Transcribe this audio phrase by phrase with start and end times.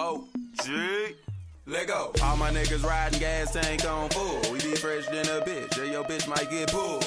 [0.00, 1.14] OG.
[1.66, 2.10] Let go.
[2.22, 4.40] All my niggas riding gas tank on full.
[4.50, 5.76] We be fresh than a bitch.
[5.76, 7.04] Yeah, your bitch might get pulled.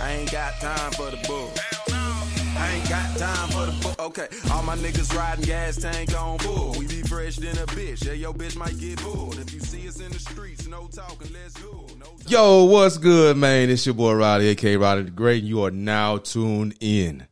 [0.00, 1.50] I ain't got time for the bull.
[1.90, 4.06] I ain't got time for the bull.
[4.06, 6.76] Okay, all my niggas riding gas tank on full.
[6.78, 8.04] We be fresh than a bitch.
[8.04, 9.36] Yeah, your bitch might get pulled.
[9.40, 11.84] If you see us in the streets, no talking, let's go.
[11.98, 12.28] No talking.
[12.28, 13.70] Yo, what's good, man?
[13.70, 15.40] It's your boy Roddy, aka Roddy the Great.
[15.40, 17.26] and You are now tuned in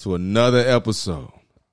[0.00, 1.30] to another episode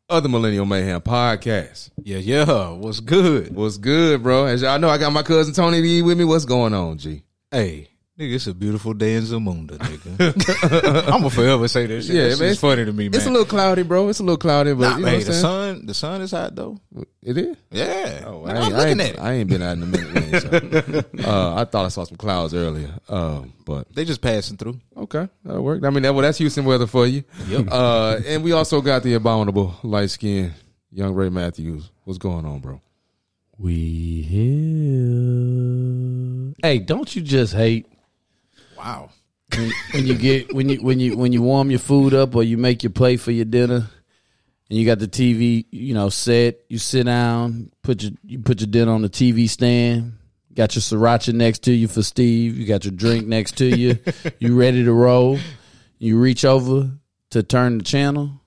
[0.09, 1.89] of the Millennial Mayhem Podcast.
[2.03, 2.69] Yeah, yeah.
[2.69, 3.55] What's good?
[3.55, 4.45] What's good, bro?
[4.45, 6.25] As y'all know, I got my cousin Tony B with me.
[6.25, 7.23] What's going on, G?
[7.49, 11.03] Hey, nigga, it's a beautiful day in Zamunda, nigga.
[11.07, 12.15] I'm gonna forever say this shit.
[12.15, 13.15] Yeah, Yeah, man, man, it's- funny to me, man.
[13.15, 14.07] It's a little cloudy, bro.
[14.09, 15.41] It's a little cloudy, but Nah, you know hey, what the saying?
[15.41, 16.79] sun, the sun is hot though.
[17.21, 17.57] It is.
[17.71, 19.19] Yeah, Oh, Man, I I'm ain't, I, ain't, at it.
[19.19, 20.13] I ain't been out in a minute.
[20.13, 21.29] Man, so.
[21.29, 24.79] uh, I thought I saw some clouds earlier, um, but They just passing through.
[24.95, 25.83] Okay, that worked.
[25.85, 27.23] I mean, that, well, that's Houston weather for you.
[27.47, 27.67] Yep.
[27.71, 30.53] Uh, and we also got the abominable light skinned
[30.91, 31.89] young Ray Matthews.
[32.05, 32.81] What's going on, bro?
[33.57, 34.21] We
[35.25, 36.53] here.
[36.61, 37.87] Hey, don't you just hate
[38.85, 39.09] Wow.
[39.55, 42.43] when, when you get when you when you when you warm your food up or
[42.43, 43.87] you make your plate for your dinner
[44.69, 48.61] and you got the TV, you know, set, you sit down, put your you put
[48.61, 50.13] your dinner on the TV stand,
[50.53, 53.97] got your sriracha next to you for Steve, you got your drink next to you,
[54.39, 55.39] you ready to roll.
[55.97, 56.91] You reach over
[57.31, 58.41] to turn the channel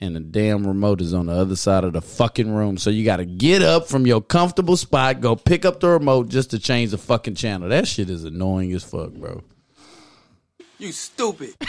[0.00, 2.78] and the damn remote is on the other side of the fucking room.
[2.78, 6.28] So you got to get up from your comfortable spot, go pick up the remote
[6.28, 7.68] just to change the fucking channel.
[7.68, 9.42] That shit is annoying as fuck, bro.
[10.80, 11.54] You stupid.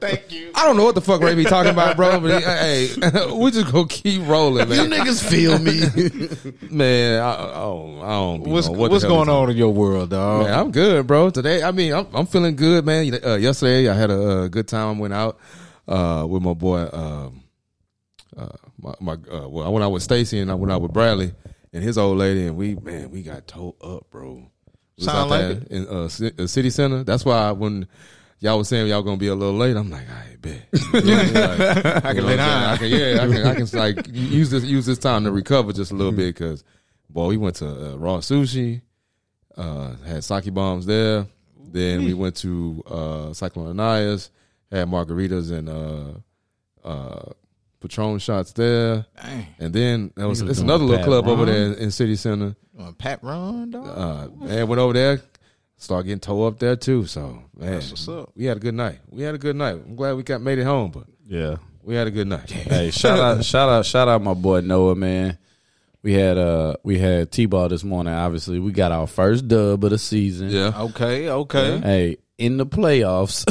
[0.00, 0.50] Thank you.
[0.54, 2.18] I don't know what the fuck Ray be talking about, bro.
[2.20, 2.88] But hey,
[3.34, 6.70] we just gonna keep rolling, You niggas feel me.
[6.70, 10.46] man, I, I don't, I don't What's what what's going on in your world, dog?
[10.46, 11.28] Man, I'm good, bro.
[11.28, 13.18] Today, I mean, I'm, I'm feeling good, man.
[13.22, 14.98] Uh, yesterday, I had a, uh good time.
[14.98, 15.38] Went out
[15.86, 16.88] uh, with my boy.
[16.90, 17.42] Um,
[18.34, 18.48] uh,
[18.80, 21.34] my, my uh, well, I went out with Stacy and I went out with Bradley
[21.74, 24.50] and his old lady, and we man, we got towed up, bro.
[24.98, 27.04] Was Sound like there in uh, ci- uh, city center.
[27.04, 27.86] That's why when
[28.40, 30.66] y'all was saying y'all gonna be a little late, I'm like, I bet.
[32.04, 32.64] I can lay down.
[32.70, 35.72] I can, yeah, I can, I can like use this use this time to recover
[35.72, 36.64] just a little bit because,
[37.08, 38.82] boy, we went to uh, RA Sushi,
[39.56, 41.26] uh, had sake bombs there.
[41.70, 44.30] Then we went to uh, Cyclone Anaya's,
[44.72, 47.32] had margaritas and uh, uh,
[47.80, 49.06] Patron shots there.
[49.22, 49.46] Dang.
[49.58, 51.90] And then there was Niggas it's doing another little Pat club over there in, in
[51.90, 52.56] City Center.
[52.78, 53.86] Uh, Pat Run, dog.
[53.86, 55.20] Uh, and went over there,
[55.76, 57.06] started getting towed up there too.
[57.06, 58.32] So man, That's what's up.
[58.34, 58.98] we had a good night.
[59.08, 59.74] We had a good night.
[59.74, 61.56] I'm glad we got made it home, but yeah.
[61.82, 62.50] we had a good night.
[62.50, 65.38] Hey, shout out, shout out, shout out, my boy Noah, man.
[66.02, 68.12] We had uh we had T ball this morning.
[68.12, 70.50] Obviously, we got our first dub of the season.
[70.50, 70.72] Yeah.
[70.76, 71.78] okay, okay.
[71.78, 73.44] Hey, in the playoffs.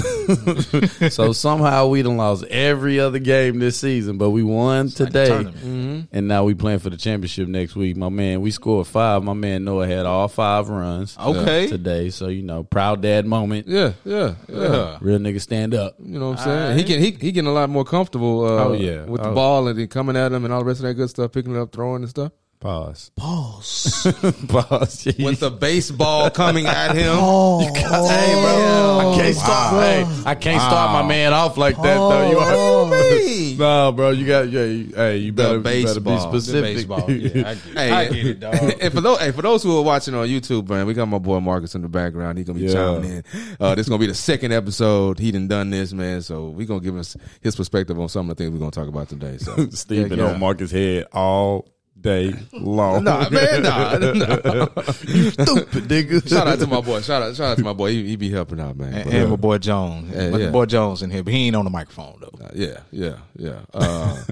[1.12, 5.28] so somehow we done lost every other game this season, but we won today.
[5.28, 6.08] tournament.
[6.14, 7.98] And now we playing for the championship next week.
[7.98, 9.24] My man, we scored five.
[9.24, 11.68] My man Noah had all five runs Okay.
[11.68, 12.10] today.
[12.10, 13.68] So, you know, proud dad moment.
[13.68, 14.98] Yeah, yeah, yeah.
[15.02, 15.96] Real nigga stand up.
[16.00, 16.78] You know what I'm saying?
[16.78, 18.46] He can he he getting a lot more comfortable.
[18.46, 19.04] Uh, Oh, yeah.
[19.04, 19.36] with the Oh.
[19.36, 21.56] ball and then coming at him and all the rest of that good stuff, picking
[21.56, 22.32] it up, throwing and stuff.
[22.60, 23.12] Pause.
[23.16, 24.14] Pause.
[24.48, 25.06] Pause.
[25.20, 27.18] With the baseball coming at him.
[27.88, 29.00] Hey, bro.
[29.00, 29.84] I can't start.
[29.84, 32.30] Hey, I can't start my man off like that though.
[32.30, 34.10] You are, no, bro.
[34.10, 34.50] You got.
[34.50, 34.64] Yeah.
[34.66, 36.32] You, hey, you better, you better be baseball.
[36.32, 36.76] The specific.
[36.76, 37.12] Baseball.
[37.12, 37.78] Yeah, I get it.
[37.78, 38.56] Hey, I get it, dog.
[38.82, 41.20] and for those, hey, for those who are watching on YouTube, man, we got my
[41.20, 42.38] boy Marcus in the background.
[42.38, 42.74] He's gonna be Yeah.
[42.74, 43.24] chiming in.
[43.60, 45.20] Uh, this is gonna be the second episode.
[45.20, 46.22] He done done this, man.
[46.22, 48.88] So we gonna give us his perspective on some of the things we're gonna talk
[48.88, 49.38] about today.
[49.38, 50.34] So Steve been Yeah, yeah.
[50.34, 51.68] on Marcus' head all
[52.08, 53.04] day long.
[53.04, 54.66] Nah, man, nah, nah.
[54.92, 56.28] stupid nigga.
[56.28, 57.02] Shout out to my boy.
[57.02, 57.92] Shout out, shout out to my boy.
[57.92, 58.94] He, he be helping out, man.
[58.94, 60.16] And, But, and my boy Jones.
[60.16, 60.50] Yeah, my yeah.
[60.50, 62.46] boy Jones in here, but he ain't on the microphone though.
[62.46, 63.60] Uh, yeah, yeah, yeah.
[63.74, 64.24] Uh,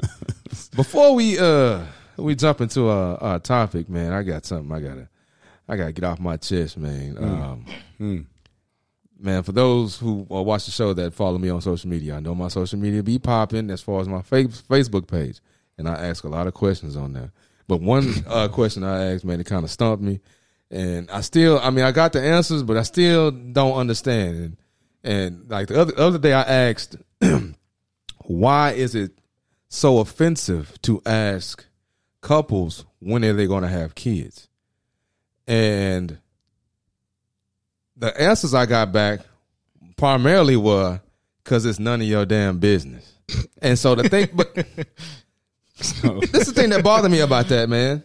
[0.75, 1.81] before we uh
[2.17, 5.09] we jump into our, our topic, man, I got something I gotta
[5.67, 7.17] I gotta get off my chest, man.
[7.99, 8.27] Um,
[9.17, 12.19] Man, for those who uh, watch the show that follow me on social media, I
[12.19, 15.39] know my social media be popping as far as my Facebook page,
[15.77, 17.31] and I ask a lot of questions on there.
[17.67, 20.19] But one uh, question I asked, man, it kind of stumped me,
[20.69, 24.37] and I still, I mean, I got the answers, but I still don't understand.
[24.37, 24.57] And,
[25.03, 26.97] and like the other other day, I asked,
[28.25, 29.17] why is it
[29.69, 31.65] so offensive to ask
[32.21, 34.47] couples when are they going to have kids?
[35.47, 36.17] And
[37.95, 39.21] the answers I got back
[39.97, 41.01] primarily were
[41.43, 43.13] because it's none of your damn business.
[43.61, 44.55] And so the thing, but
[45.77, 48.03] this is the thing that bothered me about that, man.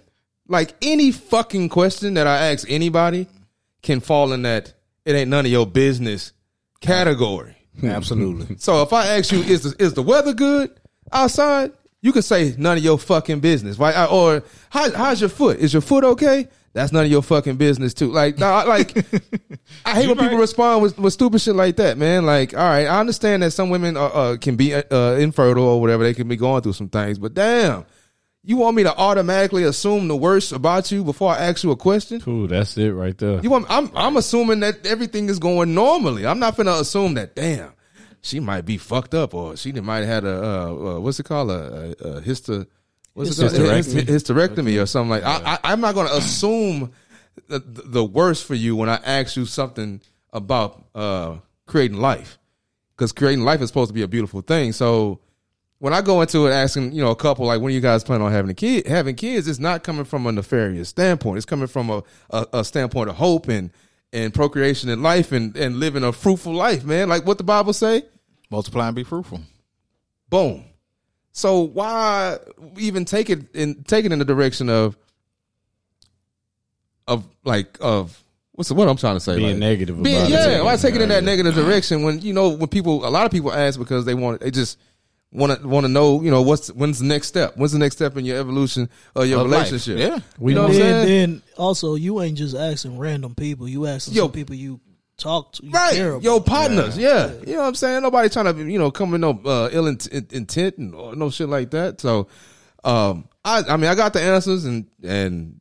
[0.48, 3.28] Like any fucking question that I ask anybody
[3.82, 4.72] can fall in that
[5.04, 6.32] it ain't none of your business
[6.80, 7.56] category.
[7.82, 8.56] Absolutely.
[8.58, 10.70] So if I ask you, is the, is the weather good?
[11.12, 11.72] Outside,
[12.02, 14.08] you can say none of your fucking business, right?
[14.10, 15.58] Or how, how's your foot?
[15.58, 16.48] Is your foot okay?
[16.72, 18.12] That's none of your fucking business too.
[18.12, 18.96] Like, nah, like
[19.84, 22.24] I hate when people respond with, with stupid shit like that, man.
[22.24, 25.80] Like, all right, I understand that some women uh, uh, can be uh, infertile or
[25.80, 27.18] whatever; they can be going through some things.
[27.18, 27.86] But damn,
[28.44, 31.76] you want me to automatically assume the worst about you before I ask you a
[31.76, 32.22] question?
[32.28, 33.40] Ooh, that's it right there.
[33.40, 33.66] You want?
[33.68, 36.24] I'm I'm assuming that everything is going normally.
[36.24, 37.34] I'm not gonna assume that.
[37.34, 37.72] Damn,
[38.22, 41.24] she might be fucked up, or she might have had a uh, uh, what's it
[41.24, 42.20] called a, a, a
[43.14, 44.02] what's it called Hysterectomy.
[44.02, 45.24] hysterectomy or something like.
[45.24, 46.92] I, I, I'm not gonna assume
[47.48, 50.00] the, the worst for you when I ask you something
[50.32, 51.36] about uh,
[51.66, 52.38] creating life,
[52.96, 54.72] because creating life is supposed to be a beautiful thing.
[54.72, 55.20] So
[55.78, 58.20] when I go into it asking, you know, a couple like, when you guys plan
[58.20, 61.38] on having a kid, having kids, it's not coming from a nefarious standpoint.
[61.38, 63.70] It's coming from a, a, a standpoint of hope and
[64.12, 67.08] and procreation in life and and living a fruitful life, man.
[67.08, 68.04] Like what the Bible say.
[68.50, 69.40] Multiply and be fruitful.
[70.28, 70.64] Boom.
[71.32, 72.38] So why
[72.78, 74.96] even take it in take it in the direction of
[77.06, 78.22] of like of
[78.52, 79.36] what's the, what I'm trying to say?
[79.36, 80.32] Being like, negative being, about it.
[80.32, 83.26] yeah, why take it in that negative direction when you know when people a lot
[83.26, 84.78] of people ask because they want they just
[85.32, 87.94] want to want to know you know what's when's the next step when's the next
[87.96, 89.70] step in your evolution or your Of life.
[89.70, 90.18] relationship Yeah.
[90.46, 93.68] you know what I'm then, saying then also you ain't just asking random people.
[93.68, 94.24] You asking Yo.
[94.24, 94.80] some people you
[95.20, 96.22] talk to, you care right about.
[96.22, 97.30] your partners yeah.
[97.46, 99.86] you know what I'm saying nobody trying to you know come with no uh, ill
[99.86, 102.26] int- intent and or no shit like that so
[102.82, 105.60] um I I mean I got the answers and and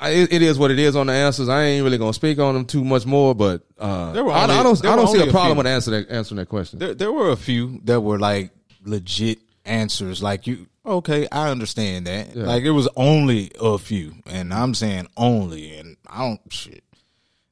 [0.00, 1.48] I, it, it is what it is on the answers.
[1.48, 4.42] I ain't really gonna speak on them too much more, but uh, There were I,
[4.42, 5.58] only- I don't there I don't see a a problem few.
[5.58, 6.78] with answer that, answering that question.
[6.78, 8.50] There, there were a few that were like
[8.84, 10.22] legit answers.
[10.22, 12.34] Like you, okay, I understand that.
[12.34, 12.44] Yeah.
[12.44, 16.83] Like it was only a few, and I'm saying only, and I don't shit.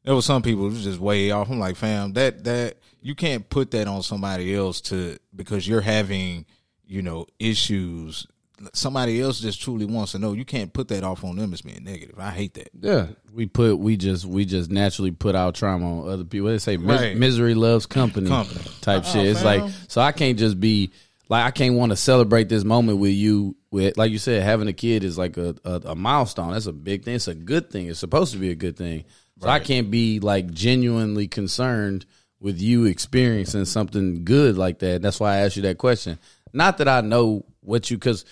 [0.05, 1.51] There was some people who just way off.
[1.51, 5.81] I'm like, fam, that that you can't put that on somebody else to because you're
[5.81, 6.45] having,
[6.87, 8.27] you know, issues.
[8.75, 10.35] Somebody else just truly wants to know.
[10.35, 12.17] You can't put that off on them as being negative.
[12.19, 12.69] I hate that.
[12.81, 16.49] yeah, we put we just we just naturally put our trauma on other people.
[16.49, 17.17] They say, mis- Right.
[17.17, 18.61] misery loves company, Company.
[18.81, 19.27] type Uh-uh, shit.
[19.27, 19.63] It's fam.
[19.63, 20.93] like so I can't just be
[21.29, 23.57] like I can't want to celebrate this moment with you.
[23.73, 26.53] With like you said, having a kid is like a, a a milestone.
[26.53, 27.15] That's a big thing.
[27.17, 27.89] It's a good thing.
[27.89, 29.05] It's supposed to be a good thing.
[29.43, 32.07] So I can't be like genuinely concerned
[32.41, 35.03] with you experiencing something good like that.
[35.03, 36.19] That's why I asked you that question.
[36.53, 38.25] Not that I know what you because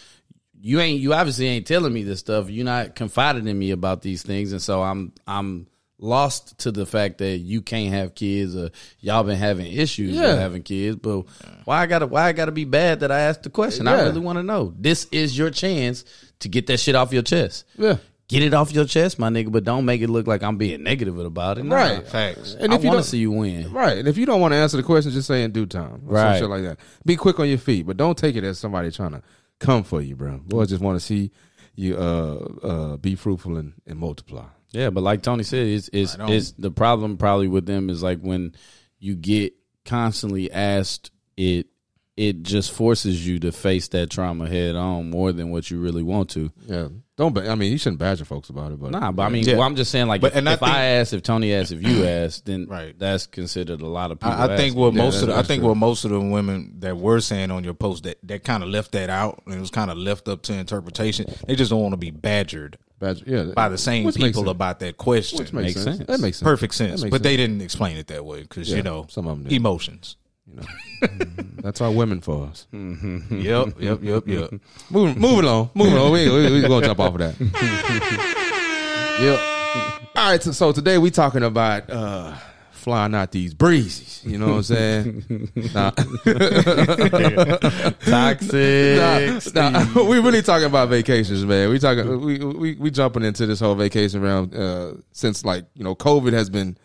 [0.61, 2.51] you ain't you obviously ain't telling me this stuff.
[2.51, 5.67] You're not confiding in me about these things, and so I'm I'm
[6.03, 8.71] lost to the fact that you can't have kids or
[9.01, 10.29] y'all been having issues Yeah.
[10.29, 10.97] with having kids.
[10.97, 11.23] But
[11.65, 13.87] why I gotta why I gotta be bad that I asked the question?
[13.89, 14.75] I really want to know.
[14.79, 16.05] This is your chance
[16.41, 17.65] to get that shit off your chest.
[17.77, 17.97] yeah,
[18.31, 20.85] Get it off your chest, my nigga, but don't make it look like I'm being
[20.85, 21.65] negative about it.
[21.65, 21.75] Nah.
[21.75, 22.07] Right.
[22.07, 22.55] Facts.
[22.55, 23.73] and I if you want don't to see you win.
[23.73, 23.99] Right.
[23.99, 26.03] And if you don't want to answer the question, just say in due time.
[26.07, 26.39] Or Right.
[26.39, 26.79] Some shit like that.
[27.05, 29.23] Be quick on your feet, but don't take it as somebody trying to
[29.59, 30.39] come for you, bro.
[30.39, 31.33] Boy, I just want to see
[31.75, 34.45] you uh uh be fruitful and, and multiply.
[34.71, 38.21] Yeah, but like Tony said, it's it's, it's the problem probably with them is like
[38.21, 38.55] when
[39.01, 39.55] you get
[39.85, 41.67] constantly asked it
[42.17, 46.03] it just forces you to face that trauma head on more than what you really
[46.03, 46.53] want to.
[46.67, 46.89] Yeah.
[47.21, 49.45] Don't ba- I mean you shouldn't badger folks about it, but Nah, but I mean,
[49.45, 49.57] Yeah.
[49.59, 51.53] well, I'm just saying, like, But- if, and I if I think- ask, if Tony
[51.53, 52.99] asks, if you ask, then Right.
[52.99, 54.33] that's considered a lot of people.
[54.33, 55.69] I, I think what Yeah, most of the, I think true.
[55.69, 58.71] what most of the women that were saying on your post that that kind of
[58.71, 61.27] left that out and it was kind of left up to interpretation.
[61.47, 63.45] They just don't want to be badgered badger yeah.
[63.55, 65.39] by the same Which people about that question.
[65.41, 65.97] Which makes, Makes sense.
[65.99, 66.07] sense.
[66.09, 66.45] That makes sense.
[66.45, 69.07] Perfect sense, That makes but they didn't explain it that way because Yeah, you know
[69.11, 69.53] some of them did.
[69.57, 70.17] emotions.
[71.63, 72.67] That's our women for us.
[72.73, 74.51] yep, yep, yep, yep.
[74.91, 75.71] Moving moving on.
[75.75, 76.13] Moving on.
[76.13, 77.37] We we, we gonna jump off of that.
[79.21, 79.41] yep.
[80.17, 82.37] All right, so, so today we talking about uh
[82.81, 84.23] flying out these breezes.
[84.25, 85.51] You know what I'm saying?
[85.75, 85.91] nah.
[88.01, 89.55] toxic.
[89.55, 91.71] Nah, nah, we really talking about vacations, man.
[91.71, 95.85] We talking we we we jumping into this whole vacation round uh, since like you
[95.85, 96.77] know COVID has been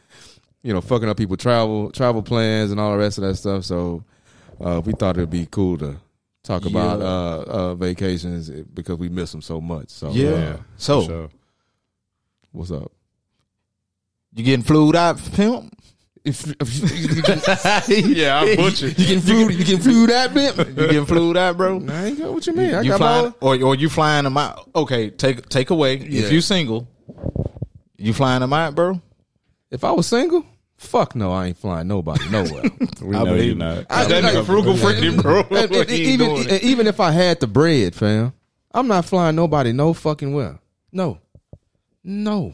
[0.66, 3.64] you know fucking up people travel travel plans and all the rest of that stuff.
[3.64, 4.04] So
[4.60, 5.98] uh, we thought it'd be cool to
[6.42, 9.90] talk about uh, uh, vacations because we miss them so much.
[9.90, 10.32] So Yeah.
[10.32, 11.30] uh, So Sure.
[12.52, 12.92] what's up?
[14.34, 15.72] you getting flued out, pimp?
[16.24, 18.98] If, if you, yeah, I butchered.
[19.00, 20.58] you can flew you can flew that bit.
[20.58, 21.86] You getting flued out, bro?
[21.88, 22.74] I ain't got what you mean.
[22.74, 24.68] I you got flying, or or you flying them out?
[24.76, 25.98] Okay, take take away.
[25.98, 26.24] Yeah.
[26.24, 26.88] If you single,
[27.98, 29.00] you flying them out, bro?
[29.72, 30.44] if I was single,
[30.78, 32.64] fuck no, I ain't flying nobody nowhere.
[33.02, 33.86] We I know believe you're not.
[33.90, 35.42] I- that like- nigga frugal freaking, bro.
[35.52, 38.34] And- and even doing and even if I had the bread, fam,
[38.74, 40.60] I'm not flying nobody no fucking well.
[40.92, 41.20] No,
[42.04, 42.54] no.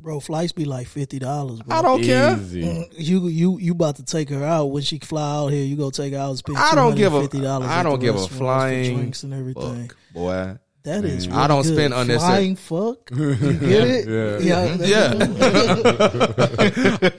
[0.00, 1.60] Bro, flights be like fifty dollars.
[1.60, 1.76] Bro.
[1.76, 2.34] I don't care.
[2.34, 5.62] Mm, you you you about to take her out when she fly out here?
[5.62, 6.56] You go take her out and spend.
[6.56, 7.68] I don't give a- fifty dollars.
[7.68, 9.88] I don't give a for flying drinks and everything.
[9.88, 10.56] Fuck, boy.
[10.84, 11.28] That is.
[11.28, 12.00] I don't really spend good.
[12.00, 13.10] unnecessary- Flying fuck.
[13.10, 14.08] You get it?
[14.42, 14.74] Yeah.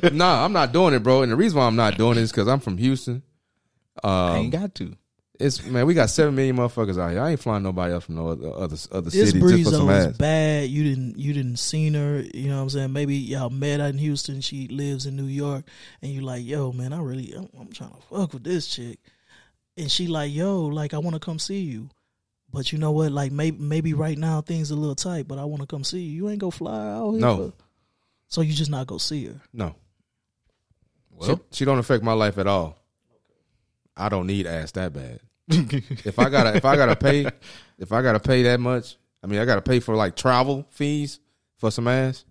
[0.01, 0.09] Yeah.
[0.13, 1.21] no, I'm not doing it, bro.
[1.21, 3.21] And the reason why I'm not doing it is because I'm from Houston.
[4.03, 4.95] I Um, ain't got to.
[5.39, 7.21] it's man, we got seven million motherfuckers out here.
[7.21, 9.89] I ain't flying nobody else from no other other, other This city just for some
[9.89, 10.05] ass.
[10.11, 10.69] is bad.
[10.69, 12.23] You didn't you didn't seen her.
[12.33, 12.93] You know what I'm saying?
[12.93, 14.41] Maybe y'all met out in Houston.
[14.41, 15.65] She lives in New York,
[16.01, 18.99] and you like, yo, man, I really I'm, I'm trying to fuck with this chick,
[19.77, 21.89] and she like, yo, like I want to come see you,
[22.51, 23.11] but you know what?
[23.11, 25.99] Like maybe maybe right now things a little tight, but I want to come see
[26.01, 26.11] you.
[26.11, 27.19] You ain't go fly out here.
[27.21, 27.37] No.
[27.37, 27.53] for-
[28.27, 29.41] so you just not go see her.
[29.51, 29.75] No,
[31.11, 32.77] Well, she, she don't affect my life at all.
[33.97, 35.19] I don't need ass that bad.
[35.49, 37.25] if I gotta if I gotta pay
[37.77, 41.19] if I gotta pay that much, I mean I gotta pay for like travel fees
[41.57, 42.23] for some ass.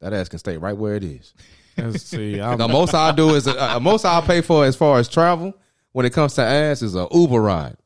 [0.00, 1.34] That ass can stay right where it is.
[1.76, 2.40] Let's see.
[2.40, 5.54] I'm, The most I'll do is uh, most I'll pay for as far as travel
[5.90, 7.76] when it comes to ass is a Uber ride.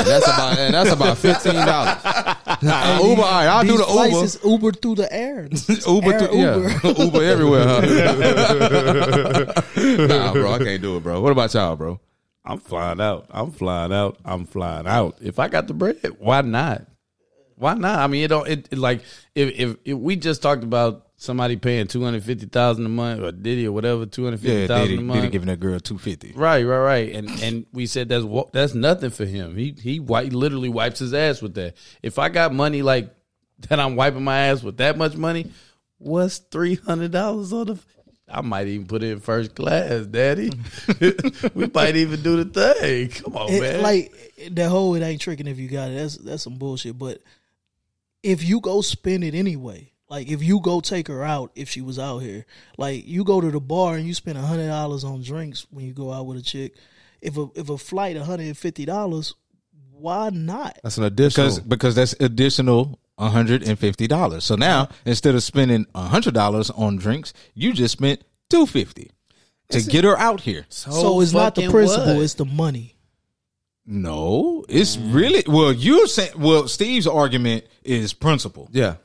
[0.00, 1.96] And that's about and that's about fifteen dollars.
[2.62, 4.24] Uber, all right, I'll do These the flights Uber.
[4.24, 5.48] is Uber through the air.
[5.86, 7.64] Uber, Air to, yeah, Uber everywhere.
[7.66, 7.80] Huh?
[10.06, 11.20] nah, bro, I can't do it, bro.
[11.20, 12.00] What about y'all, bro?
[12.44, 13.26] I'm flying out.
[13.30, 14.18] I'm flying out.
[14.24, 15.18] I'm flying out.
[15.20, 16.86] If I got the bread, why not?
[17.56, 17.98] Why not?
[17.98, 18.48] I mean, it don't.
[18.48, 19.02] It, it like
[19.34, 23.20] if, if if we just talked about somebody paying two hundred fifty thousand a month
[23.20, 25.20] or Diddy or whatever two hundred fifty thousand yeah, a month.
[25.20, 26.32] Diddy giving that girl two fifty.
[26.34, 29.56] Right, right, right, and and we said that's that's nothing for him.
[29.56, 31.74] He he wi- literally wipes his ass with that.
[32.02, 33.14] If I got money like
[33.68, 35.52] that, I'm wiping my ass with that much money.
[35.98, 37.78] What's three hundred dollars on the?
[38.32, 40.50] I might even put it in first class, Daddy.
[41.54, 43.08] we might even do the thing.
[43.08, 43.82] Come on, It- man.
[43.82, 44.12] like
[44.52, 45.96] that whole it ain't tricking if you got it.
[45.96, 46.96] That's that's some bullshit.
[46.98, 47.20] But
[48.22, 51.80] if you go spend it anyway, like if you go take her out, if she
[51.80, 52.44] was out here,
[52.76, 55.86] like you go to the bar and you spend a hundred dollars on drinks when
[55.86, 56.74] you go out with a chick.
[57.22, 59.34] If a if a flight one hundred and fifty dollars,
[59.92, 60.78] why not?
[60.82, 61.46] That's an additional.
[61.46, 64.44] Because because that's additional hundred and fifty dollars.
[64.44, 69.12] So now instead of spending hundred dollars on drinks, you just spent two fifty
[69.70, 70.66] to get her out here.
[70.68, 72.24] So, it's not the principle; what?
[72.24, 72.96] it's the money.
[73.86, 75.72] No, it's really well.
[75.72, 76.68] You're saying well.
[76.68, 78.68] Steve's argument is principle.
[78.72, 78.96] yeah,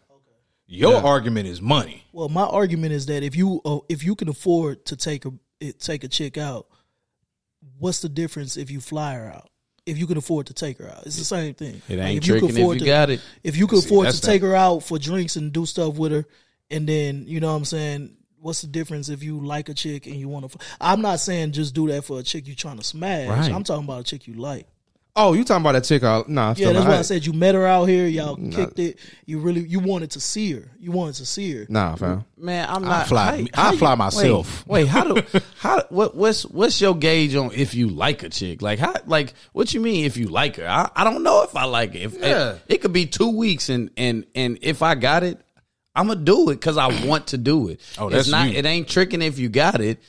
[0.68, 1.02] Your Yeah.
[1.02, 2.04] argument is money.
[2.12, 5.32] Well, my argument is that if you uh, if you can afford to take a
[5.60, 6.68] it- take a chick out,
[7.78, 9.50] what's the difference if you fly her out?
[9.86, 11.82] If you can afford to take her out, it's the same thing.
[11.88, 13.22] It Like, ain't if you can tricking if afford you to- got it.
[13.44, 16.12] If you can See, afford to take her out for drinks and do stuff with
[16.12, 16.26] her,
[16.72, 20.08] and then you know what I'm saying, what's the difference if you like a chick
[20.08, 20.58] and you want to?
[20.82, 23.28] I'm not saying just do that for a chick you trying to smash.
[23.30, 23.52] Right.
[23.52, 24.68] I'm talking about a chick you like.
[25.18, 26.04] Oh, you talking about that chick?
[26.04, 26.28] Out?
[26.28, 28.06] Nah, Yeah, that's like- why I said you met her out here.
[28.06, 29.00] Y'all kicked it.
[29.26, 30.70] You really you wanted to see her.
[30.78, 31.66] You wanted to see her.
[31.70, 32.26] Nah, fam.
[32.38, 33.08] Man, I'm I not.
[33.08, 34.68] fly- how- I fly you- myself.
[34.68, 35.22] Wait, wait, how do
[35.58, 38.62] how what what's what's your gauge on if you like a chick?
[38.62, 40.68] Like how like what you mean if you like her?
[40.68, 42.02] I, I don't know if I like it.
[42.02, 42.52] If, Yeah.
[42.54, 45.40] it, it could be two weeks and and and if I got it,
[45.96, 47.80] I'm gonna do it because I want to do it.
[47.98, 48.50] Oh, it's that's not.
[48.50, 48.56] you.
[48.58, 50.02] It ain't tricking if you got it.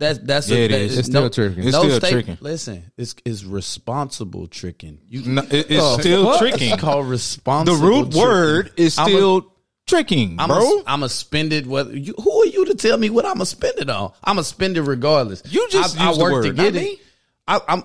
[0.00, 0.98] That's that's Yeah, a, it that is.
[0.98, 1.62] It's still tricking.
[1.62, 2.38] It's no still state- tricking.
[2.40, 4.98] Listen, it's is responsible tricking.
[5.08, 6.38] You No, it- it's Oh, still what?
[6.40, 6.72] tricking.
[6.72, 7.78] It's called responsible.
[7.78, 8.20] The root tricking.
[8.20, 9.52] word is I'm a- still
[9.86, 10.82] tricking, I'm bro.
[10.86, 11.66] I'm a spend it.
[11.66, 14.12] Whether you, who are you to tell me what I'm a spend it on?
[14.24, 15.42] I'm a spend it regardless.
[15.50, 16.80] You just I, I work word, to get me.
[16.80, 16.98] it.
[17.46, 17.84] I, I'm.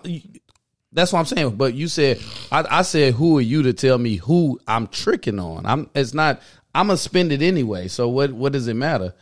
[0.94, 1.58] That's what I'm saying.
[1.58, 5.38] But you said I, I said who are you to tell me who I'm tricking
[5.40, 5.66] on?
[5.66, 5.90] I'm.
[5.94, 6.42] It's not.
[6.74, 7.90] I'm gonna spend it anyway.
[7.90, 8.32] So what?
[8.32, 9.14] What does it matter?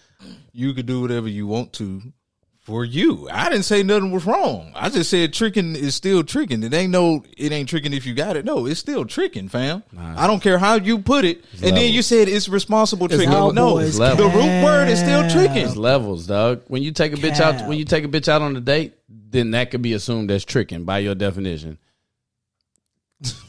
[0.55, 2.00] you could do whatever you want to
[2.63, 3.27] for you.
[3.29, 4.72] I didn't say nothing was wrong.
[4.74, 6.63] I just said tricking is still tricking.
[6.63, 8.46] It ain't no, it ain't tricking if you got it.
[8.46, 9.84] No, it's still tricking, fam.
[9.98, 11.43] I don't care how you put it.
[11.62, 13.29] and then you said it's responsible tricking.
[13.29, 13.53] levels.
[13.53, 15.75] No, It's the root word is still It's tricking.
[15.75, 16.62] levels, dog.
[16.67, 18.93] When you take a bitch out, when you take a bitch out on a date,
[19.10, 21.77] then that could be assumed as tricking by your definition.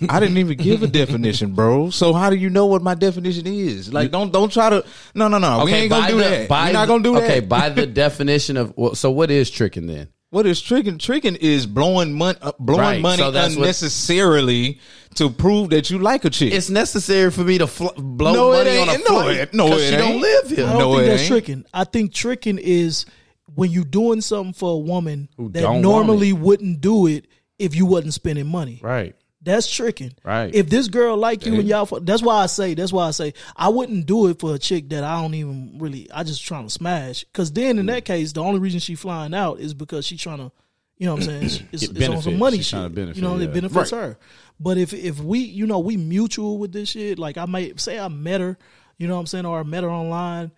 [0.08, 1.90] I didn't even give a definition, bro.
[1.90, 3.92] So how do you know what my definition is?
[3.92, 4.84] Like, don't don't try to.
[5.14, 5.64] No, no, no.
[5.64, 6.48] we ain't gonna do the- that.
[6.48, 7.48] by We're not the- gonna do Okay, that.
[7.48, 10.08] by the definition of well, so what is tricking then?
[10.30, 10.98] What is tricking?
[10.98, 14.80] Tricking is blowing money, uh, blowing Right, money so that's what- unnecessarily
[15.14, 16.52] to prove that you like a chick.
[16.52, 19.08] It's necessary for me to fl- blow No, it money on a ain't.
[19.08, 20.66] No, flight it- no, 'cause it she don't live here.
[20.66, 21.28] I don't No, think it that's ain't.
[21.30, 21.64] tricking.
[21.72, 23.06] I think tricking is
[23.54, 27.26] when you doing something for a woman Who that normally wouldn't do it
[27.60, 28.80] if you wasn't spending money.
[28.82, 29.14] Right.
[29.44, 30.14] That's tricking.
[30.24, 30.54] Right.
[30.54, 32.74] If this girl like you and y'all, that's why I say.
[32.74, 35.76] That's why I say I wouldn't do it for a chick that I don't even
[35.78, 36.10] really.
[36.10, 37.24] I just trying to smash.
[37.24, 40.38] Because then in that case, the only reason she flying out is because she trying
[40.38, 40.50] to,
[40.96, 42.94] you know, what I'm saying, it's, it's, on some money She's shit.
[42.94, 43.44] benefit, you know, yeah.
[43.44, 44.16] it benefits her.
[44.58, 47.18] But if if we, you know, we mutual with this shit.
[47.18, 48.56] Like I might say I met her,
[48.96, 50.52] you know, what I'm saying, or I met her online.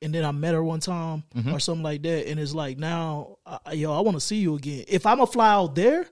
[0.00, 1.52] and then I met her one time Mm-hmm.
[1.54, 4.54] or something like that, and it's like now, I, yo, I want to see you
[4.54, 4.84] again.
[4.86, 6.06] If I'm a fly out there,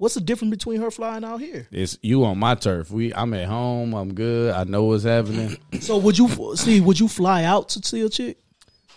[0.00, 1.68] what's the difference between her flying out here?
[1.70, 2.90] It's you on my turf.
[2.90, 3.94] We I'm at home.
[3.94, 4.52] I'm good.
[4.54, 5.58] I know what's happening.
[5.80, 6.80] So would you see?
[6.80, 8.38] Would you fly out to see a chick?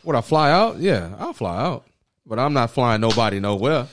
[0.03, 0.77] Would I fly out?
[0.79, 1.85] Yeah, I'll fly out.
[2.25, 3.87] But I'm not flying nobody nowhere.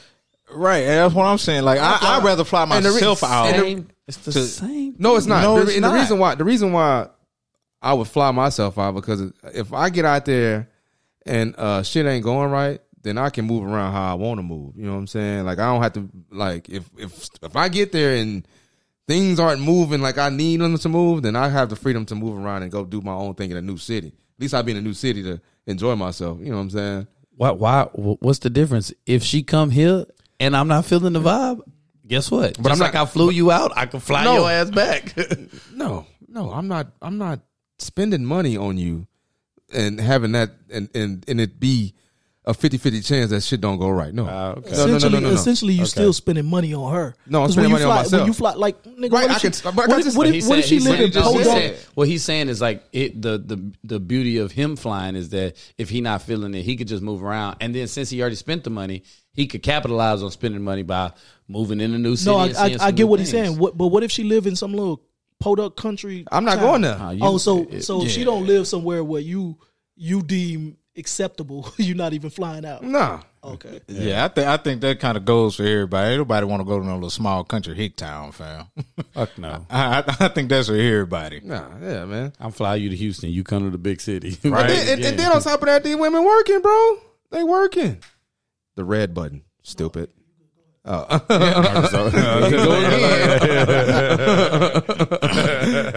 [0.52, 1.62] Right, and that's what I'm saying.
[1.64, 3.46] Like I, I'd rather fly And re- myself out.
[3.48, 3.88] and the- Same.
[4.08, 4.94] It's the to- same.
[4.98, 5.42] No, it's not.
[5.42, 7.08] No, the, it's and the reason why the reason why
[7.82, 10.68] I would fly myself out because if I get out there
[11.26, 14.42] and uh, shit ain't going right, then I can move around how I want to
[14.42, 14.76] move.
[14.76, 15.44] You know what I'm saying?
[15.44, 18.46] Like I don't have to like if if if I get there and
[19.08, 22.14] things aren't moving like I need them to move, then I have the freedom to
[22.14, 24.08] move around and go do my own thing in a new city.
[24.08, 26.38] At least I'll be in a new city to enjoy myself.
[26.40, 27.06] You know what I'm saying?
[27.36, 27.50] Why?
[27.52, 27.84] Why?
[27.94, 28.92] What's the difference?
[29.06, 30.04] If she come here
[30.38, 31.60] and I'm not feeling the vibe,
[32.06, 32.56] guess what?
[32.62, 33.72] But I'm I'm not- like I flew you out.
[33.76, 34.34] I can fly No.
[34.36, 35.14] your ass back.
[35.74, 36.88] No, no, I'm not.
[37.02, 37.40] I'm not
[37.78, 39.06] spending money on you
[39.72, 41.94] and having that and and and it be
[42.50, 44.12] a 50-50 chance that shit don't go right.
[44.12, 44.70] No, Ah, okay.
[44.72, 45.34] no, no, no, essentially, no, no, no.
[45.34, 47.14] essentially, you still spending money on her.
[47.26, 48.26] No, I'm 'Cause spending when you money on fly, When myself.
[48.26, 50.16] you fly, like nigga, Right, what I if can- she, but what I if, just-
[50.18, 51.76] what if, what if she live in Podunk?
[51.94, 53.20] What he's saying is like it.
[53.22, 56.76] The the the beauty of him flying is that if he not feeling it, he
[56.76, 57.56] could just move around.
[57.60, 59.02] And then since he already spent the money,
[59.32, 61.12] he could capitalize on spending money by
[61.48, 62.30] moving in a new city.
[62.30, 63.58] No, I, and I, I some get new what he's saying.
[63.58, 65.02] What, but what if she live in some little
[65.38, 66.24] podunk country?
[66.30, 66.64] I'm not town?
[66.64, 66.96] going there.
[67.00, 69.56] Uh, you- oh, so it- so she don't live somewhere where you
[69.96, 71.72] you deem acceptable.
[71.76, 72.82] You're not even flying out.
[72.82, 73.80] Nah, Okay.
[73.88, 76.16] Yeah, I think I think that kind of goes for everybody.
[76.18, 78.66] Nobody want to go to no little small country hick town, fam.
[79.14, 79.64] Fuck no.
[79.70, 81.40] I, I think that's for everybody.
[81.42, 82.32] nah, yeah, man.
[82.38, 83.30] I'm fly you to Houston.
[83.30, 84.36] You come to the big city.
[84.44, 86.98] And then, and, and then on top of that, these women working, bro.
[87.30, 87.98] They working.
[88.74, 90.10] The red button, stupid.
[90.82, 91.06] Oh.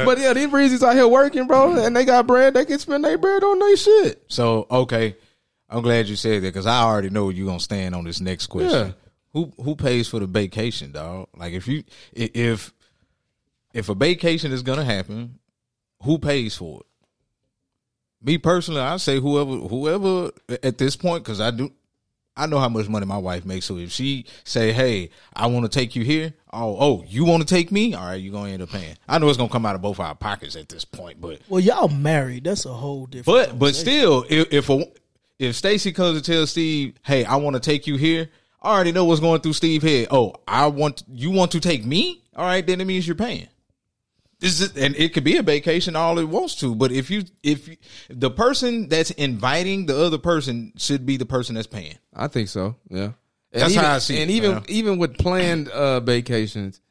[0.05, 2.53] but yeah, these breezes out here working, bro, and they got bread.
[2.53, 4.25] They can spend their bread on their shit.
[4.27, 5.15] So okay,
[5.69, 8.47] I'm glad you said that because I already know you're gonna stand on this next
[8.47, 8.87] question.
[8.87, 8.93] Yeah.
[9.31, 11.29] Who who pays for the vacation, dog?
[11.35, 12.73] Like if you if
[13.73, 15.39] if a vacation is gonna happen,
[16.03, 16.86] who pays for it?
[18.21, 20.31] Me personally, I say whoever whoever
[20.62, 21.71] at this point because I do.
[22.36, 23.65] I know how much money my wife makes.
[23.65, 27.48] So if she say, "Hey, I want to take you here," oh, oh, you want
[27.48, 27.93] to take me?
[27.93, 28.96] All right, you're gonna end up paying.
[29.08, 31.60] I know it's gonna come out of both our pockets at this point, but Well,
[31.60, 32.46] y'all married.
[32.46, 33.50] That's a whole different.
[33.50, 34.84] but but still, if if, a,
[35.38, 38.30] if Stacy comes and tells Steve, "Hey, I want to take you here,"
[38.62, 40.08] I already know what's going through Steve's head.
[40.10, 42.24] Oh, I want you want to take me?
[42.36, 43.48] All right, then it means you're paying.
[44.43, 47.23] This is, and it could be a vacation all it wants to, but if you
[47.43, 47.77] if you,
[48.10, 51.97] the person that's inviting the other person should be the person that's paying.
[52.13, 52.75] I think so.
[52.89, 53.13] Yeah, and
[53.53, 54.63] That's even, how I see And it, even man.
[54.67, 56.82] even with planned uh, vacations,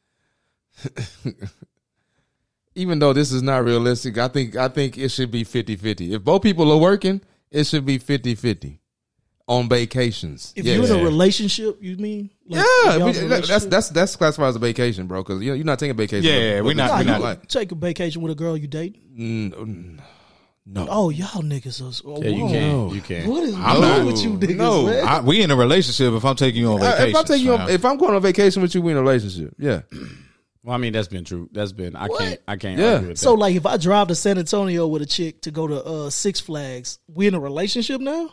[2.74, 6.12] even though this is not realistic, I think I think it should be 50-50.
[6.12, 8.78] If both people are working, it should be 50-50
[9.48, 10.52] on vacations.
[10.56, 10.74] if Yeah.
[10.74, 12.30] you're in a relationship, you mean?
[12.48, 13.12] Like, yeah, we-
[13.46, 15.22] that's that's that's classified as a vacation, bro.
[15.22, 16.24] Because you're, you're not taking a vacation.
[16.30, 18.56] Yeah, with- we're not- Nah, we you not- like take a vacation with a girl
[18.56, 18.96] you date.
[19.18, 19.98] mm,
[20.64, 20.86] no.
[20.88, 22.08] Oh, y'all niggas are.
[22.08, 22.50] Oh, Yeah, you whoa.
[22.88, 22.94] can.
[22.94, 23.28] You can.
[23.30, 25.06] What is I'm wrong not- with you niggas, no, man?
[25.06, 26.12] I, we in a relationship.
[26.14, 28.22] If I'm taking you on vacation, If I'm taking you, on, if I'm going on
[28.22, 29.54] vacation with you, we in a relationship.
[29.58, 29.82] Yeah,
[30.64, 31.48] Well, I mean, that's been true.
[31.50, 31.96] That's been.
[31.96, 32.40] I can't.
[32.46, 32.92] I can't Yeah.
[32.94, 35.66] argue with so, like, if I drive to San Antonio with a chick to go
[35.66, 38.30] to uh, Six Flags, we in a relationship now?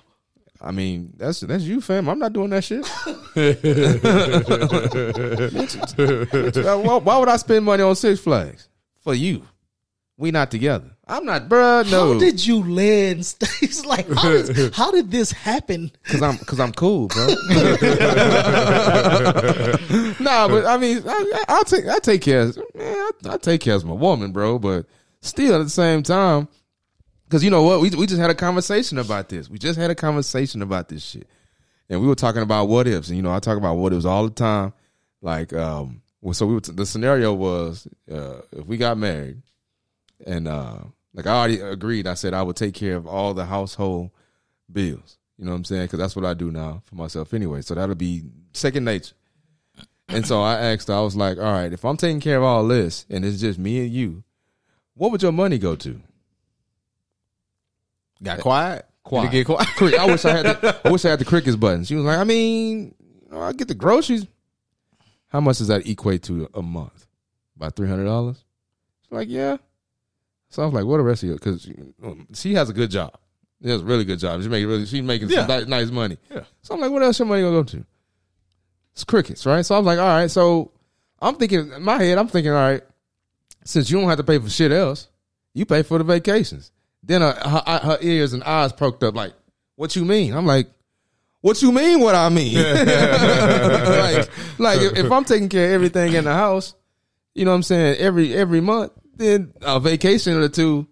[0.62, 2.10] I mean that's that's you, fam.
[2.10, 2.86] I'm not doing that shit.
[6.86, 8.68] Why, why would I spend money on Six Flags
[9.02, 9.44] for you?
[10.18, 10.92] We not together.
[11.08, 11.84] I'm not, bro.
[11.84, 13.20] No, How did you land?
[13.62, 15.92] It's like, how did, how did this happen?
[16.04, 17.28] Cause I'm, cause I'm cool, bro.
[20.20, 23.62] nah, but I mean, I, I'll take, I take care, of, man, I, I take
[23.62, 24.60] care of my woman, bro.
[24.60, 24.88] But
[25.22, 26.50] still, at the same time,
[27.30, 29.50] cause you know what, we we just had a conversation about this.
[29.50, 31.28] We just had a conversation about this shit,
[31.90, 34.06] and we were talking about what ifs, and you know, I talk about what ifs
[34.06, 34.74] all the time.
[35.22, 39.42] Like, um, well, so we were, the scenario was uh, if we got married,
[40.26, 40.80] and uh,
[41.14, 44.12] like I already agreed, I said I would take care of all the household
[44.72, 45.18] bills.
[45.38, 45.84] You know what I'm saying?
[45.84, 47.62] Because that's what I do now for myself anyway.
[47.62, 49.16] So that'll be second nature.
[50.10, 52.68] And so I asked, I was like, all right, if I'm taking care of all
[52.68, 54.24] this and it's just me and you,
[54.96, 56.02] what would your money go to?
[58.22, 59.32] Got quiet, Quiet.
[59.32, 59.68] Get quiet.
[60.00, 61.84] I wish I had the, I wish I had the crickets button.
[61.84, 62.94] She was like, I mean,
[63.34, 64.26] I get the groceries.
[65.30, 67.08] How much does that equate to a month?
[67.56, 68.44] About three hundred dollars.
[69.04, 69.58] She's like, yeah.
[70.50, 71.36] So I was like, what the rest of you?
[71.36, 71.70] Because
[72.04, 73.14] um, she has a good job.
[73.62, 74.42] She has a really good job.
[74.42, 75.60] She making really, she's making some Yeah.
[75.60, 76.18] ni- nice money.
[76.32, 76.44] Yeah.
[76.62, 77.86] So I'm like, what else your money gonna go to?
[78.94, 79.64] It's crickets, right?
[79.66, 80.32] So I was like, all right.
[80.32, 80.72] So
[81.22, 82.82] I'm thinking in my head, I'm thinking, all right,
[83.66, 85.08] since you don't have to pay for shit else,
[85.54, 86.72] you pay for the vacations.
[87.10, 89.34] Then her, her, her ears and eyes perked up like,
[89.76, 90.70] "What you mean?" I'm like,
[91.42, 92.02] "What you mean?
[92.02, 96.76] What I mean?" like, like if, if I'm taking care of everything in the house,
[97.34, 100.86] you know what I'm saying every every month, then a vacation or two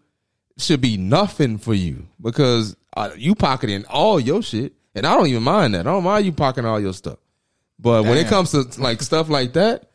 [0.57, 5.27] should be nothing for you because uh, you pocketing all your shit, and I don't
[5.27, 5.81] even mind that.
[5.81, 7.19] I don't mind you pocketing all your stuff.
[7.77, 9.86] But when it comes to like stuff like that,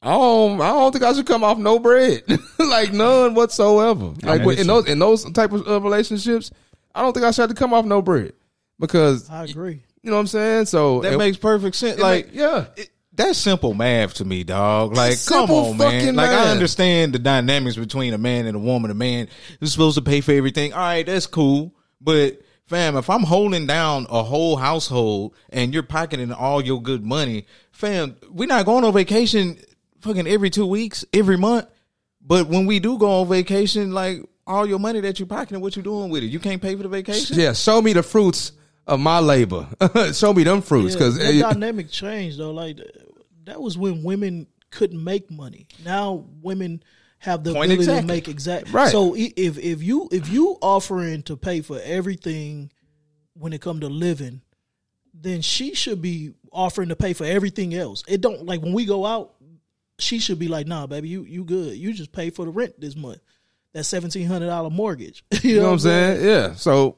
[0.00, 2.22] I don't, I don't think I should come off no bread,
[2.58, 4.12] like none whatsoever.
[4.22, 6.50] Like with in those in those type of uh, relationships,
[6.94, 8.32] I don't think I should have to come off no bread
[8.78, 9.82] because I agree.
[10.02, 10.66] you know what I'm saying.
[10.66, 11.98] So That it- makes perfect sense.
[11.98, 14.94] it Like, make- yeah, it- that's simple math to me, dog.
[14.96, 15.90] Like, come on, man.
[15.90, 16.46] fucking Like, math.
[16.46, 18.92] I understand the dynamics between a man and a woman.
[18.92, 19.26] A man
[19.60, 20.72] is supposed to pay for everything.
[20.72, 21.74] All right, that's cool.
[22.00, 27.04] But, fam, if I'm holding down a whole household and you're pocketing all your good
[27.04, 29.58] money, fam, we're not going on vacation
[30.00, 31.66] fucking every two weeks, every month.
[32.20, 35.76] But when we do go on vacation, like, all your money that you're pocketing, what
[35.76, 36.26] you doing with it?
[36.26, 37.38] You can't pay for the vacation?
[37.38, 37.52] yeah.
[37.52, 38.52] Show me the fruits
[38.86, 39.68] of my labor.
[40.14, 42.52] show me them fruits Yeah, because that dynamic changed though.
[42.52, 42.78] Like
[43.44, 45.66] that was when women couldn't make money.
[45.84, 46.82] Now women
[47.18, 48.00] have the Point ability exactly.
[48.00, 48.72] to make exact.
[48.72, 48.90] Right.
[48.90, 52.72] So if if you if you offering to pay for everything
[53.34, 54.40] when it come to living,
[55.12, 58.02] then she should be offering to pay for everything else.
[58.08, 59.34] It don't like when we go out,
[59.98, 61.76] she should be like, "Nah, baby, you you good.
[61.76, 63.20] You just pay for the rent this month.
[63.74, 66.24] That seventeen hundred dollar mortgage." you, you know what I'm saying?
[66.24, 66.54] Yeah.
[66.54, 66.96] So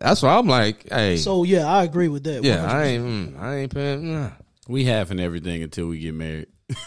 [0.00, 2.42] that's why I'm like, hey, So yeah, I agree with that.
[2.42, 2.68] yeah, 100%.
[2.68, 4.12] I ain't, mm, I ain't paying.
[4.12, 4.30] Nah.
[4.68, 6.46] We half and everything until we get married.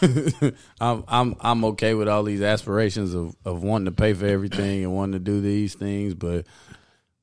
[0.80, 4.82] I'm I'm I'm okay with all these aspirations of, of wanting to pay for everything
[4.82, 6.46] and wanting to do these things, but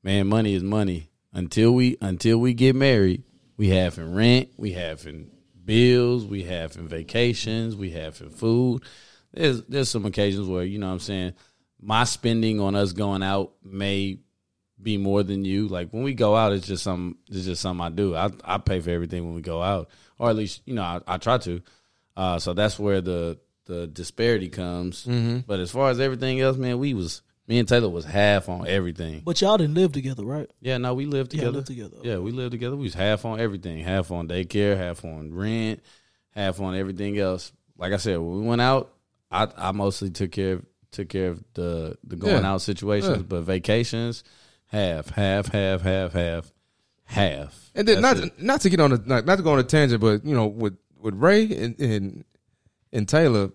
[0.02, 1.10] man, money is money.
[1.32, 3.24] Until we until we get married,
[3.56, 5.30] we have in rent, we have in
[5.64, 8.82] bills, we have in vacations, we have in food.
[9.32, 11.32] There's there's some occasions where, you know what I'm saying,
[11.80, 14.18] my spending on us going out may
[14.80, 15.68] be more than you.
[15.68, 18.14] Like when we go out, it's just some it's just something I do.
[18.14, 21.00] I I pay for everything when we go out, or at least you know I,
[21.06, 21.62] I try to.
[22.16, 25.04] Uh, so that's where the the disparity comes.
[25.46, 28.66] But as far as everything else, man, we was me and Taylor was half on
[28.66, 29.22] everything.
[29.24, 30.50] But y'all didn't live together, right?
[30.60, 31.52] Yeah, no, we lived Yeah, together.
[31.56, 31.96] lived together.
[32.02, 32.76] Yeah, we lived together.
[32.76, 35.80] We was half on everything, half on daycare, half on rent,
[36.30, 37.52] half on everything else.
[37.76, 38.92] Like I said, when we went out,
[39.30, 42.52] I I mostly took care of took care of the the going Yeah.
[42.52, 43.22] out situations, Yeah.
[43.24, 44.22] but vacations,
[44.66, 46.52] half, half, half, half, half,
[47.04, 47.70] half.
[47.74, 48.42] And then That's not it.
[48.42, 50.46] not to get on a not, not to go on a tangent, but you know,
[50.46, 52.24] with with Ray and and,
[52.92, 53.50] and Taylor,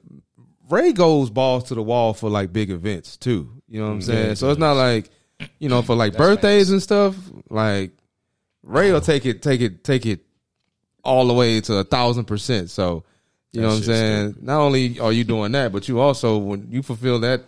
[0.70, 3.52] Ray goes balls to the wall for like big events too.
[3.68, 4.36] You know what I'm mm, saying?
[4.36, 5.10] so it's not like
[5.60, 7.16] you know for like birthdays and stuff.
[7.50, 7.92] Like
[8.64, 10.22] Ray will take it, take it, take it
[11.04, 12.70] all the way to a thousand percent.
[12.70, 13.04] So
[13.52, 14.36] you know what I'm saying?
[14.42, 17.44] Not only are you doing that, but you also when you fulfill that.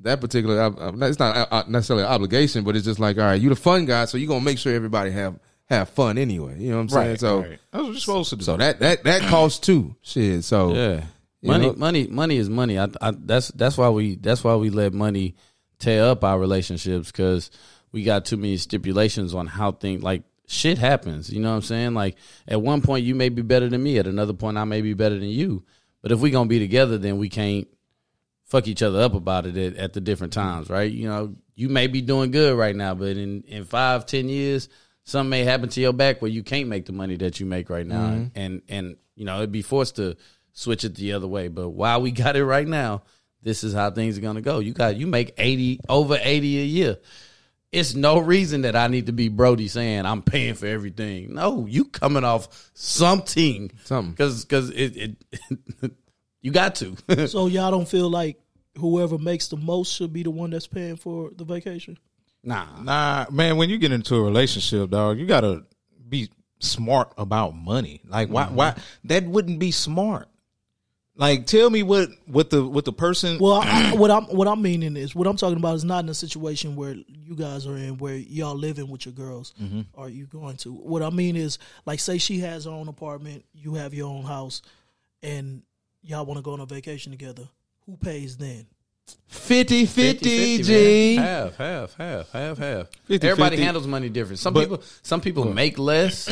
[0.00, 0.74] That particular,
[1.06, 4.04] it's not necessarily an obligation, but it's just like, all right, you the fun guy,
[4.04, 5.38] so you are gonna make sure everybody have
[5.70, 6.58] have fun anyway.
[6.58, 7.08] You know what I'm saying?
[7.08, 7.58] Right, so, right.
[7.70, 8.44] That's what you're supposed to do.
[8.44, 9.96] so that that that costs too.
[10.02, 10.44] Shit.
[10.44, 11.04] So Yeah,
[11.46, 11.74] money, know?
[11.74, 12.78] money, money is money.
[12.78, 15.34] I, I, that's that's why we that's why we let money
[15.78, 17.50] tear up our relationships because
[17.92, 21.32] we got too many stipulations on how things like shit happens.
[21.32, 21.94] You know what I'm saying?
[21.94, 24.80] Like at one point you may be better than me, at another point I may
[24.80, 25.64] be better than you.
[26.02, 27.66] But if we gonna be together, then we can't
[28.44, 30.90] fuck each other up about it at, at the different times, right?
[30.90, 34.68] You know, you may be doing good right now, but in in five, ten years,
[35.04, 37.70] something may happen to your back where you can't make the money that you make
[37.70, 38.38] right now, mm-hmm.
[38.38, 40.16] and and you know it'd be forced to
[40.56, 41.48] switch it the other way.
[41.48, 43.02] But while we got it right now,
[43.42, 44.58] this is how things are gonna go.
[44.58, 46.98] You got you make eighty over eighty a year.
[47.70, 51.34] It's no reason that I need to be Brody saying I'm paying for everything.
[51.34, 54.12] No, you coming off something, Something.
[54.12, 55.92] because because it, it
[56.40, 56.96] you got to.
[57.28, 58.40] So y'all don't feel like
[58.78, 61.98] whoever makes the most should be the one that's paying for the vacation?
[62.42, 65.64] nah, Nah, man, when you get into a relationship, dog, you gotta
[66.08, 68.00] be smart about money.
[68.08, 68.54] Like why mm-hmm.
[68.56, 70.28] why that wouldn't be smart.
[71.18, 74.60] Like tell me what what the what the person Well, I, what I'm what I'm
[74.60, 77.76] meaning is what I'm talking about is not in a situation where you guys are
[77.76, 79.54] in where y'all living with your girls.
[79.62, 79.82] Mm-hmm.
[79.98, 80.72] Are you going to?
[80.72, 84.24] What I mean is like say she has her own apartment, you have your own
[84.24, 84.60] house,
[85.22, 85.62] and
[86.02, 87.48] y'all want to go on a vacation together.
[87.86, 88.66] Who pays then?
[89.28, 91.16] 50 50 50, G.
[91.16, 91.24] man.
[91.24, 92.86] Half, half, half, half, half.
[93.06, 93.62] 50, Everybody 50.
[93.64, 94.40] handles money different.
[94.40, 96.28] Some But- people, some people make less,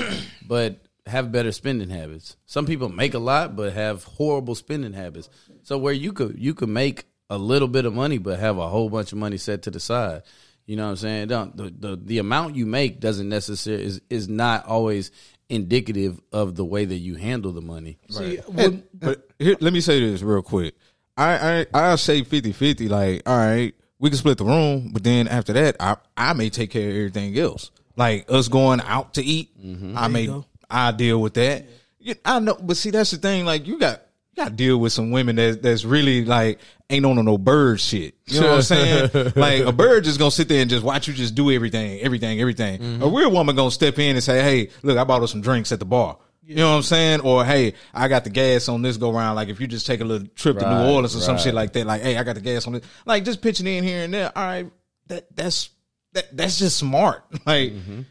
[0.46, 2.36] but have better spending habits.
[2.46, 5.28] Some people make a lot, but have horrible spending habits.
[5.62, 8.68] So where you could you could make a little bit of money, but have a
[8.68, 10.22] whole bunch of money set to the side.
[10.66, 11.28] You know what I'm saying?
[11.28, 15.10] Don't, the, the the amount you make doesn't necessarily is is not always
[15.50, 17.98] indicative of the way that you handle the money.
[18.08, 20.74] See, when, But here, let me say this real quick.
[21.16, 25.28] I I I say 50-50, like, all right, we can split the room, but then
[25.28, 27.70] after that, I I may take care of everything else.
[27.96, 29.96] Like us going out to eat, mm-hmm.
[29.96, 30.46] I may go.
[30.70, 31.66] I deal with that.
[31.98, 33.44] Yeah, I know, but see, that's the thing.
[33.44, 36.58] Like you got you got to deal with some women that that's really like
[36.90, 38.14] ain't on no bird shit.
[38.26, 39.32] You know what I'm saying?
[39.36, 42.40] like a bird just gonna sit there and just watch you just do everything, everything,
[42.40, 42.80] everything.
[42.80, 43.02] Mm-hmm.
[43.02, 45.72] A real woman gonna step in and say, "Hey, look, I bought us some drinks
[45.72, 47.20] at the bar." You know what I'm saying?
[47.20, 49.36] Or hey, I got the gas on this go round.
[49.36, 51.72] Like if you just take a little trip to New Orleans or some shit like
[51.72, 51.86] that.
[51.86, 52.84] Like hey, I got the gas on this.
[53.06, 54.30] Like just pitching in here and there.
[54.36, 54.70] All right,
[55.06, 55.70] that that's
[56.12, 57.24] that that's just smart.
[57.46, 58.02] Like mm-hmm.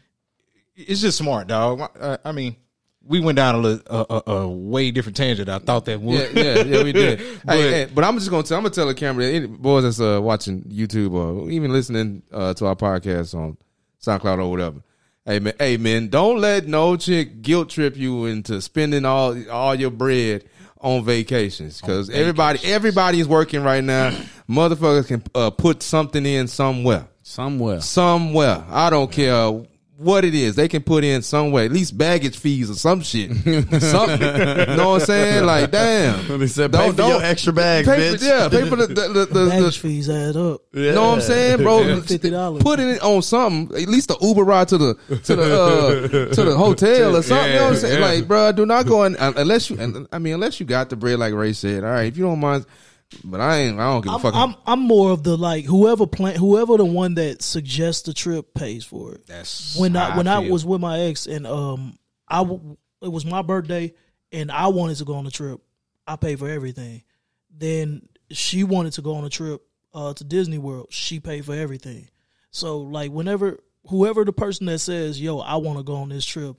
[0.76, 1.80] It's just smart, dog.
[2.00, 2.56] I, I mean,
[3.06, 5.48] we went down a, little, a, a, a way different tangent.
[5.48, 6.34] I thought that would.
[6.34, 7.18] Yeah, yeah, yeah, we did.
[7.44, 8.56] But- hey, hey, but I'm just gonna tell.
[8.58, 12.54] I'm gonna tell the camera, any boys that's uh, watching YouTube or even listening uh,
[12.54, 13.56] to our podcast on
[14.02, 14.82] SoundCloud or whatever.
[15.26, 19.74] Hey man, hey man, don't let no chick guilt trip you into spending all all
[19.74, 20.44] your bread
[20.80, 24.10] on vacations because everybody everybody is working right now.
[24.50, 27.80] Motherfuckers can uh, put something in somewhere Somewhere.
[27.80, 28.64] somewhere.
[28.68, 29.62] I don't care
[29.96, 30.56] what it is.
[30.56, 33.30] They can put in some way, at least baggage fees or some shit.
[33.80, 34.20] Something.
[34.20, 35.44] you know what I'm saying?
[35.44, 36.38] Like, damn.
[36.40, 38.86] They said, Don't- pay for don't- your extra bags, Pay for, yeah, pay for the,
[38.88, 40.62] the, the, the, Baggage the fees add up.
[40.72, 41.78] you know what I'm saying, bro?
[42.00, 42.60] $50.
[42.60, 43.76] Put it on something.
[43.80, 47.52] At least the Uber ride to the to the uh, to the hotel or something.
[47.52, 48.00] you know what I'm saying?
[48.00, 48.04] yeah.
[48.06, 49.78] Like, bro, do not go in unless you.
[49.78, 51.84] and- I mean, unless you got the bread, like Ray said.
[51.84, 52.66] All right, if you don't mind,
[53.22, 53.78] but I ain't.
[53.78, 54.34] I don't give a I'm, fuck.
[54.34, 58.54] I'm I'm more of the like whoever plan whoever the one that suggests the trip
[58.54, 59.26] pays for it.
[59.26, 60.52] That's when how I when I feel.
[60.52, 63.94] was with my ex and um I w- it was my birthday
[64.32, 65.60] and I wanted to go on a trip.
[66.06, 67.02] I paid for everything.
[67.50, 69.62] Then she wanted to go on a trip
[69.92, 70.88] uh, to Disney World.
[70.90, 72.08] She paid for everything.
[72.50, 76.24] So like whenever whoever the person that says yo I want to go on this
[76.24, 76.56] trip,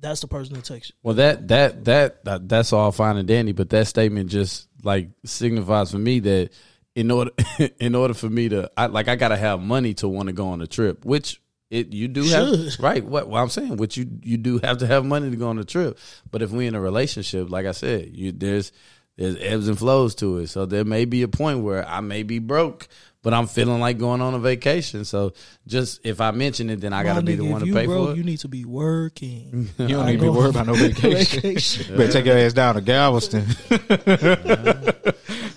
[0.00, 0.96] that's the person that takes it.
[1.02, 5.10] Well, that, that that that that's all fine and dandy, but that statement just like
[5.24, 6.50] signifies for me that
[6.94, 7.30] in order
[7.80, 10.48] in order for me to I, like I gotta have money to want to go
[10.48, 12.80] on a trip, which it you do have Should.
[12.80, 13.04] right.
[13.04, 15.58] What well, I'm saying, which you you do have to have money to go on
[15.58, 15.98] a trip.
[16.30, 18.72] But if we in a relationship, like I said, you there's
[19.16, 20.46] there's ebbs and flows to it.
[20.46, 22.88] So there may be a point where I may be broke,
[23.28, 25.04] but I'm feeling like going on a vacation.
[25.04, 25.34] So
[25.66, 28.06] just if I mention it, then I got to be the one to pay broke,
[28.06, 28.16] for it.
[28.16, 29.68] You need to be working.
[29.78, 31.42] You don't need to be worried about no vacation.
[31.42, 31.94] Vacation.
[31.94, 33.44] Better take your ass down to Galveston.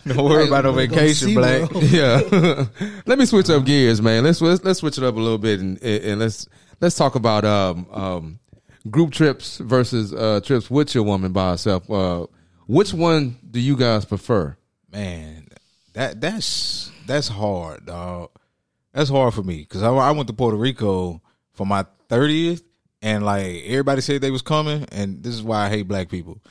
[0.05, 1.69] don't worry about no vacation, black.
[1.75, 2.65] Yeah.
[3.05, 4.25] Let me switch up gears, man.
[4.25, 6.49] Let's let's, let's switch it up a little bit and and let's
[6.81, 8.39] let's talk about um um
[8.89, 11.89] group trips versus uh trips with your woman by herself.
[11.89, 12.27] Uh,
[12.67, 14.57] which one do you guys prefer?
[14.91, 15.47] Man,
[15.93, 18.29] that that's that's hard, dog.
[18.93, 21.21] That's hard for me because I, I went to Puerto Rico
[21.53, 22.63] for my thirtieth,
[23.01, 26.41] and like everybody said they was coming, and this is why I hate black people.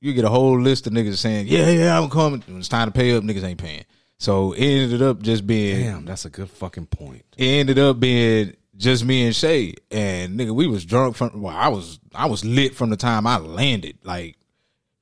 [0.00, 2.88] You get a whole list of niggas saying, "Yeah, yeah, I'm coming." When it's time
[2.88, 3.84] to pay up, niggas ain't paying.
[4.18, 7.24] So it ended up just being Damn, that's a good fucking point.
[7.36, 11.40] it ended up being just me and Shay, and nigga, we was drunk from.
[11.42, 13.98] Well, I was I was lit from the time I landed.
[14.04, 14.36] Like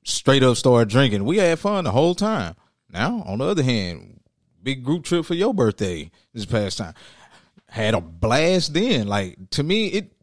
[0.03, 1.25] straight up started drinking.
[1.25, 2.55] We had fun the whole time.
[2.89, 4.21] Now, on the other hand,
[4.63, 6.93] big group trip for your birthday this past time.
[7.69, 9.07] Had a blast then.
[9.07, 10.13] Like to me, it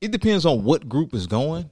[0.00, 1.70] it depends on what group is going.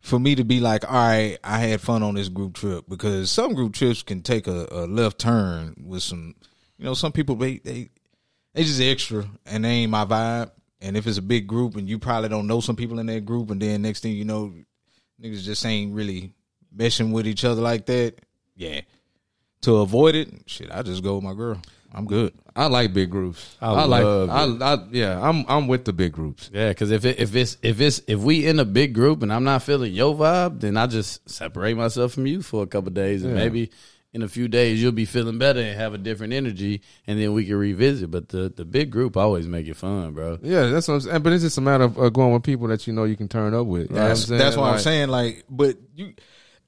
[0.00, 3.30] For me to be like, all right, I had fun on this group trip because
[3.30, 6.34] some group trips can take a, a left turn with some,
[6.78, 7.90] you know, some people they they
[8.54, 10.50] they just extra and they ain't my vibe.
[10.80, 13.24] And if it's a big group and you probably don't know some people in that
[13.24, 14.54] group, and then next thing you know,
[15.22, 16.32] niggas just ain't really
[16.74, 18.20] meshing with each other like that.
[18.54, 18.80] Yeah.
[19.62, 21.60] To avoid it, shit, I just go with my girl.
[21.92, 22.32] I'm good.
[22.54, 23.56] I like big groups.
[23.60, 24.04] I I, like.
[24.04, 25.20] love I, I yeah.
[25.20, 26.50] I'm I'm with the big groups.
[26.52, 29.32] Yeah, because if it, if it's if it's if we in a big group and
[29.32, 32.90] I'm not feeling your vibe, then I just separate myself from you for a couple
[32.90, 33.70] days, and maybe
[34.12, 37.32] in a few days you'll be feeling better and have a different energy, and then
[37.32, 38.10] we can revisit.
[38.10, 40.38] But the the big group always make it fun, bro.
[40.42, 41.22] Yeah, that's what I'm saying.
[41.22, 43.28] But it's just a matter of uh, going with people that you know you can
[43.28, 43.90] turn up with.
[43.90, 44.38] You know what I'm That's saying?
[44.38, 45.08] that's what I'm saying.
[45.08, 46.12] Like, but you,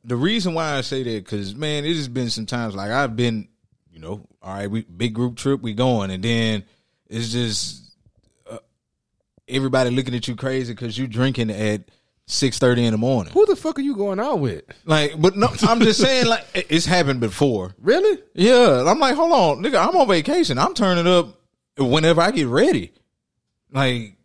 [0.04, 3.16] the reason why I say that because man, it has been some times like I've
[3.16, 3.48] been,
[3.92, 6.64] you know, all right, we big group trip, we going, and then
[7.08, 7.82] it's just
[8.50, 8.58] uh,
[9.48, 11.82] everybody looking at you crazy because you drinking at
[12.26, 13.32] six thirty in the morning.
[13.32, 14.62] Who the fuck are you going out with?
[14.84, 17.74] Like, but no, I'm just saying, like, it's happened before.
[17.80, 18.22] Really?
[18.34, 20.58] Yeah, I'm like, hold on, nigga, I'm on vacation.
[20.58, 21.36] I'm turning up
[21.76, 22.92] whenever I get ready.
[23.72, 24.16] Like,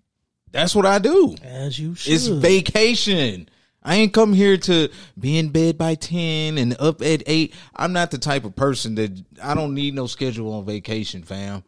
[0.52, 1.36] that's what I do.
[1.44, 2.14] As you should.
[2.14, 3.50] It's vacation.
[3.86, 7.54] I ain't come here to be in bed by 10 and up at 8.
[7.76, 11.64] I'm not the type of person that I don't need no schedule on vacation, fam.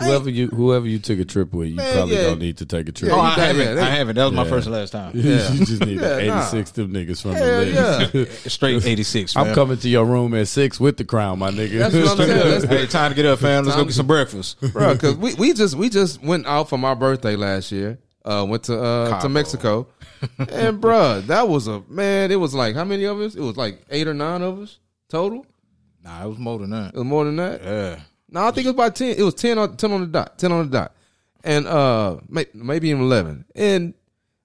[0.00, 2.22] Whoever you whoever you took a trip with, you Man, probably yeah.
[2.22, 3.12] don't need to take a trip.
[3.12, 3.78] Oh, you I haven't.
[3.78, 4.16] I haven't.
[4.16, 5.12] That was my first and last time.
[5.14, 5.52] Yeah.
[5.52, 6.38] you just need Yeah, to nah.
[6.40, 7.66] 86 them niggas from Hell the
[8.10, 8.14] list.
[8.44, 8.48] yeah.
[8.50, 9.36] Straight eighty six.
[9.36, 11.78] I'm coming to your room at six with the crown, my nigga.
[11.78, 12.28] That's what I'm saying.
[12.60, 13.64] That's- Hey, time to get up, fam.
[13.66, 14.60] Let's go get some breakfast.
[14.72, 14.94] bro.
[14.94, 17.98] Because we, we just we just went out for my birthday last year.
[18.24, 19.86] Uh, went to uh, to Mexico,
[20.50, 22.30] and bro, that was a man.
[22.30, 23.34] It was like how many of us?
[23.34, 25.46] It was like eight or nine of us total.
[26.02, 26.94] Nah, it was more than that.
[26.94, 27.62] It was more than that.
[27.62, 28.00] Yeah.
[28.28, 29.16] No, I think it was about ten.
[29.16, 30.38] It was ten on ten on the dot.
[30.38, 30.94] Ten on the dot,
[31.42, 33.44] and uh, may, maybe even eleven.
[33.54, 33.94] And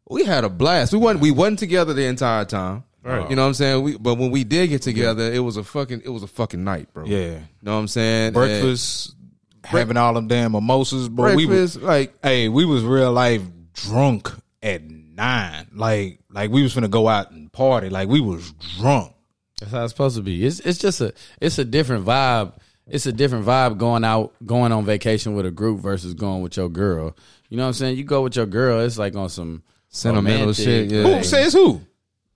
[0.10, 0.93] we had a blast.
[0.93, 2.84] We wasn't we wasn't together the entire time.
[3.03, 3.29] Right.
[3.29, 3.84] You know what I'm saying?
[3.84, 6.63] We but when we did get together, it was a fucking it was a fucking
[6.63, 7.05] night, bro.
[7.05, 7.32] Yeah.
[7.32, 8.34] You know what I'm saying?
[8.34, 9.15] Breakfast,
[9.63, 13.12] having all them damn mimosas, And but we was breakfast, like hey, we was real
[13.12, 13.41] life
[13.73, 14.29] drunk
[14.62, 14.82] at
[15.19, 15.67] nine.
[15.73, 17.89] Like like we was gonna go out and party.
[17.89, 19.13] Like we was drunk.
[19.60, 20.45] That's how it's supposed to be.
[20.45, 22.53] It's it's just a it's a different vibe.
[22.88, 26.58] It's a different vibe going out going on vacation with a group versus going with
[26.58, 27.15] your girl.
[27.49, 27.97] You know what I'm saying?
[27.97, 31.01] You go with your girl, it's like on some Sentimental romantic shit, yeah.
[31.01, 31.82] Who says who?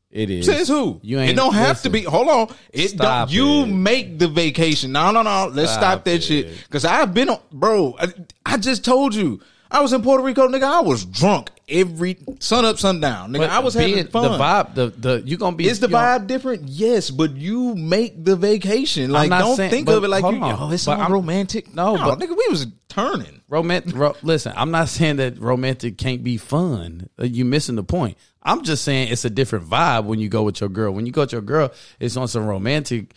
[0.09, 0.45] It is.
[0.45, 0.99] Says who?
[1.01, 1.91] You ain't it don't have listen.
[1.91, 2.03] to be.
[2.03, 2.55] Hold on.
[2.71, 3.35] It Stop don't.
[3.35, 3.67] You it.
[3.67, 4.91] make the vacation.
[4.91, 5.47] No, no, no.
[5.51, 6.23] Let's stop, Stop that it.
[6.23, 6.63] shit.
[6.65, 7.95] Because I've been on, bro.
[7.99, 8.07] I,
[8.45, 9.41] I just told you.
[9.73, 10.63] I was in Puerto Rico, nigga.
[10.63, 13.39] I was drunk every sun up, sundown, nigga.
[13.39, 14.31] But I was having fun.
[14.31, 15.67] The vibe, the the you gonna be.
[15.67, 16.67] Is the know- vibe different?
[16.69, 19.09] Yes, but you make the vacation.
[19.11, 20.41] Like, don't saying- think of it like you.
[20.43, 20.57] on.
[20.59, 21.73] Oh, it's all romantic.
[21.73, 23.41] No, no, but- nigga, we was turning.
[23.49, 23.95] Romantic.
[23.95, 27.09] Ro- listen, I'm not saying that romantic can't be fun.
[27.19, 28.17] Uh, You missing the point.
[28.43, 30.93] I'm just saying it's a different vibe when you go with your girl.
[30.93, 33.13] When you go with your girl, it's on some romantic,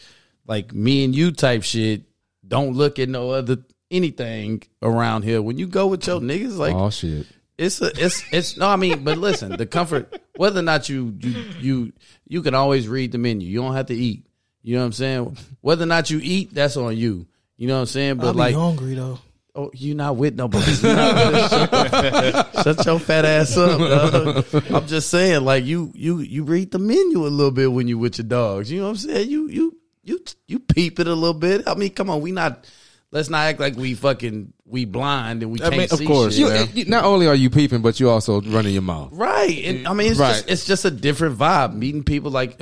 [0.47, 2.03] like me and you type shit.
[2.47, 3.59] Don't look at no other
[3.90, 5.42] anything around here.
[5.42, 7.27] When you go with your niggas, like oh shit.
[7.59, 8.68] it's a it's it's no.
[8.68, 10.20] I mean, but listen, the comfort.
[10.37, 11.92] Whether or not you you you
[12.29, 13.49] you can always read the menu.
[13.49, 14.27] You don't have to eat.
[14.62, 15.38] You know what I'm saying?
[15.61, 17.27] Whether or not you eat, that's on you.
[17.57, 18.16] You know what I'm saying?
[18.16, 19.18] But I'll like, hungry though.
[19.55, 20.70] Oh, you not with nobody.
[20.70, 23.79] You not with- shut, your fat ass up.
[23.79, 24.64] dog.
[24.70, 27.96] I'm just saying, like you, you, you read the menu a little bit when you
[27.96, 28.70] with your dogs.
[28.70, 29.31] You know what I'm saying?
[29.31, 31.66] You, you, you, you peep it a little bit.
[31.66, 32.66] I mean, come on, we not.
[33.12, 36.07] Let's not act like we fucking we blind and we I can't mean, of see
[36.07, 36.40] course, shit.
[36.40, 36.66] You, Yeah.
[36.75, 39.11] you- not only are you peeping, but you also running your mouth.
[39.12, 39.64] Right.
[39.64, 40.33] And I mean, it's Right.
[40.35, 41.75] just it's just a different vibe.
[41.75, 42.61] Meeting people like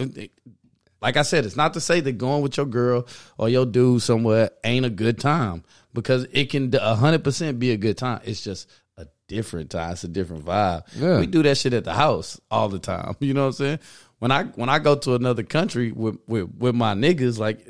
[1.01, 3.07] like I said, it's not to say that going with your girl
[3.39, 7.77] or your dude somewhere ain't a good time because it can hundred percent be a
[7.77, 8.21] good time.
[8.25, 9.93] It's just a different time.
[9.93, 10.83] It's a different vibe.
[10.95, 11.21] Yeah.
[11.21, 13.17] We do that shit at the house all the time.
[13.21, 13.79] You know what I'm saying?
[14.19, 17.67] When I when I go to another country with with, with my niggas, like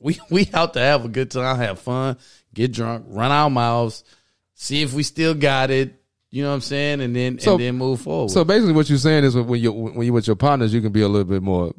[0.00, 2.16] we we out to have a good time, have fun,
[2.54, 4.04] get drunk, run our mouths,
[4.54, 5.94] see if we still got it.
[6.30, 8.30] You know what I'm saying, and then So- and then move forward.
[8.30, 10.92] So basically, what you're saying is when you when you with your partners, you can
[10.92, 11.72] be a little bit more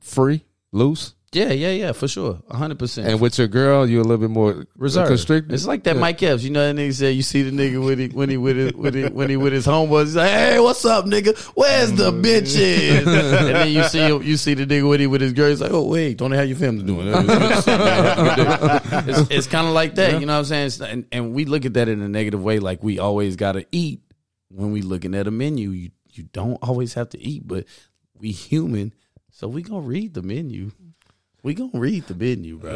[0.00, 3.06] free, loose, yeah, yeah, yeah, for sure, hundred percent.
[3.06, 5.10] and with your girl, you're a little bit more uh, reserved.
[5.10, 5.54] constricted.
[5.54, 6.42] It's like that Mike Epps.
[6.42, 8.76] You know that nigga said you see the nigga when he when he with it
[8.76, 10.06] when he when he with his homeboys.
[10.06, 11.38] He's like, hey, what's up, nigga?
[11.54, 12.24] Where's the mm.
[12.24, 13.06] bitches?
[13.06, 15.50] and then you see you see the nigga when he with his girl.
[15.50, 17.06] He's like, oh wait, don't know how your family doing.
[17.14, 17.68] it's
[19.30, 20.18] it's kind of like that.
[20.18, 20.66] You know what I'm saying?
[20.66, 23.52] It's- and, and we look at that in a negative way, like we always got
[23.52, 24.00] to eat
[24.48, 25.70] when we looking at a menu.
[25.70, 27.66] You you don't always have to eat, but
[28.18, 28.92] we human,
[29.30, 30.72] so we gonna read the menu.
[31.42, 32.72] We gonna read the menu, bro.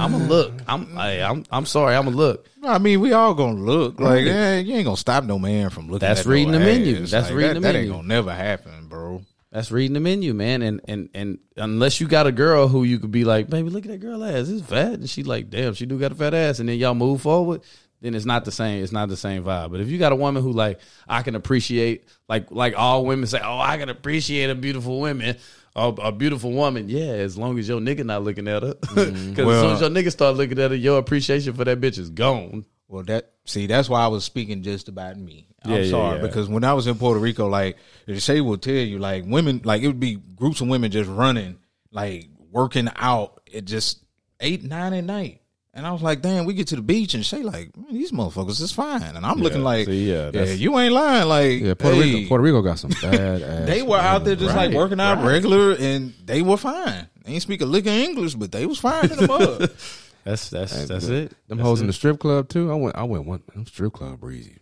[0.00, 0.52] I'm a look.
[0.66, 1.94] I'm I, I'm I'm sorry.
[1.94, 2.48] I'm a look.
[2.64, 5.86] I mean, we all gonna look like eh, you ain't gonna stop no man from
[5.88, 6.06] looking.
[6.08, 7.02] That's at no reading the menu.
[7.02, 7.10] ass.
[7.10, 7.92] That's Like, reading that, the That ain't menu.
[7.92, 9.22] gonna never happen, bro.
[9.52, 10.62] That's reading the menu, man.
[10.62, 13.84] And and and unless you got a girl who you could be like, baby, look
[13.84, 14.48] at that girl ass.
[14.48, 16.58] It's fat, and she like, damn, she do got a fat ass.
[16.58, 17.62] And then y'all move forward.
[18.02, 18.82] Then it's not the same.
[18.82, 19.70] It's not the same vibe.
[19.70, 23.26] But if you got a woman who like, I can appreciate, like like all women
[23.26, 25.36] say, oh, I can appreciate a beautiful woman.
[25.76, 28.74] A, a beautiful woman, yeah, as long as your nigga not looking at her.
[28.80, 31.80] Because as soon Well- as your nigga start looking at her, your appreciation for that
[31.80, 32.64] bitch is gone.
[32.88, 35.48] Well, that see, that's why I was speaking just about me.
[35.64, 36.22] I'm Yeah, yeah, sorry yeah.
[36.26, 37.76] because when I was in Puerto Rico, like
[38.16, 41.58] Shay will tell you, like women, like it would be groups of women just running,
[41.90, 44.02] like working out at just
[44.40, 45.40] eight, nine at night.
[45.76, 48.10] And I was like, damn, we get to the beach and Shay like, man, these
[48.10, 49.02] motherfuckers is fine.
[49.02, 51.28] And I'm looking like, see, yeah, yeah, you ain't lying.
[51.28, 52.28] Like, yeah, Puerto hey, Rico.
[52.28, 53.66] Puerto Rico got some bad ass.
[53.66, 55.26] they were out there just like working out right.
[55.26, 57.06] regular and they were fine.
[57.24, 59.70] They ain't speak a lick of English, but they was fine in the mud.
[60.24, 61.30] That's that's that's it.
[61.46, 61.82] Them That's hoes it.
[61.84, 62.68] in the strip club too.
[62.72, 62.96] I went.
[62.96, 63.44] I went one.
[63.54, 64.58] Them strip club breezy.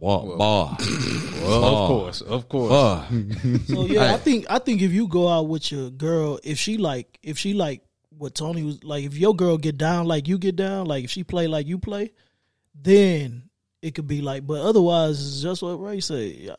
[0.00, 1.82] Bar, bar, well, Oh.
[1.82, 2.70] of course, of course.
[2.70, 3.06] bar.
[3.66, 6.78] So yeah, I think I think if you go out with your girl, if she
[6.78, 7.82] like if she like
[8.18, 11.10] what Tony was like, if your girl get down like you get down, like if
[11.10, 12.12] she play like you play,
[12.74, 13.44] then
[13.80, 14.46] it could be like.
[14.46, 16.56] But otherwise, it's just what Ray said.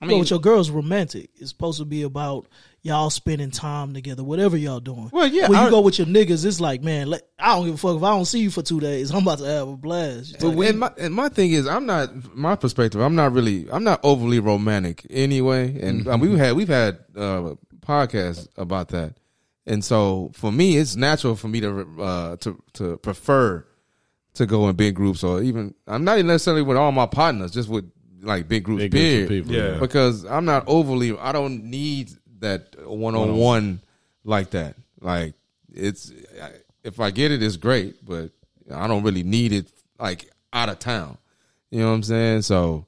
[0.00, 1.30] I mean, with your girl's romantic.
[1.36, 2.46] It's supposed to be about
[2.82, 5.08] y'all spending time together, whatever y'all doing.
[5.10, 7.74] Well, yeah, When you go with your niggas, it's like, man, let, I don't give
[7.74, 9.10] a fuck if I don't see you for two days.
[9.14, 10.36] I'm about to have a blast.
[10.40, 13.00] But and my and my thing is, I'm not my perspective.
[13.00, 13.70] I'm not really.
[13.70, 15.80] I'm not overly romantic anyway.
[15.80, 19.14] And um, we've had we've had uh, podcasts about that.
[19.66, 23.66] And so for me, it's natural for me to uh, to to prefer
[24.34, 27.50] to go in big groups or even I'm not even necessarily with all my partners,
[27.50, 27.90] just with
[28.22, 28.82] like big groups.
[28.82, 29.78] Big groups of people, Yeah.
[29.78, 31.16] Because I'm not overly.
[31.18, 32.10] I don't need
[32.40, 33.80] that one on one
[34.24, 34.76] like that.
[35.00, 35.34] Like
[35.72, 36.12] it's
[36.84, 38.30] if I get it, it's great, but
[38.72, 41.18] I don't really need it like out of town.
[41.70, 42.42] You know what I'm saying?
[42.42, 42.86] So,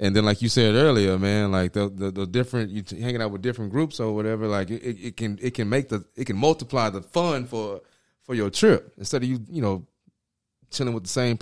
[0.00, 3.22] and then like you said earlier, man, like the the, the different you t- hanging
[3.22, 6.04] out with different groups or whatever, like it, it, it can it can make the
[6.16, 7.80] it can multiply the fun for
[8.22, 9.86] for your trip instead of you you know
[10.70, 11.38] chilling with the same.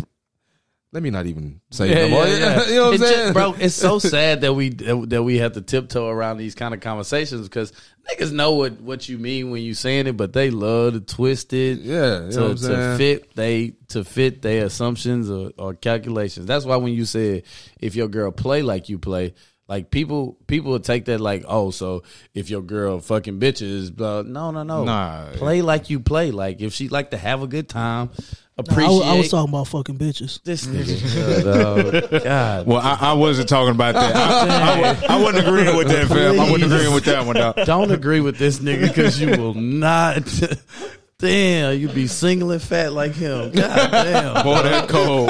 [0.93, 2.27] Let me not even say it no more.
[2.27, 3.55] you know what I'm It's just- bro?
[3.57, 7.49] It's so sad that we that we have to tiptoe around these kind of conversations
[7.49, 7.73] because
[8.11, 11.53] niggas know what what you mean when you saying it, but they love to twist
[11.53, 11.79] it.
[11.79, 16.47] Yeah, you know to, to fit they to fit their assumptions or, or calculations.
[16.47, 17.45] That's why when you said
[17.79, 19.35] if your girl play like you play.
[19.69, 22.03] Like people, people would take that like, oh, so
[22.35, 24.23] if your girl fucking bitches, blah.
[24.23, 25.31] no, no, no, Nah.
[25.35, 26.33] play like you play.
[26.33, 28.11] Like if she like to have a good time,
[28.59, 28.89] appreciate.
[28.89, 30.43] was, I was talking about fucking bitches.
[30.43, 31.45] this nigga.
[31.45, 32.23] dog.
[32.25, 34.15] God, Well, I, I wasn't talking about that.
[34.15, 36.39] I, I, I wasn't agreeing with that, fam.
[36.41, 37.57] I wasn't agreeing with that one, dog.
[37.65, 40.23] don't agree with this nigga because you will not.
[41.19, 43.51] Damn, you be single and fat like him.
[43.51, 45.29] God damn, Boy, that cold.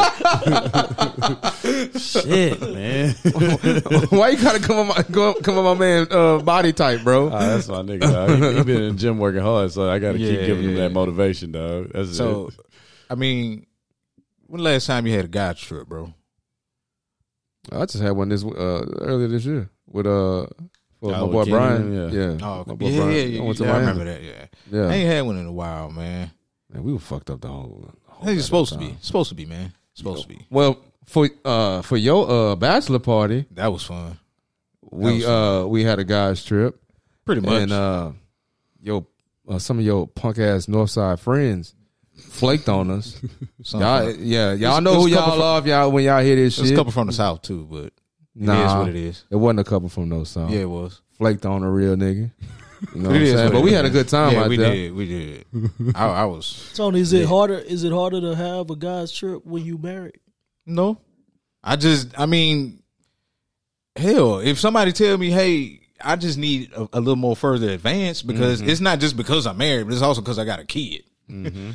[2.00, 3.10] shit, man.
[4.10, 7.28] Why you gotta come on my go, come on my man uh, body type, bro?
[7.32, 8.02] Ah, that's my nigga.
[8.02, 8.30] Dog.
[8.30, 10.64] He, he been in the gym working hard, so I got to keep Yeah, giving
[10.64, 10.82] him yeah.
[10.84, 11.90] that motivation, dog.
[11.92, 12.54] That's So, it.
[13.10, 13.66] I mean,
[14.46, 16.14] when the last time you had a guy trip, bro?
[17.72, 20.46] I just had one this uh, earlier this year with uh
[21.00, 21.92] for Oh, my boy Kenny, Brian.
[21.94, 22.08] yeah.
[22.10, 22.94] Yeah, Oh, yeah, Brian.
[22.94, 23.04] yeah, I
[23.46, 23.52] yeah.
[23.52, 24.22] to yeah I remember that.
[24.22, 26.30] Yeah, Yeah, I ain't had one in a while, man.
[26.72, 27.90] Man, we were fucked up the whole.
[28.06, 28.96] whole Hey, it's supposed to be.
[29.00, 29.72] Supposed to be, man.
[29.94, 30.46] Supposed to be.
[30.50, 34.18] Well, for uh for your uh bachelor party, That was fun.
[34.90, 36.80] we was uh we had a guys trip,
[37.24, 37.62] Pretty much.
[37.62, 38.12] and uh
[38.80, 39.06] yo
[39.48, 41.74] uh, some of your punk ass Northside friends
[42.20, 43.20] flaked on us.
[43.62, 45.66] Some y'all, yeah, y'all It's- know it's who y'all from- love.
[45.66, 46.76] Y'all when y'all hear this There's shit.
[46.76, 47.92] a couple from the south too, but it
[48.36, 48.78] is Nah.
[48.80, 49.24] what it is.
[49.30, 50.50] It wasn't a couple from no south.
[50.50, 51.00] Yeah, it was.
[51.18, 52.30] flaked on a real nigga.
[52.94, 53.52] You know what I'm saying?
[53.52, 54.72] But we had a good time yeah, out we there.
[54.72, 54.94] did.
[54.94, 55.44] We did.
[55.94, 57.58] I, I was Tony, is it harder?
[57.58, 60.18] Is it harder to have a guy's trip when you married?
[60.64, 60.98] no.
[61.62, 62.18] I just.
[62.18, 62.82] I mean,
[63.96, 65.76] hell, if somebody tell me, hey.
[66.02, 68.70] I just need a, a little more further advance because Mm-hmm.
[68.70, 71.02] it's not just because I'm married, but it's also because I got a kid.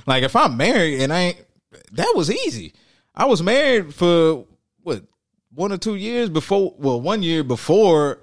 [0.05, 1.45] Like if I'm married and I ain't,
[1.93, 2.73] that was easy.
[3.13, 4.45] I was married for
[4.83, 5.03] what
[5.53, 6.73] one or two years before.
[6.77, 8.19] Well, one year before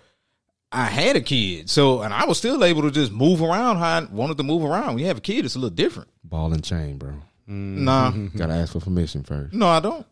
[0.70, 1.68] I had a kid.
[1.70, 4.64] So, and I was still able to just move around how I wanted to move
[4.64, 4.89] around.
[4.89, 6.09] When you have a kid, it's a little different.
[6.24, 7.14] Ball and chain, bro.
[7.47, 9.53] Nah, Gotta ask for permission first.
[9.53, 10.07] no, I don't.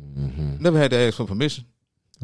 [0.00, 0.62] Mm-hmm.
[0.62, 1.64] Never had to ask for permission.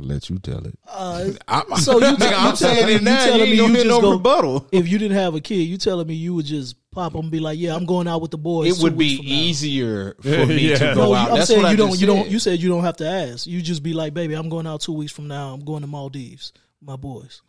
[0.01, 0.79] I'll let you tell it.
[0.89, 3.11] Uh, I, So you- nigga, I'm you saying telling me- it you now.
[3.11, 4.69] You, telling ain't me gonna you hear just no go- rebuttal.
[4.73, 7.31] if you didn't have a kid, you telling me you would just pop up and
[7.31, 9.33] be like, "Yeah, I'm going out with the boys." It would be weeks from now.
[9.43, 10.79] easier for me Yeah.
[10.79, 11.31] to go you, out.
[11.31, 11.89] I'm That's saying what I you don't.
[11.91, 12.29] just You don't.
[12.31, 13.47] You said you don't have to ask.
[13.47, 15.53] You just be like, "Baby, I'm going out two weeks from now.
[15.53, 17.43] I'm going to Maldives, my boys."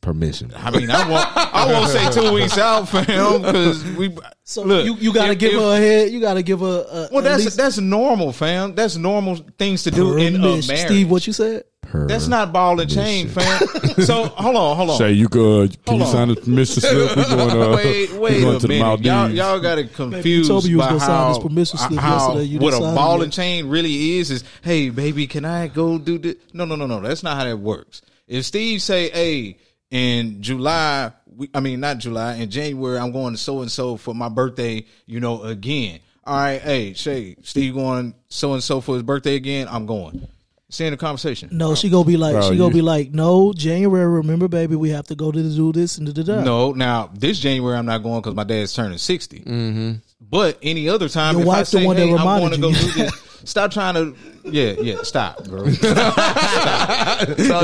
[0.00, 0.52] Permission.
[0.54, 1.36] I mean, I won't.
[1.36, 4.16] I won't say two weeks out, fam, because we.
[4.44, 6.10] So Look, you, you got to if- give if- her a head.
[6.12, 6.86] You got to give her.
[6.88, 8.74] A, Well, that's least that's normal, fam.
[8.76, 10.64] That's normal things to do in a marriage.
[10.66, 11.64] Steve, what you said?
[11.92, 13.66] That's not ball and chain, fam.
[14.04, 14.98] so hold on, hold on.
[14.98, 15.70] Say you could.
[15.84, 16.12] Can Hold you on.
[16.12, 17.16] sign a permission slip?
[17.16, 17.50] We going.
[17.50, 18.82] Uh, wait, wait going a to minute.
[18.84, 19.06] Maldives.
[19.06, 21.78] Y'all, y'all got it confused told me you was by gonna sign how, this permission
[21.78, 22.44] slip how yesterday.
[22.44, 25.66] You what a sign it ball and chain really is is, hey, baby, can I
[25.68, 26.36] go do this?
[26.52, 27.00] No, no, no, no.
[27.00, 28.02] That's not how that works.
[28.26, 29.56] If Steve say, hey,
[29.90, 33.96] in July, we, I mean not July, in January, I'm going to so and so
[33.96, 34.84] for my birthday.
[35.06, 36.00] You know, again.
[36.24, 39.66] All right, hey, Shay, Steve going so and so for his birthday again.
[39.70, 40.28] I'm going.
[40.70, 41.48] See in the conversation.
[41.50, 44.06] No, she gonna be like, Bro, she gonna you- be like, no, January.
[44.06, 46.44] Remember, baby, we have to go to do this and da da da.
[46.44, 49.92] No, now this January I'm not going because my dad's turning 60 Mm-hmm.
[50.30, 52.50] But any other time, Your if I wife's the say, one that hey, I'm going
[52.52, 52.74] reminded to go you.
[52.74, 54.16] do this, stop trying to.
[54.44, 55.64] Yeah, yeah, stop, girl.
[55.74, 55.74] Tony,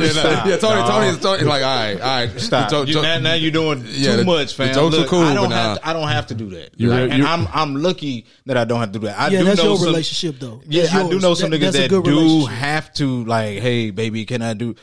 [0.08, 0.88] Stop, yeah, Tony, dog.
[0.88, 2.70] Tony, Tony, like, all right, all right, Stop.
[2.70, 4.74] Jo- You- Jo- now, now you're doing Yeah, too the- much, the fam.
[4.74, 5.68] jokes are cool, I don't but have.
[5.68, 5.74] nah.
[5.76, 6.70] To, I don't have to do that.
[6.76, 9.18] You Like, re- and I'm I'm lucky that I don't have to do that.
[9.18, 10.60] I yeah, do that's know your some, relationship though.
[10.68, 14.24] Yeah, That's I do know some That- niggas that do have to like, hey, baby,
[14.26, 14.74] can I do?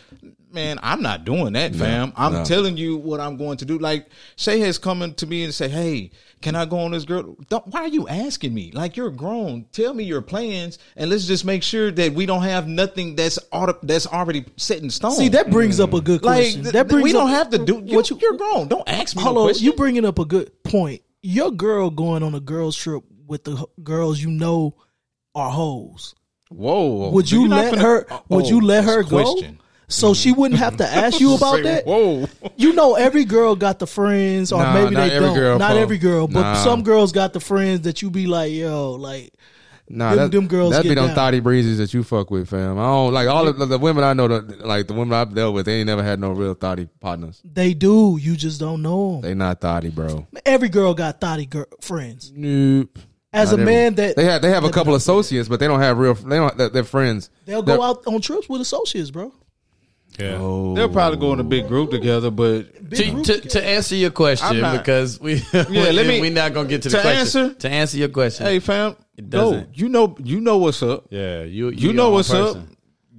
[0.53, 2.11] Man, I'm not doing that, fam.
[2.17, 2.43] I'm no.
[2.43, 3.77] telling you what I'm going to do.
[3.77, 6.11] Like Shay has come to me and say, "Hey,
[6.41, 8.71] can I go on this girl?" Don't, why are you asking me?
[8.71, 9.65] Like you're grown.
[9.71, 13.39] Tell me your plans, and let's just make sure that we don't have nothing that's
[13.51, 15.11] auto, that's already set in stone.
[15.11, 16.63] See, that brings up a good like question.
[16.63, 17.81] th- that brings we up, don't have to do.
[17.85, 18.17] You, what you.
[18.21, 18.67] you're grown.
[18.67, 19.23] Don't ask me.
[19.23, 21.01] Hold no you bringing up a good point.
[21.21, 24.75] Your girl going on a girls trip with the h- girls you know
[25.35, 26.15] are hoes.
[26.49, 27.11] Whoa.
[27.11, 28.21] Would you not let finna- her?
[28.29, 29.23] Would you let her go?
[29.23, 29.59] question.
[29.91, 31.85] So she wouldn't have to ask you about Say, that.
[31.85, 32.27] Whoa.
[32.55, 35.35] You know, every girl got the friends, or Nah, maybe not they every don't.
[35.35, 35.77] girl, not Paul.
[35.79, 36.53] every girl, but Nah.
[36.55, 39.33] some girls got the friends that you be like, yo, like
[39.89, 41.15] Nah, Them- that, them girls that be get them down.
[41.15, 42.79] thotty breezes that you fuck with, fam.
[42.79, 44.25] I don't like all of the, the women I know.
[44.29, 47.41] That, like the women I've dealt with, they ain't never had no real thotty partners.
[47.43, 48.17] they do.
[48.21, 49.21] You just don't know 'em.
[49.21, 50.25] They not thotty, bro.
[50.45, 52.31] Every girl got thotty girl friends.
[52.33, 52.99] Nope.
[53.33, 55.67] As Not a every- man, that they have they have a couple associates, but they
[55.67, 56.13] don't have real.
[56.13, 56.57] They don't.
[56.57, 57.29] They're, they're friends.
[57.45, 59.33] they'll go They're- out on trips with associates, bro.
[60.21, 60.37] Yeah.
[60.39, 63.49] Oh, They'll probably go in a big group together, but Big To, group to, together.
[63.49, 66.81] to answer your question, I'm not- because we Yeah, let me- we're not gonna get
[66.83, 67.19] to the to question.
[67.45, 69.51] answer- to answer your question, hey, fam, It go.
[69.51, 69.77] doesn't.
[69.77, 71.05] You know, you know what's up.
[71.09, 72.61] yeah, you You your know own what's person.
[72.61, 72.67] up.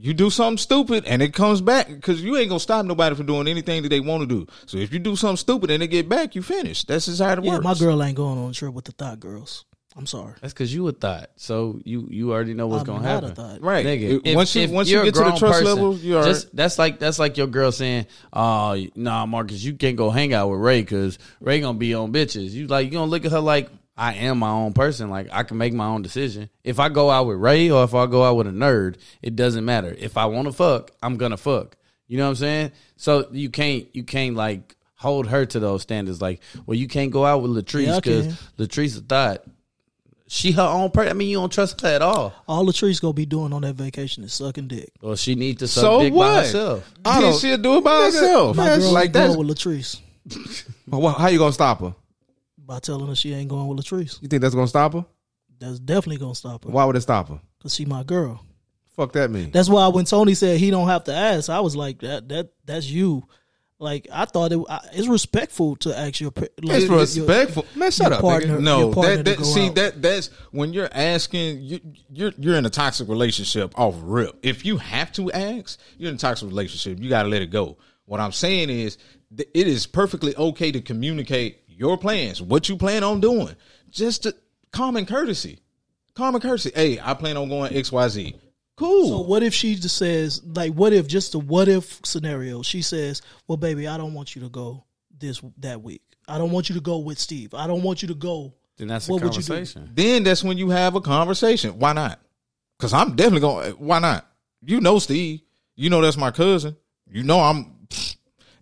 [0.05, 3.27] You do something stupid and it comes back because you ain't gonna stop nobody from
[3.27, 4.47] doing anything that they want to do.
[4.67, 6.83] So if you do something stupid and they get back, you finish.
[6.85, 7.65] That's just how it Yeah, works.
[7.65, 9.65] my girl ain't going on a trip with the thought girls.
[9.97, 10.33] I'm sorry.
[10.41, 13.31] That's because you a thought, so you you already know what's I'm gonna not happen.
[13.33, 13.63] a thought.
[13.63, 13.85] right?
[13.85, 16.55] Nigga, It- once you once you get to the trust person, level, you are just
[16.57, 20.49] that's like that's like your girl saying, "Oh, nah, Marcus, you can't go hang out
[20.51, 23.41] with Ray because Ray gonna be on bitches." You like you gonna look at her
[23.41, 25.11] like I am my own person.
[25.11, 26.49] Like I can make my own decision.
[26.65, 29.37] If I go out with Ray or if I go out with a nerd, it
[29.37, 29.95] doesn't matter.
[29.99, 31.77] If I want to fuck, I'm gonna fuck.
[32.09, 32.73] You know what I'm saying?
[32.97, 36.23] So you can't you can't like hold her to those standards.
[36.23, 38.37] Like, well, you can't go out with Latrice Yeah, because can.
[38.67, 39.45] Latrice a thought.
[40.35, 41.11] She her own person.
[41.11, 42.33] I mean, you don't trust her at all.
[42.49, 44.91] All Latrice gonna be doing on that vacation is sucking dick.
[45.03, 46.45] Well, she needs to suck So dick by what?
[46.47, 46.91] herself.
[47.05, 47.41] I don't- don't.
[47.41, 48.57] She'll do it by herself.
[48.57, 49.39] My That's girl like ain't going that.
[49.39, 50.01] with Latrice
[50.89, 51.95] Well, how you gonna stop her?
[52.59, 54.23] by telling her she ain't going with Latrice.
[54.23, 55.05] You think that's gonna stop her?
[55.59, 57.39] That's definitely gonna stop her Why would it stop her?
[57.59, 58.43] because she my girl.
[58.97, 59.51] Fuck that mean.
[59.51, 62.53] That's why when Tony said he don't have to ask, I was like that that
[62.65, 63.25] that's you.
[63.83, 67.67] Like I thought it, I, it's respectful to ask your like, It's your- respectful.
[67.75, 68.63] Man, shut your up, partner- nigga.
[68.63, 69.75] No, your that, that see out.
[69.75, 74.39] that that's when you're asking you you're you're in a toxic relationship off rip.
[74.45, 77.03] If you have to ask, you're in a toxic relationship.
[77.03, 77.77] You got to let it go.
[78.05, 78.99] What I'm saying is,
[79.37, 83.57] th- it is perfectly okay to communicate your plans, what you plan on doing,
[83.91, 84.35] just to
[84.73, 85.59] common courtesy,
[86.15, 86.71] common courtesy.
[86.75, 88.37] Hey, I plan on going X Y Z.
[88.77, 89.09] Cool.
[89.09, 92.63] So what if she just says like what if just a what if scenario?
[92.63, 94.85] She says, "Well, baby, I don't want you to go
[95.19, 96.03] this that week.
[96.27, 97.53] I don't want you to go with Steve.
[97.55, 99.49] I don't want you to go." Then that's a What would you do?
[99.49, 99.91] conversation.
[99.95, 101.79] then that's when you have a conversation.
[101.79, 102.19] Why not?
[102.79, 103.69] Because I'm definitely going.
[103.69, 104.27] Eh, why not?
[104.65, 105.43] You know, Steve.
[105.77, 106.77] You know that's my cousin.
[107.11, 107.73] You know I'm.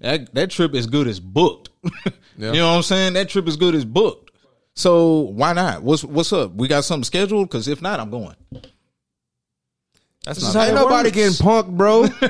[0.00, 1.70] That that trip is good as booked.
[2.38, 3.12] You know what I'm saying?
[3.12, 4.30] That trip is good as booked.
[4.74, 5.82] So why not?
[5.82, 6.54] What's what's up?
[6.54, 7.50] We got something scheduled?
[7.50, 8.34] Because if not, I'm going.
[10.24, 11.14] That's This is not how Ain't nobody works.
[11.16, 12.00] getting punked, bro.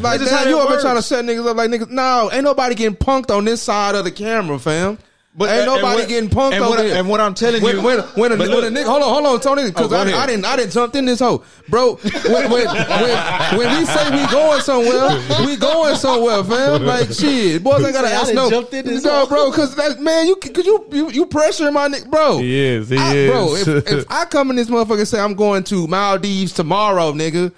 [0.00, 0.82] like This is how you ever works.
[0.82, 1.90] trying to set niggas up like niggas?
[1.90, 4.98] No, ain't nobody getting punked on this side of the camera, fam.
[5.32, 6.96] But ain't nobody what- getting punked and over what, there.
[6.98, 9.02] and what I'm telling when, you, when, when, a, But when a look- nigga, hold
[9.02, 10.02] on, hold on, Tony, because Oh, I.
[10.22, 11.94] I didn't, I didn't jump in this hole, bro.
[11.94, 16.82] When, when, when, when we say we going somewhere, we going somewhere, fam.
[16.84, 19.26] Like shit, boys ain't gotta Say, I ask done no, jumped in this no, hole.
[19.28, 22.38] bro, because that man, you, cause you, you, you pressuring my nigga, bro.
[22.38, 22.88] He is.
[22.88, 23.30] He I- is.
[23.30, 27.12] Bro, if, if I come in this motherfucker and say I'm going to Maldives tomorrow,
[27.12, 27.52] nigga,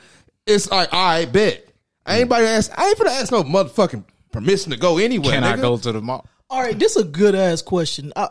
[0.47, 1.67] it's like, I bet.
[2.05, 5.33] I ain't about to ask, I ain't finna ask no motherfucking permission to go anywhere.
[5.33, 6.27] can I go to the mall?
[6.53, 8.13] All right, this is a good ass question.
[8.15, 8.29] I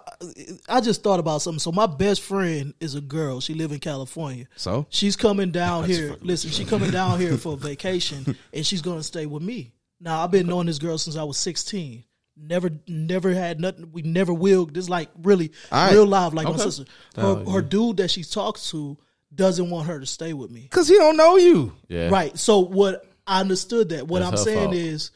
[0.70, 1.58] I just thought about something.
[1.58, 3.42] So my best friend is a girl.
[3.42, 4.46] She live in California.
[4.56, 4.86] So?
[4.90, 6.16] she's coming down here.
[6.22, 9.74] Listen, she's coming down here for a vacation, and she's gonna stay with me.
[10.00, 12.04] Now I've been knowing this girl since I was sixteen.
[12.38, 13.92] Never, never had nothing.
[13.92, 14.68] We never will.
[14.68, 15.92] This like really All right.
[15.92, 16.86] real live, like my sister.
[17.16, 19.00] Her, her dude that she talks to
[19.34, 20.68] doesn't want her to stay with me.
[20.70, 21.74] Cause he don't know you.
[21.88, 22.10] Yeah.
[22.10, 22.38] Right.
[22.38, 24.08] So what I understood that.
[24.08, 24.76] What That's I'm saying fault.
[24.76, 25.12] is,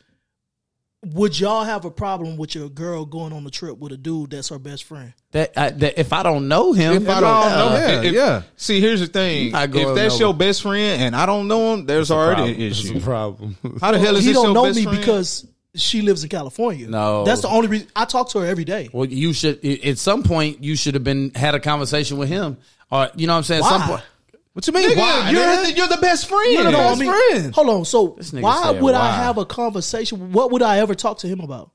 [1.14, 4.32] would y'all have a problem with your girl going on a trip with a dude
[4.32, 5.14] that's her best friend?
[5.32, 8.04] That, I, that if I don't know him, If I don't uh, know him.
[8.04, 8.42] Yeah, If- yeah.
[8.58, 9.48] See, here's the thing.
[9.48, 9.76] If that's
[10.14, 10.18] nowhere.
[10.20, 13.00] your best friend and I don't know him, there's already an It's a issue.
[13.02, 13.56] problem.
[13.82, 15.00] How the hell is he this don't your know best me friend?
[15.00, 16.88] because she lives in California.
[16.88, 17.26] No.
[17.26, 18.90] that's the only reason I talk to her every day.
[18.94, 22.58] Well, you should at some point you should have been had a conversation with him,
[22.90, 23.64] or you know what I'm saying.
[23.64, 24.02] At Some point,
[24.56, 24.90] What you mean?
[24.90, 25.30] Nigga, Why?
[25.32, 26.54] you're, the, you're the best friend.
[26.54, 27.54] You're the No, best I mean, friend.
[27.54, 27.84] hold on.
[27.86, 29.00] So why would why.
[29.00, 30.32] I have a conversation?
[30.32, 31.72] What would I ever talk to him about?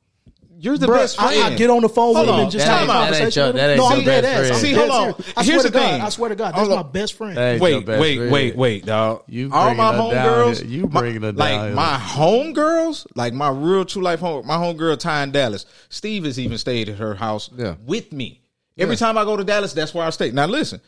[0.62, 1.42] You're the Bruh, best friend.
[1.42, 2.40] I, I get on the phone Hold with him on.
[2.42, 3.70] and just That have a ain't- that ain't conversation your- with that him.
[3.70, 4.38] ain't No, your I'm dead best ass.
[4.40, 4.52] friend.
[4.52, 5.24] I'm See, dead hold on.
[5.36, 5.90] I Here's swear the to God.
[5.90, 6.00] thing.
[6.00, 6.54] I swear to God.
[6.54, 6.76] That's on.
[6.76, 7.36] my best friend.
[7.36, 8.32] That ain't Wait, best wait, friend.
[8.32, 9.22] wait, wait, dog.
[9.28, 10.68] You all bringing my her down homegirls.
[10.68, 11.74] You my- bringing her like down here.
[11.74, 15.66] my homegirls, like my real true life home, my homegirl Ty in Dallas.
[15.88, 17.74] Steve has even stayed at her house Yeah.
[17.86, 18.42] with me.
[18.78, 20.30] Every time I go to Dallas, that's where I stay.
[20.30, 20.80] Now listen,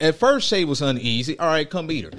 [0.00, 1.38] at first Shay was uneasy.
[1.38, 2.12] All right, come meet her.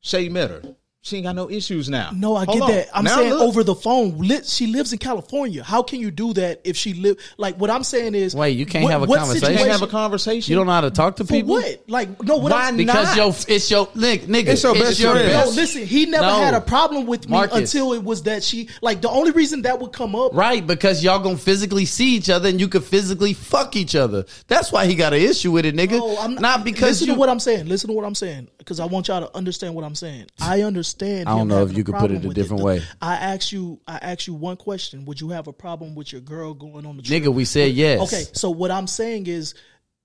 [0.00, 0.62] Shay met her.
[1.02, 2.10] She ain't got no issues now.
[2.14, 2.70] No, I Hold get on.
[2.72, 2.88] that.
[2.92, 3.40] I'm Now saying look.
[3.40, 4.18] over the phone.
[4.18, 5.64] Li- She lives in California.
[5.64, 7.16] How can you do that if she live?
[7.38, 9.52] Like what I'm saying is, Wait, you can't what- have a conversation?
[9.52, 10.52] You can't have a conversation.
[10.52, 11.54] You don't know how to talk to For people.
[11.54, 11.80] what?
[11.88, 13.16] Like no, what Why I'm, Because Not.
[13.16, 15.32] your it's your nigga, nigga It's your best friend.
[15.32, 16.38] No, listen, he never No.
[16.42, 17.56] had a problem with me Marcus.
[17.72, 20.34] until it was that she like the only reason that would come up.
[20.34, 24.26] Right, because y'all gonna physically see each other and you could physically fuck each other.
[24.48, 25.92] That's why he got an issue with it, nigga.
[25.98, 27.14] No, I'm not because listen you.
[27.14, 27.68] to what I'm saying.
[27.68, 30.26] Listen to what I'm saying because I want y'all to understand what I'm saying.
[30.42, 30.89] I understand.
[31.26, 32.82] I don't him know if you could put it a different The- way.
[33.00, 33.80] I ask you.
[33.86, 35.04] I ask you one question.
[35.06, 37.22] Would you have a problem with your girl going on the trip?
[37.22, 38.00] nigga, we said yes.
[38.02, 39.54] Okay, so what I'm saying is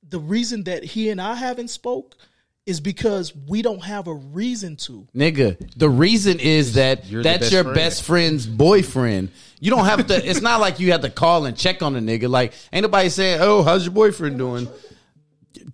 [0.08, 2.16] the reason that he and I haven't spoke
[2.66, 5.08] is because we don't have a reason to.
[5.16, 7.76] Nigga, the reason is that You're that's best your friend.
[7.76, 9.30] best friend's boyfriend.
[9.60, 10.30] You don't have to.
[10.30, 12.28] it's not like you have to call and check on the nigga.
[12.30, 14.68] Like ain't nobody saying, "Oh, how's your boyfriend doing?"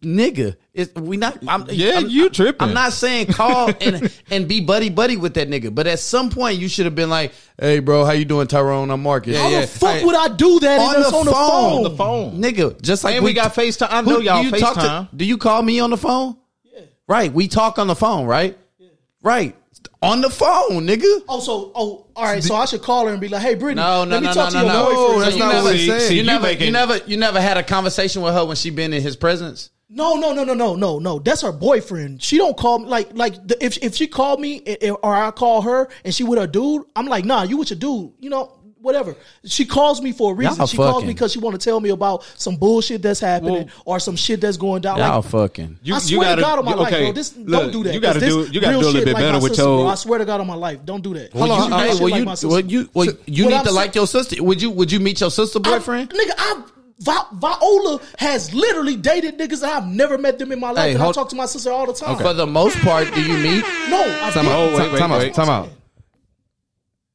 [0.01, 1.37] Nigga, it's, we not.
[1.47, 2.67] I'm, Yeah, I'm- you tripping.
[2.69, 6.29] I'm not saying call and and be buddy buddy with that nigga, but at some
[6.29, 8.89] point you should have been like, "Hey, bro, how you doing, Tyrone?
[8.91, 9.61] I'm Marcus." How yeah.
[9.61, 11.49] the fuck Hey, would I do that on the on the phone.
[11.49, 11.73] phone?
[11.77, 12.41] On the phone.
[12.41, 12.81] nigga.
[12.81, 13.87] Just like And we got FaceTime.
[13.91, 15.09] I know Who- y'all do you talk to- FaceTime.
[15.15, 16.37] do you call me on the phone?
[16.63, 16.81] Yeah.
[17.07, 17.31] Right.
[17.33, 18.57] We talk on the phone, right?
[18.79, 18.87] Yeah.
[19.21, 19.55] Right.
[20.03, 21.21] On the phone, nigga.
[21.29, 22.43] Oh, so oh, all right.
[22.43, 24.33] So I should call her and be like, "Hey, Brittany, No, no, let me no,
[24.33, 24.95] talk no, to no, your no.
[24.95, 25.99] boyfriend." that's you not never, what he's saying.
[26.01, 28.55] See, you you never, making- you never, you never had a conversation with her when
[28.55, 29.69] she been in his presence.
[29.93, 31.19] No, no, no, no, no, no, no.
[31.19, 32.23] That's her boyfriend.
[32.23, 35.13] She don't call me like like the, if if she called me eh, eh, or
[35.13, 38.13] I call her and she with her dude, I'm like, nah, you with your dude.
[38.19, 39.15] You know, whatever.
[39.45, 40.57] She calls me for a reason.
[40.57, 43.69] Y'all she calls me because she want to tell me about some bullshit that's happening
[43.85, 44.97] or some shit that's going down.
[44.97, 45.79] Y'all Like, fucking.
[45.83, 47.11] You, I swear to God on my you- life, bro.
[47.11, 47.93] This look, don't do that.
[47.93, 48.43] You got to 'cause do.
[48.45, 49.87] this You got to do a little shit bit like better with sister, bro.
[49.87, 51.33] I swear to God on my life, don't do that.
[51.33, 53.49] Well, you, Treat that uh, hey, well, like you, my well, you, well, you what
[53.49, 54.43] need I'm to saying- like your sister.
[54.43, 56.11] Would you, would you meet your sister boyfriend?
[56.13, 56.63] I, nigga, I
[56.99, 60.85] Vi- Viola has literally dated niggas and I've never met them in my life.
[60.85, 62.15] Hey, and I talk to my sister all the time.
[62.15, 63.63] For the most part, do you meet?
[63.89, 64.51] No, I Time out.
[64.59, 65.19] Oh, wait, time, wait, time out.
[65.19, 65.33] wait.
[65.33, 65.69] Time out.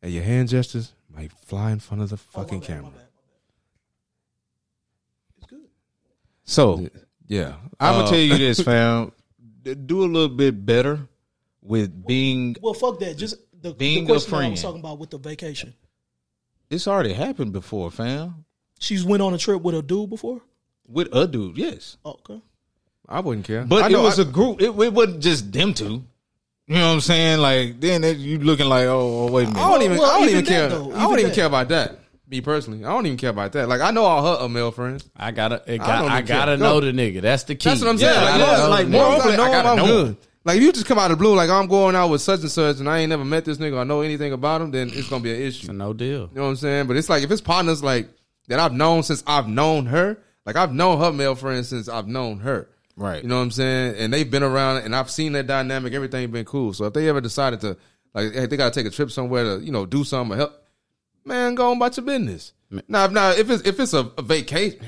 [0.03, 2.93] And your hand gestures might fly in front of the fucking camera.
[5.39, 5.61] It's good.
[6.45, 6.89] So
[7.27, 9.13] Yeah, I'm Uh, gonna tell you this, fam.
[9.65, 11.09] Do a little bit better
[11.63, 12.55] with being.
[12.61, 13.17] Well, fuck that.
[13.17, 15.75] Just the, Being the a question that I was talking about with the vacation.
[16.71, 18.45] It's already happened before, fam.
[18.79, 20.41] She's went on a trip with a dude before.
[20.87, 21.97] With a dude, yes.
[22.05, 22.41] Oh, okay.
[23.09, 23.65] I wouldn't care.
[23.65, 24.61] But I it know was I- a group.
[24.61, 26.05] It, it wasn't just them two.
[26.69, 27.39] You know what I'm saying?
[27.41, 29.61] Like then it, you looking like, oh, oh, wait a minute.
[29.63, 29.99] I don't even.
[29.99, 30.69] Well, I don't even even care.
[30.69, 31.35] that, though, I don't even even that.
[31.37, 31.99] care about that.
[32.29, 33.69] Me personally, I don't even care about that.
[33.69, 35.09] Like I know all her uh, male friends.
[35.17, 36.37] I gotta, it I got, don't I, even care.
[36.39, 36.65] gotta No.
[36.73, 37.21] know the nigga.
[37.21, 37.69] That's the key.
[37.69, 38.13] That's what I'm saying.
[38.13, 39.87] Yeah, like, I yeah, know, like more I I gotta know him, I'm him.
[40.07, 40.17] good.
[40.45, 42.41] Like if you just come out of the blue, like I'm going out with such
[42.41, 44.91] and such, and I ain't never met this nigga or know anything about him, then
[44.93, 45.73] it's gonna be an issue.
[45.73, 46.23] no deal.
[46.23, 46.89] You know what I'm saying?
[46.89, 48.09] But it's like if it's partners like
[48.49, 52.09] that I've known since I've known her, like I've known her male friends since I've
[52.09, 52.69] known her.
[52.97, 53.23] Right.
[53.23, 53.97] You know what I'm saying?
[53.97, 56.73] And they've been around and I've seen that dynamic, everything been cool.
[56.73, 57.77] So if they ever decided to
[58.15, 60.65] like hey, they gotta take a trip somewhere to, you know, do something or help,
[61.25, 62.53] man, go on about your business.
[62.71, 62.83] Man.
[62.89, 64.81] Now if now if it's if it's a, a vacation,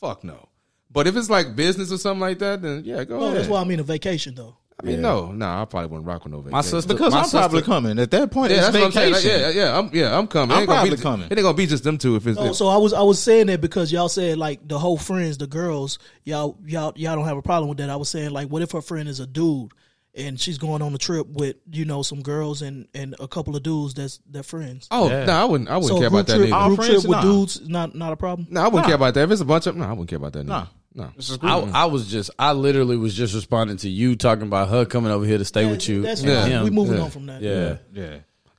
[0.00, 0.48] fuck no.
[0.90, 3.38] But if it's like business or something like that, then yeah, go Well, ahead.
[3.38, 4.56] that's why I mean a vacation though.
[4.84, 6.52] I mean, no, no, I probably wouldn't rock with no vacation.
[6.52, 8.50] My sister, because my I'm probably coming at that point.
[8.50, 9.14] Yeah, it's that's what I'm saying.
[9.14, 9.42] vacation.
[9.42, 10.52] Like, yeah, yeah, I'm yeah, I'm coming.
[10.54, 11.26] I'm ain't probably be, coming.
[11.30, 13.20] It ain't gonna be just them two if it's Oh, so I was I was
[13.22, 17.24] saying that because y'all said like the whole friends, the girls, y'all y'all y'all don't
[17.26, 17.90] have a problem with that.
[17.90, 19.72] I was saying like, what if her friend is a dude
[20.16, 23.56] and she's going on a trip with you know some girls and and a couple
[23.56, 24.86] of dudes that's their friends.
[24.90, 25.24] Oh Yeah.
[25.24, 25.68] no, I wouldn't.
[25.68, 26.54] I wouldn't so care about that trip, neither.
[26.56, 27.22] Our group trip with nah.
[27.22, 28.46] dudes not not a problem.
[28.50, 28.86] No, I wouldn't Nah.
[28.86, 29.24] care about that.
[29.24, 30.44] If it's a bunch of no, I wouldn't care about that.
[30.46, 30.66] Nah.
[30.94, 31.08] Neither.
[31.08, 31.58] No, It's just I.
[31.58, 35.24] I was just, I literally was just responding to you talking about her coming over
[35.24, 36.02] here to stay with you.
[36.02, 36.50] That's and fine.
[36.50, 36.64] him.
[36.64, 37.02] We moving Yeah.
[37.02, 37.42] on from that.
[37.42, 37.76] Yeah.
[37.92, 38.18] yeah.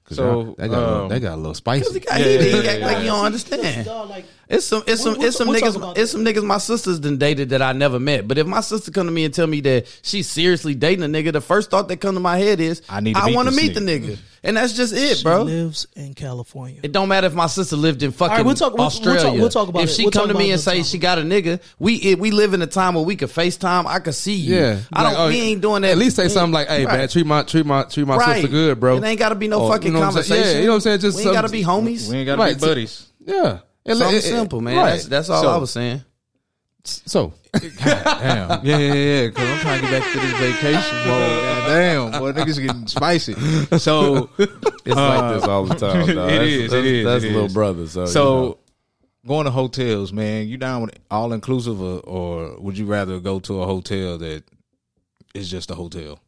[0.09, 1.99] so So they got, a little, um, they got a little spicy.
[1.99, 3.85] He, he, he act like you don't understand.
[3.85, 6.99] Dog, like, It's some, it's some, it's some we'll niggas, it's some niggas my sisters
[6.99, 8.27] done dated that I never met.
[8.27, 11.07] But if my sister come to me and tell me that she's seriously dating a
[11.07, 13.35] nigga, the first thought that come to my head is I need to I meet
[13.35, 15.41] want to meet the nigga, and that's just it, she bro.
[15.41, 16.79] lives in California.
[16.83, 18.85] It don't matter if my sister lived in fucking All right, we'll talk- we'll- we'll
[18.87, 19.21] Australia.
[19.21, 20.83] talk- we'll talk about if she We'll come to me and say time.
[20.83, 23.87] she got a nigga, we it, we live in a time where we could FaceTime.
[23.87, 24.55] I could see you.
[24.57, 25.13] Yeah, I don't.
[25.13, 25.91] Like, oh, we ain't doing that.
[25.91, 26.99] At least say something like, "Hey, Right.
[26.99, 28.35] man, treat my treat my treat my Right.
[28.35, 30.21] sister good, bro." It ain't got to be no Or, fucking you know what I'm
[30.21, 30.25] saying?
[30.27, 30.55] conversation.
[30.57, 30.99] Yeah, you know what I'm saying?
[30.99, 32.09] Just we ain't got to be homies.
[32.11, 33.07] we ain't got to be buddies.
[33.25, 34.77] Yeah, It- Something it- it- simple, man.
[34.77, 34.91] Right.
[34.91, 36.03] That's that's all So- I was saying.
[36.83, 38.65] so Damn.
[38.65, 39.27] Yeah, yeah, yeah.
[39.27, 41.41] Because I'm trying to get back to this vacation mode.
[41.41, 42.11] God damn.
[42.21, 43.33] Boy, niggas getting spicy.
[43.79, 45.99] So, It's Uh, like this all the time.
[46.05, 46.09] Dog.
[46.09, 47.53] it That's- is, it That's, is, it little is.
[47.53, 47.87] brother.
[47.87, 48.59] So, so
[49.25, 53.39] going to hotels, man, you down with all inclusive, or, or would you rather go
[53.39, 54.43] to a hotel that
[55.33, 56.19] is just a hotel?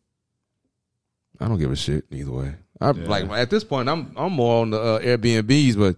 [1.39, 2.55] I don't give a shit either way.
[2.81, 5.95] I like at this point, I'm I'm more on the uh, Airbnbs, but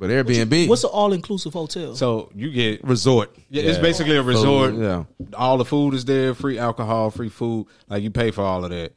[0.00, 1.94] but Airbnb What's an all inclusive hotel?
[1.94, 3.36] So you get resort.
[3.50, 4.74] yeah, it's basically a resort.
[4.74, 5.04] yeah.
[5.34, 7.66] All the food is there, free alcohol, free food.
[7.86, 8.94] Like you pay for all of that.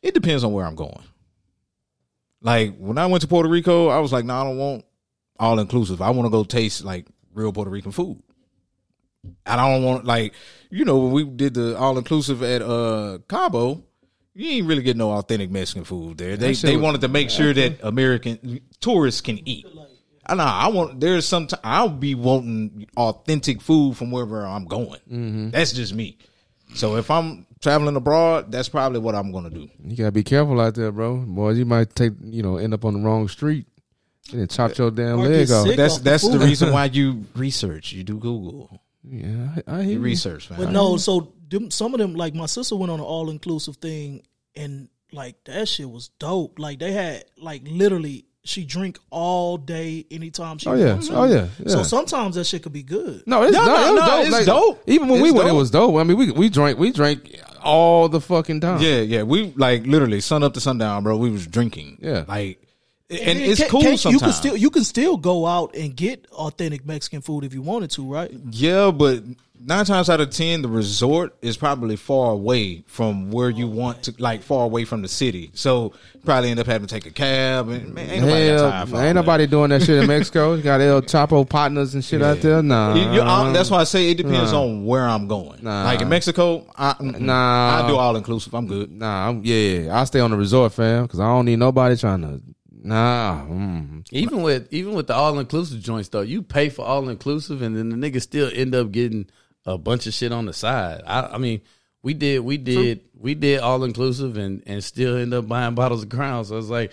[0.00, 1.02] It depends on where I'm going.
[2.40, 4.84] Like when I went to Puerto Rico, I was like, no, nah, I don't want
[5.38, 6.00] all inclusive.
[6.00, 8.22] I want to go taste like real Puerto Rican food.
[9.44, 10.32] And I don't want like
[10.70, 13.84] you know when we did the all inclusive at uh Cabo,
[14.32, 16.38] you ain't really get no authentic Mexican food there.
[16.38, 19.66] They they wanted to make sure that American tourists can eat.
[20.26, 21.00] I know I want.
[21.00, 21.46] There's some.
[21.46, 25.00] T- I'll be wanting authentic food from wherever I'm going.
[25.10, 25.50] Mm-hmm.
[25.50, 26.18] That's just me.
[26.74, 29.68] So if I'm traveling abroad, that's probably what I'm gonna do.
[29.84, 31.16] You gotta be careful out there, bro.
[31.18, 33.66] Boys, you might take you know end up on the wrong street
[34.32, 35.66] and then chop your damn Or leg off.
[35.76, 36.42] That's off the that's the food.
[36.42, 37.92] reason why you research.
[37.92, 38.80] You do Google.
[39.08, 40.00] Yeah, I, I hear You you.
[40.00, 40.58] research, man.
[40.58, 43.76] But no, so them, some of them, like my sister went on an all inclusive
[43.76, 44.22] thing,
[44.56, 46.58] and like that shit was dope.
[46.58, 50.68] Like they had like literally, she drink all day anytime she.
[50.68, 51.16] Oh yeah, wants to.
[51.16, 51.68] oh yeah, yeah.
[51.68, 53.22] So sometimes that shit could be good.
[53.26, 54.20] no, it's, No, no, no, it dope.
[54.22, 54.82] it's Like, dope.
[54.86, 55.96] Even when we It's went, it was dope.
[55.96, 58.80] I mean, we we drank we drank all the fucking time.
[58.80, 59.22] Yeah, yeah.
[59.24, 61.16] We like literally sun up to sundown, bro.
[61.16, 61.98] We was drinking.
[62.00, 62.24] Yeah.
[62.28, 62.62] like,
[63.10, 64.20] and, then it's can't- cool can't- sometimes.
[64.20, 67.62] You can still you can still go out and get authentic Mexican food if you
[67.62, 68.30] wanted to, right?
[68.50, 69.22] Yeah, but
[69.64, 73.70] nine times out of ten, the resort is probably far away from where you oh,
[73.70, 75.50] want to, like far away from the city.
[75.54, 75.92] So
[76.24, 77.68] probably end up having to take a cab.
[77.68, 79.12] And man, ain't nobody got Hell, time for ain't that.
[79.14, 80.54] nobody doing that shit in Mexico.
[80.54, 82.60] You got El Chapo partners and shit out there.
[82.62, 84.62] Nah, You- you- I- that's why I say it depends Nah.
[84.62, 85.62] on where I'm going.
[85.62, 85.84] Nah.
[85.84, 86.96] Like in Mexico, I.
[87.00, 87.84] Nah.
[87.84, 88.52] I do all inclusive.
[88.54, 88.90] I'm good.
[88.90, 90.00] Nah, I'm, yeah, yeah.
[90.00, 92.40] I stay on the resort, fam, because I don't need nobody trying to.
[92.86, 94.06] Nah, mm.
[94.12, 97.76] Even with even with the all inclusive joints though, you pay for all inclusive, and
[97.76, 99.28] then the niggas still end up getting
[99.64, 101.02] a bunch of shit on the side.
[101.04, 101.62] I, I mean,
[102.02, 106.04] we did we did we did all inclusive, and and still end up buying bottles
[106.04, 106.44] of Crown.
[106.44, 106.92] So it's like,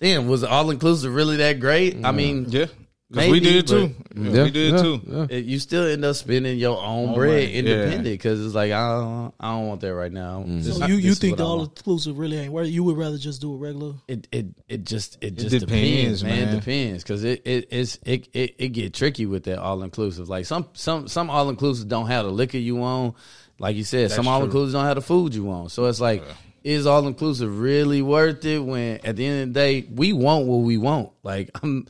[0.00, 2.02] damn, was all inclusive really that great?
[2.06, 2.66] I mean, Yeah,
[3.12, 3.94] 'Cause we Maybe, did too.
[4.16, 5.00] Yeah, Yeah, we did yeah, too.
[5.06, 5.26] yeah.
[5.28, 8.72] it- you still end up spending your own Own bread money, independent because it's like
[8.72, 10.40] I don't, I don't want that right now.
[10.40, 10.62] Mm-hmm.
[10.62, 11.78] This- So you you think what the all want.
[11.78, 12.68] inclusive really ain't worth?
[12.68, 13.92] You would rather just do a regular?
[14.08, 16.44] it it it just it just depends, depends, man.
[16.46, 16.48] man.
[16.48, 20.30] It depends because it it it's it, it it get tricky with that all inclusive.
[20.30, 23.14] Like some some some all inclusive don't have the liquor you want.
[23.58, 24.46] Like you said, some all true.
[24.46, 25.70] inclusive don't have the food you want.
[25.70, 26.24] So it's like,
[26.64, 28.58] is all inclusive really worth it?
[28.58, 31.10] When at the end of the day, we want what we want.
[31.22, 31.86] Like I'm.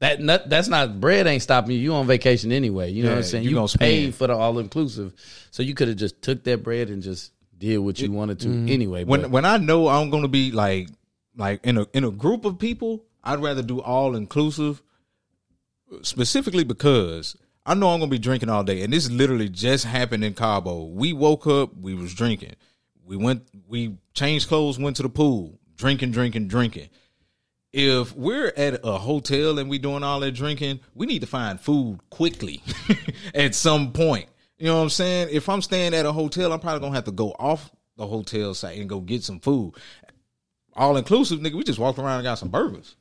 [0.00, 1.78] That not, that's not bread ain't stopping you.
[1.78, 2.92] You on vacation anyway.
[2.92, 3.44] You know what I'm saying?
[3.44, 5.12] you You, paid for the all inclusive,
[5.50, 8.48] so you could have just took that bread and just did what you wanted to
[8.48, 8.68] mm-hmm.
[8.68, 9.04] anyway.
[9.04, 10.88] When but- when I know I'm going to be like
[11.36, 14.82] like in a in a group of people, I'd rather do all inclusive,
[16.02, 17.36] specifically because
[17.66, 20.34] I know I'm going to be drinking all day, and this literally just happened in
[20.34, 20.84] Cabo.
[20.84, 22.54] We woke up, we was drinking,
[23.04, 26.88] we went, we changed clothes, went to the pool, drinking, drinking, drinking.
[27.72, 31.60] If we're at a hotel and we're doing all that drinking, we need to find
[31.60, 32.62] food quickly
[33.34, 34.26] at some point.
[34.58, 35.28] You know what I'm saying?
[35.30, 38.54] If I'm staying at a hotel, I'm probably gonna have to go off the hotel
[38.54, 39.74] site and go get some food.
[40.74, 41.54] All inclusive, nigga.
[41.54, 42.96] We just walked around and got some burgers.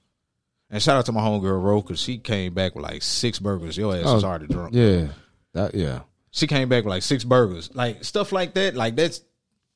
[0.70, 3.78] And shout out to my homegirl Ro, cause she came back with like six burgers.
[3.78, 4.74] Your ass was Oh, already drunk.
[4.76, 5.08] yeah,
[5.54, 6.02] that yeah.
[6.32, 8.76] She came back with like six burgers, like stuff like that.
[8.76, 9.22] Like that's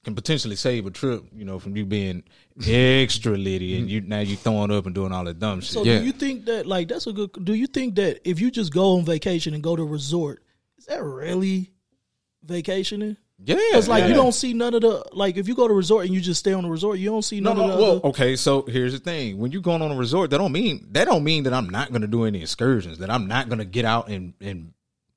[0.04, 2.24] can potentially save a trip, you know, from you being
[2.68, 3.90] extra litty and mm-hmm.
[3.90, 5.72] you now you throwing up and doing all that dumb shit.
[5.72, 6.00] So Yeah.
[6.00, 7.32] do you think that like that's a good?
[7.44, 10.44] Do you think that if you just go on vacation and go to a resort,
[10.78, 11.72] is that really
[12.44, 13.18] vacationing?
[13.44, 14.10] yeah, It's like yeah.
[14.10, 16.22] you don't see none of the like if you go to a resort and you
[16.22, 17.64] just stay on the resort, you don't see No, none no.
[17.64, 17.84] of the.
[17.84, 18.36] Well, other- okay.
[18.36, 21.24] So here's the thing: when you're going on a resort, that don't mean that don't
[21.24, 23.00] mean that I'm not going to do any excursions.
[23.00, 24.74] That I'm not going to get out and and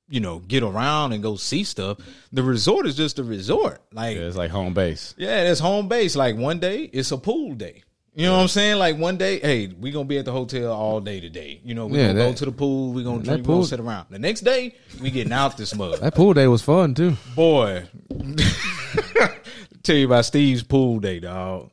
[0.07, 1.97] you know get around and go see stuff.
[2.31, 3.81] The resort is just a resort.
[3.91, 5.13] Like yeah, it's like home base.
[5.17, 6.15] Yeah, it's home base.
[6.15, 7.83] Like one day it's a pool day.
[8.17, 8.77] You know what I'm saying?
[8.79, 11.59] Like one day, hey, we gonna be at the hotel all day today.
[11.65, 13.55] You know, we Yeah, gonna go to the pool, we gonna that drink, we pool-
[13.57, 14.05] gonna sit around.
[14.09, 15.99] The next day, we getting out this mug.
[15.99, 17.17] That pool day was fun too.
[17.35, 17.83] Boy,
[19.83, 21.71] tell you about Steve's pool day, dog.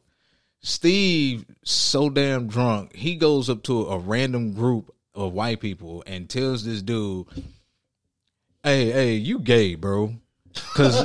[0.60, 6.28] Steve so damn drunk, he goes up to a random group of white people and
[6.28, 7.26] tells this dude,
[8.62, 10.14] "Hey, hey, you gay, bro."
[10.74, 11.00] Cause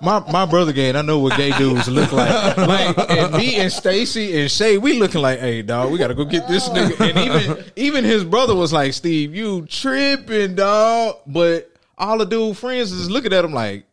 [0.00, 2.56] my my brother gay, and I know what gay dudes look like.
[2.68, 6.24] Like, and me and Stacy and Shay, we looking like, hey, dog, we gotta go
[6.24, 7.10] get this nigga.
[7.10, 11.16] And even even his brother was like, Steve, you tripping, dog.
[11.26, 13.86] But all the dude friends is looking at him like,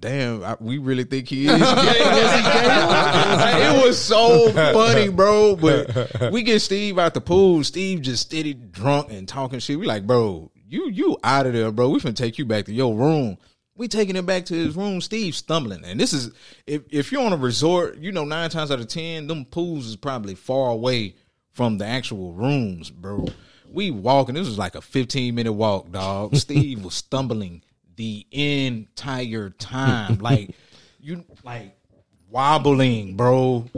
[0.00, 1.62] damn, I, we really think he is gay.
[1.62, 5.56] it was so funny, bro.
[5.56, 7.64] But we get Steve out the pool.
[7.64, 9.78] Steve just steady drunk and talking shit.
[9.78, 11.88] We like, bro, you you out of there, bro.
[11.88, 13.38] We finna take you back to your room.
[13.76, 15.00] We taking him back to his room.
[15.00, 16.32] Steve stumbling, and this is
[16.66, 19.86] if if you're on a resort, you know nine times out of ten, them pools
[19.86, 21.14] is probably far away
[21.52, 23.26] from the actual rooms, bro.
[23.70, 24.34] We walking.
[24.34, 26.36] This was like a 15 minute walk, dog.
[26.36, 27.62] Steve was stumbling
[27.96, 30.54] the entire time, like
[31.00, 31.76] you like
[32.30, 33.68] wobbling, bro.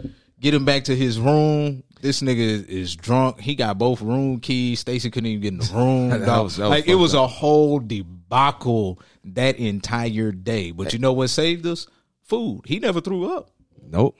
[0.41, 1.83] Get him back to his room.
[2.01, 3.41] This nigga is, is drunk.
[3.41, 4.81] He got both room keys.
[4.81, 6.09] Stacy couldn't even get in the room.
[6.09, 7.25] That was- that was like it was up.
[7.25, 10.71] a whole debacle that entire day.
[10.71, 11.87] But you know what saved us?
[12.23, 12.63] Food.
[12.65, 13.51] He never threw up.
[13.83, 14.17] Nope.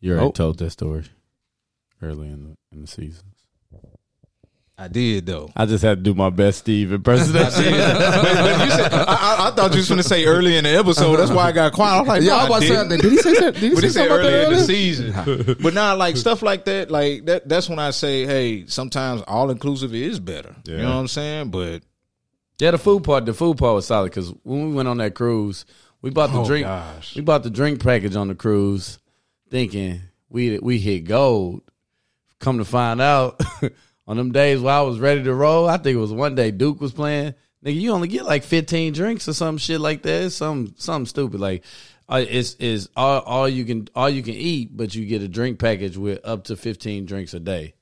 [0.00, 0.34] You already Nope.
[0.34, 1.04] told that story
[2.00, 3.24] early in the in the season.
[4.78, 5.50] I did though.
[5.56, 7.40] I just had to do my best Steve impersonation.
[7.72, 10.64] but, but you said, I, I, I thought you was going to say early in
[10.64, 11.16] the episode.
[11.16, 11.94] That's why I got quiet.
[11.96, 13.00] I was like, Yeah, no, I was about to say, didn't.
[13.00, 13.54] did he say that?
[13.54, 15.56] Did he But say he said something about that earlier in the season.
[15.62, 17.48] but now, like stuff like that, like that.
[17.48, 20.54] That's when I say, hey, sometimes all inclusive is better.
[20.66, 20.82] You Yeah.
[20.82, 21.50] know what I'm saying?
[21.50, 21.82] But
[22.58, 25.14] Yeah, the food part, the food part was solid because when we went on that
[25.14, 25.64] cruise,
[26.02, 26.66] we bought the Oh, drink.
[26.66, 27.16] gosh.
[27.16, 28.98] We bought the drink package on the cruise,
[29.48, 31.62] thinking we we hit gold.
[32.40, 33.40] Come to find out,
[34.06, 36.50] on them days where I was ready to roll, I think it was one day
[36.50, 37.34] Duke was playing.
[37.64, 40.24] Nigga, you only get like fifteen drinks or some shit like that.
[40.24, 41.64] It's some something stupid like.
[42.08, 45.28] Uh, it's is all, all you can all you can eat, but you get a
[45.28, 47.74] drink package with up to fifteen drinks a day.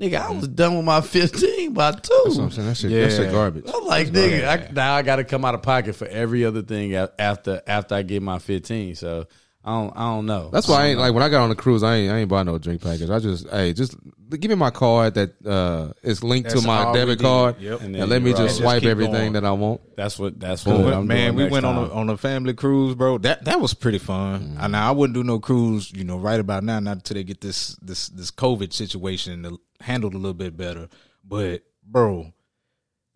[0.00, 2.22] Nigga, I was done with my fifteen by two.
[2.24, 2.68] That's what I'm saying.
[2.68, 3.32] That shit, that shit Yeah.
[3.32, 3.64] garbage.
[3.68, 6.62] I'm like, nigga, I, now I got to come out of pocket for every other
[6.62, 8.94] thing after after I get my 15.
[8.94, 9.26] So
[9.64, 10.48] I don't I don't know.
[10.50, 11.82] That's why I ain't like when I got on the cruise.
[11.82, 13.10] I ain't I ain't buy no drink package.
[13.10, 13.96] I just hey just
[14.30, 17.20] give me my card that uh is linked That's to my all we did did.
[17.20, 17.80] card, Yep.
[17.82, 18.46] and, And let me you just ride.
[18.48, 19.32] Just swipe everything going.
[19.34, 19.80] that I want.
[19.96, 22.16] that's what that's what went- I'm man, doing we next went on a, on a
[22.16, 23.18] family cruise, bro.
[23.18, 24.56] That that was pretty fun.
[24.60, 27.40] And I wouldn't do no cruise, you know, right about now, not until they get
[27.40, 30.88] this this this COVID situation handled a little bit better.
[31.24, 32.32] But bro,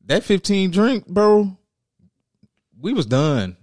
[0.07, 1.57] that 15 drink, bro,
[2.79, 3.57] we was done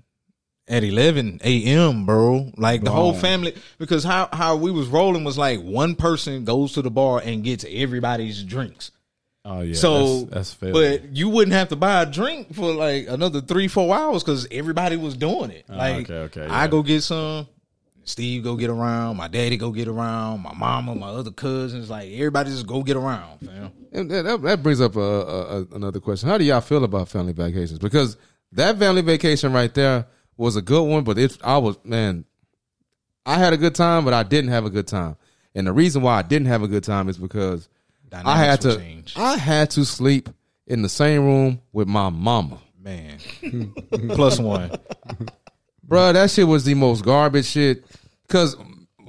[0.70, 2.52] at 11 a.m., bro.
[2.56, 6.74] Like the whole family, because how how we was rolling was like one person goes
[6.74, 8.92] to the bar and gets everybody's drinks.
[9.46, 10.74] oh yeah, So, that's, that's fair.
[10.74, 14.48] but you wouldn't have to buy a drink for like another three, four hours because
[14.52, 15.66] everybody was doing it.
[15.70, 17.48] Ah, like, okay, okay, I go get some,
[18.04, 22.12] Steve go get around, my daddy go get around, my mama, my other cousins, like
[22.12, 23.72] everybody just go get around, fam.
[23.92, 26.30] And that, that- that brings up a, a, a, another question.
[26.30, 27.80] How do y'all feel about family vacations?
[27.80, 28.18] Because
[28.52, 30.06] that family vacation right there
[30.40, 32.26] was a good one, but it I was man,
[33.26, 35.18] I had a good time, but I didn't have a good time.
[35.54, 37.68] And the reason why I didn't have a good time is because
[38.12, 39.14] I had to change.
[39.18, 40.30] I had to sleep
[40.66, 42.60] in the same room with my mama.
[42.82, 43.20] Man,
[44.10, 44.72] plus one.
[45.86, 47.84] Bruh, that shit was the most garbage shit.
[48.30, 48.56] Cause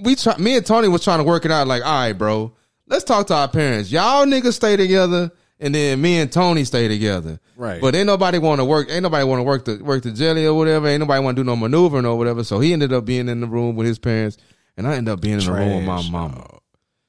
[0.03, 1.69] we try, me and Tony was trying to work it out.
[1.69, 2.53] Like, all right, bro,
[2.89, 3.93] let's talk to our parents.
[3.93, 7.39] Y'all niggas stay together, and then me and Tony stay together.
[7.57, 7.81] Right.
[7.81, 8.89] But ain't nobody want to work.
[8.91, 10.89] Ain't nobody want to work the work the jelly or whatever.
[10.89, 12.43] Ain't nobody want to do no maneuvering or whatever.
[12.43, 14.39] So he ended up being in the room with his parents,
[14.77, 16.59] and I ended up being in the room with my mama.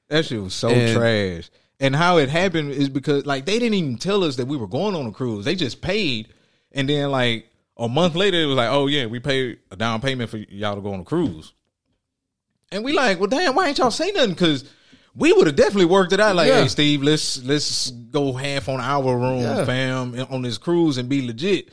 [0.09, 1.49] That shit was so And- trash.
[1.79, 4.67] And how it happened is because like they didn't even tell us that we were
[4.67, 5.45] going on a cruise.
[5.45, 6.27] They just paid,
[6.71, 7.47] and then like
[7.77, 10.75] a month later, it was like, oh yeah, we paid a down payment for y'all
[10.75, 11.53] to go on a cruise.
[12.71, 14.31] And we like, well, damn, why ain't y'all say nothing?
[14.31, 14.63] Because
[15.15, 16.35] we would have definitely worked it out.
[16.35, 16.61] Like, Yeah.
[16.61, 19.65] hey, Steve, let's let's go half on our room, Yeah.
[19.65, 21.69] fam, on this cruise and be legit.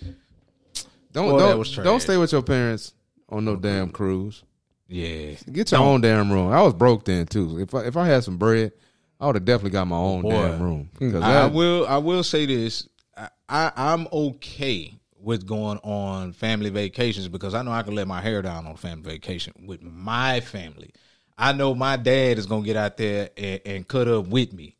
[1.12, 2.92] Don't Boy, don't, don't stay with your parents
[3.28, 4.42] on no damn cruise.
[4.88, 6.50] Yeah, Get your own damn room.
[6.50, 7.58] I was broke then too.
[7.60, 8.72] If I, if I had some bread,
[9.20, 10.30] I would have definitely got my own Boy.
[10.30, 10.90] damn room.
[10.98, 11.86] 'Cause I, I will.
[11.86, 12.88] I will say this.
[13.16, 18.06] I, I I'm okay with going on family vacations because I know I can let
[18.06, 20.90] my hair down on family vacation with my family.
[21.38, 24.76] I know my dad is gonna get out there and, and cut up with me.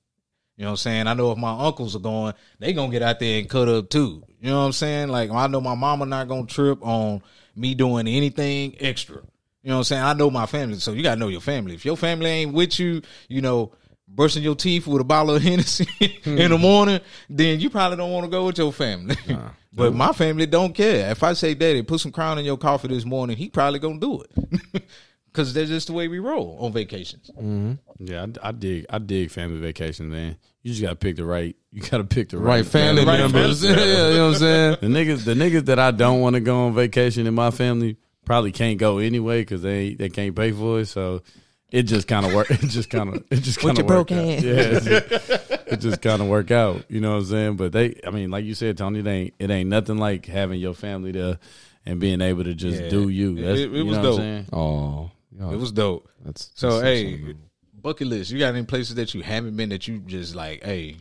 [0.57, 1.07] You know what I'm saying?
[1.07, 3.89] I know if my uncles are going, they gonna get out there and cut up
[3.89, 4.25] too.
[4.41, 5.09] You know what I'm saying?
[5.09, 7.23] Like I know my mama not gonna trip on
[7.55, 9.23] me doing anything extra.
[9.63, 10.03] You know what I'm saying?
[10.03, 11.75] I know my family, so you gotta know your family.
[11.75, 13.73] If your family ain't with you, you know,
[14.09, 16.63] brushing your teeth with a bottle of Hennessy in the hmm.
[16.63, 17.01] morning,
[17.31, 19.17] then you probably don't want to go with your family.
[19.73, 21.11] but my family don't care.
[21.11, 24.01] If I say, "Daddy, put some crown in your coffee this morning," he probably gonna
[24.01, 24.83] do it.
[25.39, 27.31] Cause that's just the way we roll on vacations.
[27.31, 27.73] Mm-hmm.
[28.01, 30.37] yeah, I, I dig I dig family vacation, man.
[30.65, 31.55] You just gotta pick the right.
[31.71, 33.63] You gotta pick the right right, family Right members.
[33.65, 33.77] yeah, you
[34.17, 34.77] know what I'm saying?
[34.81, 37.97] The niggas, the niggas that I don't want to go on vacation in my family
[38.25, 40.87] probably can't go anyway because they they can't pay for it.
[40.87, 41.23] So
[41.71, 42.51] it just kind of work.
[42.51, 44.19] It just kind of it just kind of work broke out.
[44.19, 44.43] ass.
[44.43, 46.85] Yeah, it's just- it just kind of work out.
[46.89, 47.57] You know what I'm saying?
[47.57, 50.59] But they, I mean, like you said, Tony, it ain't it ain't nothing like having
[50.59, 51.39] your family there
[51.87, 52.89] and being able to just Yeah.
[52.89, 53.37] do you.
[53.39, 54.13] It- That's, it you was know dope.
[54.19, 54.47] What I'm saying?
[54.53, 56.09] Oh, y'all- It was dope.
[56.25, 57.35] that's So that's hey,
[57.81, 58.31] bucket list.
[58.31, 60.63] You got any places that you haven't been that you just like?
[60.65, 60.97] Hey,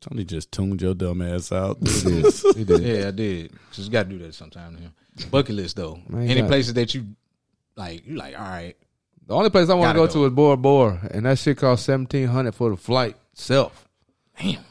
[0.00, 1.78] Tony just tuned your dumb ass out.
[1.86, 2.34] He did.
[2.56, 2.80] He did.
[2.82, 3.52] Yeah, I did.
[3.72, 4.76] Just got to do that sometime.
[4.80, 5.26] Now.
[5.30, 5.98] Bucket list though.
[6.08, 7.06] Man, Any places that you
[7.76, 8.06] like?
[8.06, 8.38] You like?
[8.38, 8.76] All right.
[9.26, 10.12] The only place I want to go, go.
[10.14, 13.86] to is Bora Bora, and that shit cost seventeen hundred for the flight itself.
[14.40, 14.64] Damn.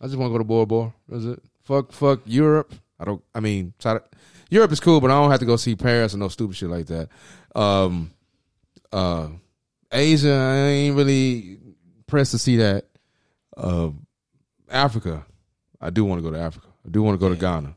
[0.00, 0.94] I just want to go to Bora Bora.
[1.08, 1.42] That's it.
[1.64, 2.72] Fuck, fuck Europe.
[3.00, 3.22] I don't.
[3.34, 4.02] I mean, try to,
[4.50, 6.70] Europe is cool, but I don't have to go see Paris or no stupid shit
[6.70, 7.08] like that.
[7.54, 8.12] Um,
[8.92, 9.28] uh,
[9.92, 11.58] Asia, I ain't really
[12.06, 12.86] pressed to see that.
[13.56, 13.90] Uh,
[14.70, 15.26] Africa,
[15.80, 16.68] I do want to go to Africa.
[16.86, 17.74] I do want to go to Ghana.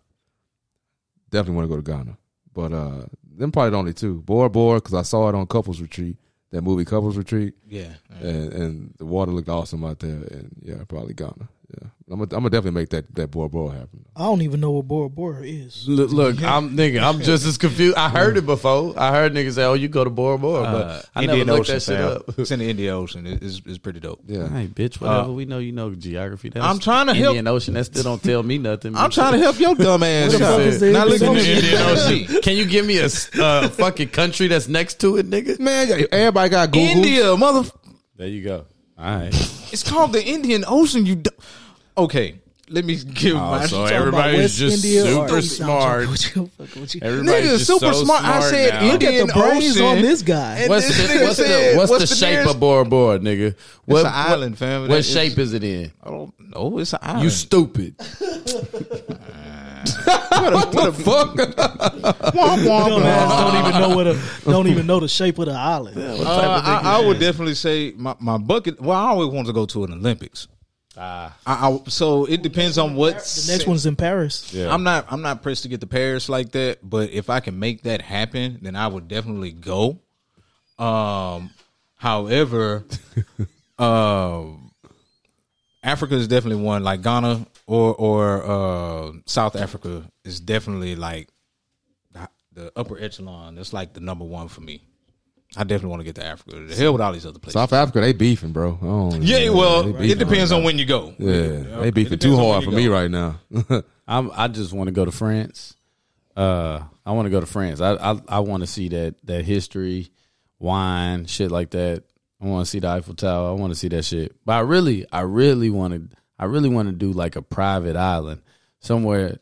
[1.29, 2.17] Definitely want to go to Ghana.
[2.53, 3.05] But uh,
[3.37, 4.21] them probably the only two.
[4.21, 6.17] Bora Bora, because I saw it on Couples Retreat,
[6.51, 7.93] that movie Couples Retreat, Yeah.
[8.19, 10.11] and, and the water looked awesome out there.
[10.11, 11.47] And yeah, probably Ghana.
[11.71, 14.03] Yeah, I'm gonna, I'm gonna definitely make that that Bora Bora happen.
[14.15, 15.87] I don't even know what Bora Bora is.
[15.87, 17.01] Look, look, I'm nigga.
[17.01, 17.95] I'm just as confused.
[17.95, 18.93] I heard it before.
[18.99, 21.47] I heard niggas say, "Oh, you go to Bora Bora," Uh, but I never Indian
[21.47, 22.07] looked Ocean, that shit fam.
[22.11, 22.39] up.
[22.39, 23.25] It's in the Indian Ocean.
[23.27, 24.19] It- It's, it's pretty dope.
[24.27, 25.31] Yeah, Hey, bitch, whatever.
[25.31, 26.49] we know you know geography.
[26.49, 27.73] That's I'm trying to help- Indian Ocean.
[27.75, 28.97] That still don't tell me nothing.
[28.97, 30.33] I'm trying to help your dumb ass.
[30.33, 32.23] What the fuck is the Now look at Indian the Indian Ocean?
[32.25, 32.41] Ocean.
[32.41, 33.05] Can you give me a
[33.41, 35.57] uh, fucking country that's next to it, nigga?
[35.59, 36.89] man, everybody got Google.
[36.89, 37.69] India, mother.
[38.17, 38.65] There you go.
[38.97, 39.33] All right.
[39.71, 41.05] It's called the Indian Ocean.
[41.05, 41.15] You.
[41.15, 41.31] Do-
[41.97, 42.35] okay.
[42.69, 43.65] Let me give my.
[43.65, 45.99] so Talking about everybody's just India super East- smart.
[46.07, 46.49] joking with you.
[46.57, 47.01] Fucking with you.
[47.03, 48.23] Everybody's Nigga, just super so smart.
[48.23, 48.93] I said now.
[48.93, 49.85] Indian Look at the brains Ocean.
[49.87, 50.67] on this guy.
[50.69, 53.19] What's this the nigga what's the what's, what's the, the shape nearest- of Bora Bora,
[53.19, 53.55] nigga?
[53.83, 54.81] What, It's an island, fam.
[54.83, 55.91] What, That shape is it in?
[56.01, 56.77] I don't know.
[56.79, 57.23] It's an island.
[57.25, 57.95] You stupid.
[60.31, 61.35] Fuck.
[61.35, 65.97] Dumb ass don't even know what a don't even know the shape of the island.
[65.97, 68.79] Uh, I, I would definitely say my, my bucket.
[68.79, 70.47] Well, I always want to go to an Olympics.
[70.97, 73.13] Ah, I, I, so it depends on what.
[73.13, 74.53] The next one's in Paris.
[74.53, 74.73] yeah.
[74.73, 75.05] I'm not.
[75.09, 76.79] I'm not pressed to get to Paris like that.
[76.87, 79.99] But if I can make that happen, then I would definitely go.
[80.77, 81.51] Um,
[81.95, 82.83] however,
[83.79, 84.71] um,
[85.81, 86.83] Africa is definitely one.
[86.83, 91.29] Like Ghana or or uh, South Africa is definitely like
[92.11, 93.55] the, the upper echelon.
[93.55, 94.81] That's like the number one for me.
[95.57, 96.59] I definitely want to get to Africa.
[96.59, 97.53] The hell with all these other places.
[97.53, 98.77] South Africa, they beefing, bro.
[98.81, 101.13] I don't- yeah, well, it depends on when you go.
[101.17, 101.25] now.
[101.27, 103.39] Yeah, they beefing too hard you for me right now.
[104.07, 105.75] I'm, I just want to go to France.
[106.37, 107.81] Uh, I want to go to France.
[107.81, 110.11] I I, I want to see that that history,
[110.59, 112.03] wine, shit like that.
[112.41, 113.49] I want to see the Eiffel Tower.
[113.49, 114.35] I want to see that shit.
[114.45, 116.15] But I really, I really want to.
[116.39, 118.41] I really want to do like a private island
[118.79, 119.39] somewhere.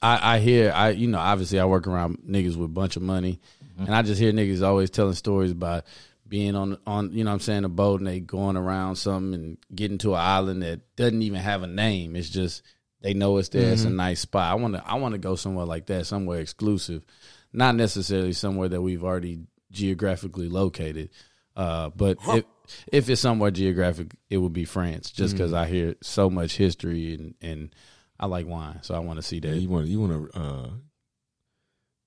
[0.00, 3.02] I, I hear I you know obviously I work around niggas with a bunch of
[3.02, 3.40] money,
[3.78, 5.84] and I just hear niggas always telling stories about
[6.28, 9.34] being on on you know what I'm saying a boat and they going around something
[9.34, 12.16] and getting to an island that doesn't even have a name.
[12.16, 12.62] It's just
[13.02, 13.72] they know it's there.
[13.72, 14.50] It's a nice spot.
[14.50, 17.04] I want to I want to go somewhere like that, somewhere exclusive,
[17.52, 21.10] not necessarily somewhere that we've already geographically located.
[21.54, 22.44] Uh, but if
[22.92, 27.14] if it's somewhere geographic, it would be France, just because I hear so much history
[27.14, 27.74] and and
[28.18, 29.48] I like wine, so I want to see that.
[29.48, 30.70] Yeah, you want you want to uh,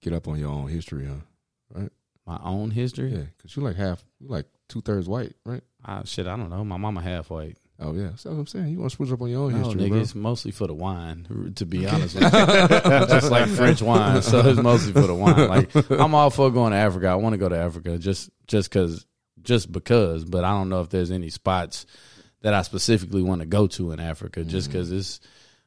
[0.02, 1.26] get up on your own history, huh?
[2.28, 3.12] My own history.
[3.12, 5.62] Yeah, because you like half, you like two thirds white, right?
[5.86, 6.64] Ah, shit, I don't know.
[6.66, 7.58] My mama half white.
[7.80, 8.70] Oh yeah, that's what I'm saying.
[8.70, 10.00] You want to switch up on your own No, history, nigga, bro.
[10.00, 11.54] it's mostly for the wine.
[11.56, 12.30] To be honest, with you.
[12.30, 15.48] just like French wine, so it's mostly for the wine.
[15.50, 17.08] Like I'm all for going to Africa.
[17.10, 19.06] I want to go to Africa just just because,
[19.42, 20.24] just because.
[20.26, 21.86] But I don't know if there's any spots
[22.42, 24.44] that I specifically want to go to in Africa.
[24.46, 25.20] Just because it's,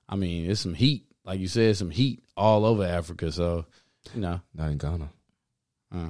[0.09, 1.05] I mean, it's some heat.
[1.25, 3.31] Like you said, some heat all over Africa.
[3.33, 3.67] So,
[4.15, 5.11] you know, Not in Ghana.
[5.95, 6.09] Uh,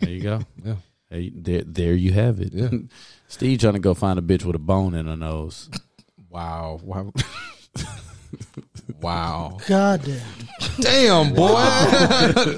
[0.00, 0.40] there you go.
[0.64, 0.74] Yeah.
[1.10, 2.52] Hey, there, there you have it.
[2.52, 2.68] Yeah.
[3.28, 5.70] Steve trying to go find a bitch with a bone in her nose.
[6.28, 6.80] Wow.
[6.82, 7.12] Wow.
[9.00, 9.58] wow.
[9.66, 10.20] God damn.
[10.80, 11.48] Damn, boy.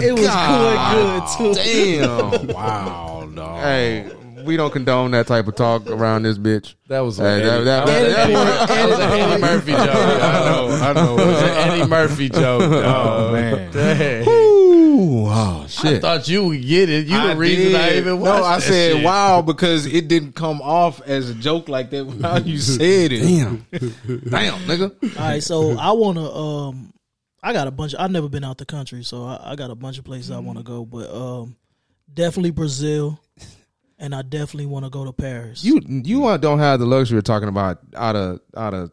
[0.01, 1.55] It was going good too.
[2.01, 2.47] Damn.
[2.49, 3.63] Wow, dog.
[3.63, 4.11] hey,
[4.45, 6.75] we don't condone that type of talk around this bitch.
[6.89, 9.81] That was Hey, that- that- that was an Eddie Murphy joke.
[9.81, 11.19] I know, I know.
[11.19, 12.63] It was an Eddie Murphy joke.
[12.63, 13.71] Oh, man.
[13.73, 14.25] Dang.
[15.21, 17.07] Ooh, oh I thought you would get it.
[17.07, 19.05] You the I reason I even watched No, I that said shit.
[19.05, 23.21] wow because it didn't come off as a joke like that how you said it.
[23.21, 23.67] Damn.
[23.73, 25.19] Damn, nigga.
[25.19, 26.31] All right, so I want to.
[26.33, 26.93] Um,
[27.43, 27.95] I got a bunch.
[27.99, 30.39] I've never been out the country, so I, I got a bunch of places I
[30.39, 30.85] want to go.
[30.85, 31.57] But um,
[32.13, 33.21] definitely Brazil,
[33.99, 35.65] and I definitely want to go to Paris.
[35.65, 38.91] You you don't have the luxury of talking about out of out of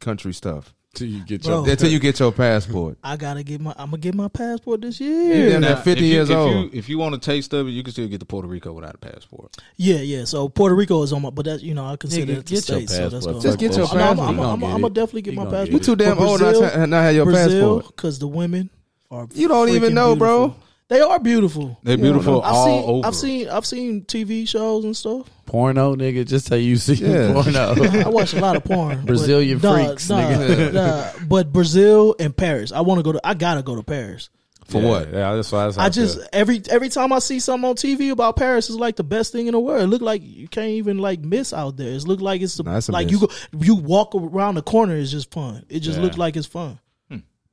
[0.00, 1.62] country stuff Till you get Bro.
[1.64, 2.98] your until you get your passport.
[3.04, 3.72] I gotta get my.
[3.78, 5.50] I'm gonna get my passport this year.
[5.50, 6.52] damn Now, near 50 if you- years if old.
[6.52, 8.72] You, if you want a taste of it, you can still get to Puerto Rico
[8.72, 9.56] without a passport.
[9.76, 10.24] Yeah, yeah.
[10.24, 12.54] So Puerto Rico is on my, but that's you know I consider Nigga, it the
[12.56, 12.90] get your state.
[12.90, 13.32] So that's passport.
[13.34, 14.28] going Just get your I'm, I'm, passport.
[14.28, 14.92] I'm, gonna I'm, get I'm gonna it.
[14.94, 15.72] definitely get You my gonna passport.
[15.72, 17.96] you too damn But old not Brazil- to not have your Brazil, passport.
[17.96, 18.70] because the women
[19.12, 19.28] are.
[19.32, 20.48] You don't even freaking know, bro.
[20.48, 20.66] beautiful.
[20.90, 21.78] They are beautiful.
[21.84, 23.06] They're beautiful I've all seen, over.
[23.06, 25.30] I've seen, I've seen TV shows and stuff.
[25.46, 26.26] Porno, nigga.
[26.26, 27.32] Just tell you see Yeah.
[27.42, 27.74] porno.
[28.04, 28.96] I watch a lot of porn.
[28.98, 30.72] but Brazilian nah, freaks, nah, nigga.
[30.72, 31.10] nah.
[31.28, 32.72] But Brazil and Paris.
[32.72, 33.20] I want to go to.
[33.24, 34.30] I gotta go to Paris.
[34.68, 35.12] For what?
[35.12, 35.64] Yeah, that's why.
[35.64, 36.06] That's how I feel.
[36.06, 39.32] just every every time I see something on TV about Paris, it's like the best
[39.32, 39.82] thing in the world.
[39.82, 41.88] It look like you can't even like miss out there.
[41.92, 43.20] It look like it's the, Nah, a like miss.
[43.20, 44.94] you go you walk around the corner.
[44.96, 45.64] It's just fun.
[45.68, 46.04] It just Yeah.
[46.04, 46.78] looks like it's fun.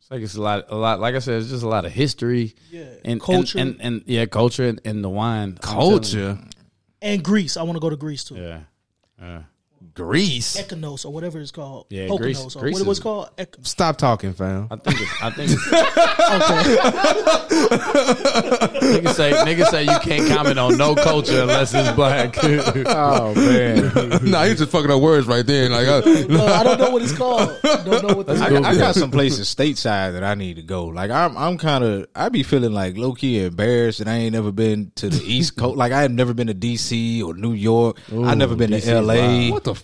[0.08, 1.02] It's like it's a lot, a lot.
[1.02, 2.86] Like I said, it's just a lot of history, Yeah.
[3.04, 3.60] and Culture.
[3.60, 5.90] and, and, and yeah, culture and, and the wine I'm telling you.
[6.00, 6.40] Culture.
[7.02, 7.58] And Greece.
[7.58, 8.36] I want to go to Greece too.
[8.36, 8.60] Yeah,
[9.20, 9.42] yeah.
[9.98, 10.56] Greece.
[10.58, 11.88] Econos or whatever it's called.
[11.90, 13.30] Yeah, Poconos Greece- or Greece what it was is- called.
[13.38, 14.68] Ec- Stop talking, fam.
[14.72, 15.68] I think it's, I think it's,
[17.78, 22.36] niggas say niggas say you can't comment on no culture unless it's black.
[22.44, 23.92] oh man,
[24.32, 25.70] nah, you just fucking up words right there.
[25.70, 27.50] Like, uh, no, I don't know what it's called.
[27.64, 28.66] Don't know what this I, is.
[28.66, 30.86] I got some places stateside that I need to go.
[30.86, 34.34] Like I'm, I'm kind of, I be feeling like low key embarrassed that I ain't
[34.34, 35.78] never been to the East Coast.
[35.78, 37.98] Like I have never been to DC or New York.
[38.12, 39.16] I never been DC to LA.
[39.16, 39.52] wild.
[39.52, 39.76] what the?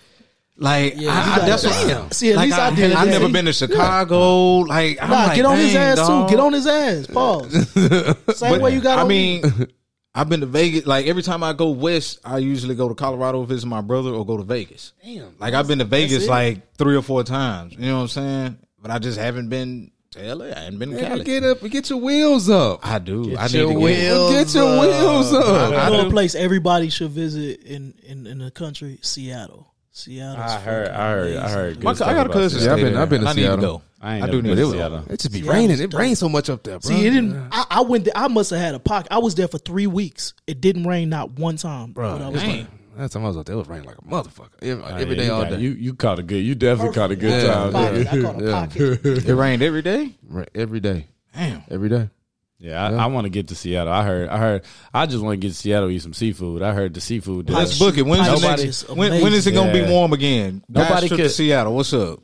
[0.56, 2.10] F- Like Yeah, I, I, that's what Damn.
[2.10, 2.92] See, at like least I, did.
[2.92, 4.58] I've never been to Chicago.
[4.58, 6.28] Like I'm Nah, like, get on his ass dog.
[6.28, 6.34] too.
[6.36, 7.06] Get on his ass.
[7.06, 7.68] Pause.
[8.36, 8.98] Same But, way you got.
[8.98, 9.66] I on mean, me.
[10.14, 10.86] I've been to Vegas.
[10.86, 14.24] Like every time I go west, I usually go to Colorado visit my brother or
[14.24, 14.92] go to Vegas.
[15.04, 15.34] Damn.
[15.40, 17.74] Like I've been to Vegas like three or four times.
[17.74, 18.58] You know what I'm saying?
[18.80, 20.44] But I just haven't been to LA.
[20.46, 21.24] I haven't been to Man, Cali.
[21.24, 22.86] get up, get your wheels up.
[22.86, 23.36] I do.
[23.36, 25.72] I need your to get wheels Get your wheels up.
[25.72, 29.00] I I know a place everybody should visit in in in the country.
[29.02, 29.73] Seattle.
[29.96, 30.42] Seattle.
[30.42, 30.88] I heard.
[30.88, 31.36] I heard.
[31.36, 31.82] I heard.
[31.84, 32.62] My, I got a cousin.
[32.64, 33.56] Yeah, I've been- I've been to and I need Seattle.
[33.56, 33.82] to go.
[34.00, 34.72] I ain't I do need to to go.
[34.72, 35.04] Seattle.
[35.08, 35.80] It just be Seattle's raining.
[35.80, 36.00] It dope.
[36.00, 36.90] rains so much up there, bro.
[36.90, 37.48] See, it didn't.
[37.52, 38.04] I, I went.
[38.04, 39.08] There, I must have had a pocket.
[39.12, 40.34] I was there for three weeks.
[40.48, 42.66] It didn't rain not one time, Bro, But I was like,
[42.96, 44.50] Last time I was out there, it was raining like a motherfucker.
[44.62, 45.58] Every, Oh, every yeah, day, all got- day.
[45.60, 46.44] You you caught a good.
[46.44, 47.54] You definitely caught a good Yeah.
[47.54, 47.72] time.
[47.72, 48.06] pocket.
[48.06, 48.18] nigga.
[48.18, 48.52] I caught a Yeah.
[48.52, 49.26] pocket.
[49.28, 50.10] It rained every day.
[50.28, 51.06] Ra- every day.
[51.34, 51.62] Damn.
[51.70, 52.10] Every day.
[52.64, 53.92] Yeah, I, I want to get to Seattle.
[53.92, 56.62] I heard, I heard, I just want to get to Seattle eat some seafood.
[56.62, 57.46] I heard the seafood.
[57.46, 58.06] there- Let's book it.
[58.06, 58.88] When's the next?
[58.88, 59.54] When, when is it amazing.
[59.54, 60.62] gonna be warm again?
[60.72, 61.74] Guys, Nobody trip to could- Seattle.
[61.74, 62.20] What's up?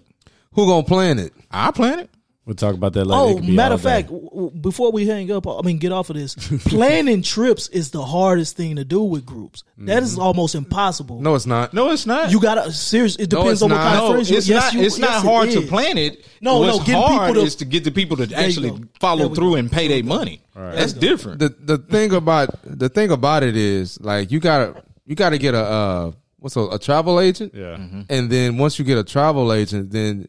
[0.53, 1.35] Who gonna plan it?
[1.51, 2.11] I plan it.
[2.51, 3.39] We'll talk about that later.
[3.39, 6.17] Oh, matter of fact, w- w- before we hang up, I mean, get off of
[6.17, 6.35] this.
[6.65, 9.63] Planning trips is the hardest thing to do with groups.
[9.79, 11.21] That is almost impossible.
[11.21, 11.73] No, it's not.
[11.73, 12.33] No, it's not.
[12.33, 13.15] you gotta serious.
[13.15, 13.83] It depends it's on what not.
[13.85, 14.37] kind of no, friends you.
[14.39, 14.73] it's yes, not.
[14.75, 15.69] you- it's not yes, it hard to is.
[15.69, 16.27] plan it.
[16.41, 18.71] No, What's no, getting hard people to- is to get the people to you actually
[18.71, 18.77] go.
[18.79, 19.55] There follow we through go.
[19.55, 20.43] and pay their money.
[20.57, 21.39] That's different.
[21.39, 25.55] The the thing about the thing about it is like you gotta you gotta get
[25.55, 27.55] a uh what's a, a travel agent.
[27.55, 27.77] Yeah.
[28.09, 30.27] And then once you get a travel agent, then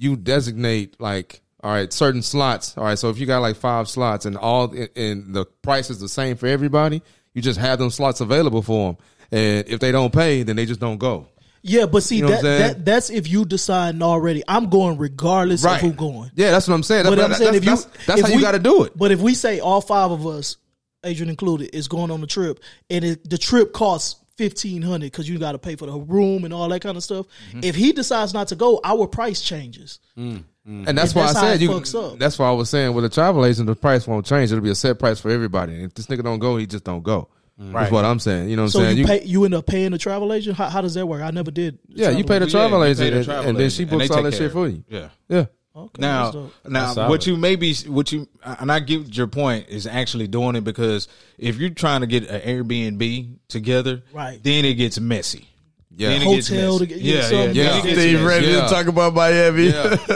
[0.00, 2.76] you designate like all right certain slots.
[2.76, 6.00] All right, so if you got like five slots and all and the price is
[6.00, 7.02] the same for everybody,
[7.34, 9.04] you just have them slots available for them.
[9.30, 11.28] And if they don't pay, then they just don't go.
[11.62, 14.42] Yeah, but see You know that, that that's if you decide already.
[14.48, 16.30] I'm going regardless of who going.
[16.34, 17.04] Yeah, that's what I'm saying.
[17.04, 18.84] That's, But I'm saying that's, if you, that's, that's if how you got to do
[18.84, 18.96] it.
[18.96, 20.56] But if we say all five of us,
[21.04, 25.28] Adrian included, is going on the trip, and it, the trip costs fifteen hundred because
[25.28, 27.26] you got to pay for the room and all that kind of stuff.
[27.50, 27.60] Mm-hmm.
[27.62, 30.00] If he decides not to go, our price changes.
[30.16, 31.68] And that's And why that's I said you.
[31.70, 32.18] fucks up.
[32.18, 34.50] That's why I was saying with a travel agent, the price won't change.
[34.50, 35.74] It'll be a set price for everybody.
[35.74, 37.28] And if this nigga don't go, he just don't go.
[37.58, 38.48] That's what I'm saying.
[38.48, 38.96] You know what I'm So saying?
[38.96, 40.56] you pay, you end up paying the travel agent.
[40.56, 41.20] How, how does that work?
[41.22, 41.78] I never did.
[41.88, 42.50] yeah, you pay the agent.
[42.52, 44.34] travel Yeah, agent, pay the and, travel and then she and books they all that
[44.34, 44.82] shit for you.
[44.88, 45.08] Yeah.
[45.28, 45.46] Yeah.
[45.76, 50.26] Okay, Now, now, what you maybe, what you, and I get your point is actually
[50.26, 51.06] doing it because
[51.38, 54.40] if you're trying to get an Airbnb together, Right.
[54.42, 55.46] then it gets messy.
[55.96, 56.08] Yeah.
[56.10, 56.78] Then it gets Hotel messy.
[56.78, 57.46] to get- yeah, yeah, yeah, something.
[57.46, 57.78] then Yeah.
[57.78, 58.24] it gets Steve messy.
[58.26, 58.60] ready Yeah.
[58.62, 59.66] to talk about Miami.
[59.68, 59.96] Yeah.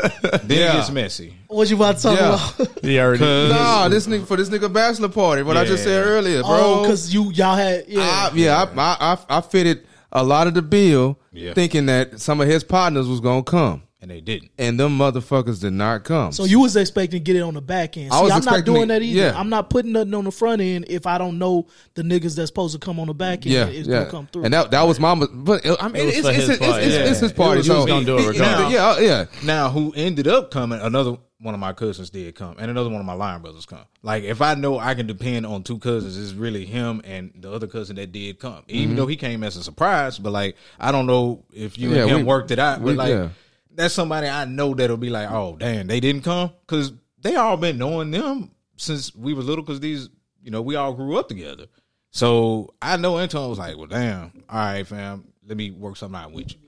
[0.44, 0.70] Then Yeah.
[0.70, 1.34] it gets messy.
[1.46, 2.50] what you about to talk Yeah.
[2.56, 2.84] about?
[2.84, 3.48] He already.
[3.52, 5.42] Nah, this nigga for this nigga bachelor party.
[5.42, 6.58] What I just said earlier, oh, bro.
[6.78, 8.00] oh, because you y'all had yeah.
[8.00, 11.54] I, yeah, I, I, I, I fitted a lot of the bill, Yeah.
[11.54, 14.50] thinking that some of his partners was gonna come, And they didn't.
[14.58, 16.30] and them motherfuckers did not come.
[16.30, 18.12] So you was expecting to get it on the back end.
[18.12, 19.18] See, I was I'm not doing it- that either.
[19.28, 19.32] yeah.
[19.34, 22.48] I'm not putting nothing on the front end if I don't know the niggas that's
[22.50, 24.44] supposed to come on the back end yeah, is yeah, gonna come through.
[24.44, 25.14] and that that was my.
[25.14, 26.84] But I mean, It was it's, it's, his it's, party.
[26.84, 27.36] it's, it's his Yeah.
[27.38, 27.62] party.
[27.62, 28.72] He was so gonna do it he- regardless.
[28.74, 29.24] Yeah, yeah.
[29.42, 30.80] Now, who ended up coming?
[30.82, 33.84] Another one of my cousins did come, and another one of my lion brothers come.
[34.02, 37.50] Like, if I know I can depend on two cousins, it's really him and the
[37.52, 38.62] other cousin that did come.
[38.68, 41.96] Even though he came as a surprise, but like, I don't know if you Mm-hmm.
[41.96, 42.80] Yeah, and him we- worked it out.
[42.82, 43.28] we- But like, yeah.
[43.74, 47.56] That's somebody I know that'll be like, oh damn, they didn't come because they all
[47.56, 49.64] been knowing them since we was little.
[49.64, 50.08] Because these,
[50.42, 51.66] you know, we all grew up together.
[52.10, 56.20] So I know Anton was like, well, damn, all right, fam, let me work something
[56.20, 56.58] out with you.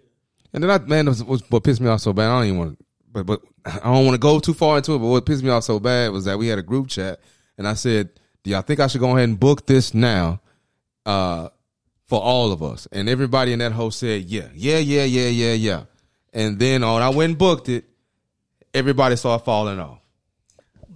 [0.52, 2.30] And then I man, was, was what pissed me off so bad.
[2.30, 4.94] I don't even want to, but but I don't want to go too far into
[4.94, 4.98] it.
[4.98, 7.20] But what pissed me off so bad was that we had a group chat,
[7.58, 8.10] and I said,
[8.42, 10.40] "Do y'all think I should go ahead and book this now,
[11.04, 11.50] uh,
[12.06, 15.52] for all of us?" And everybody in that whole said, "Yeah, yeah, yeah, yeah, yeah,
[15.52, 15.82] yeah."
[16.36, 17.86] And then on I went and booked it.
[18.74, 20.00] Everybody started falling off.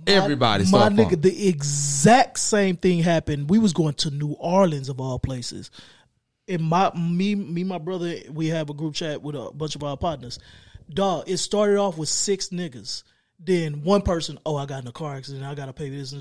[0.06, 1.20] Everybody my nigga, falling.
[1.22, 3.48] the exact same thing happened.
[3.48, 5.70] We was going to New Orleans of all places.
[6.46, 9.82] And my me me my brother, we have a group chat with a bunch of
[9.82, 10.38] our partners.
[10.92, 13.02] Dog, it started off with six niggas.
[13.38, 15.44] Then one person, oh, I got in a car accident.
[15.44, 16.14] I gotta pay this.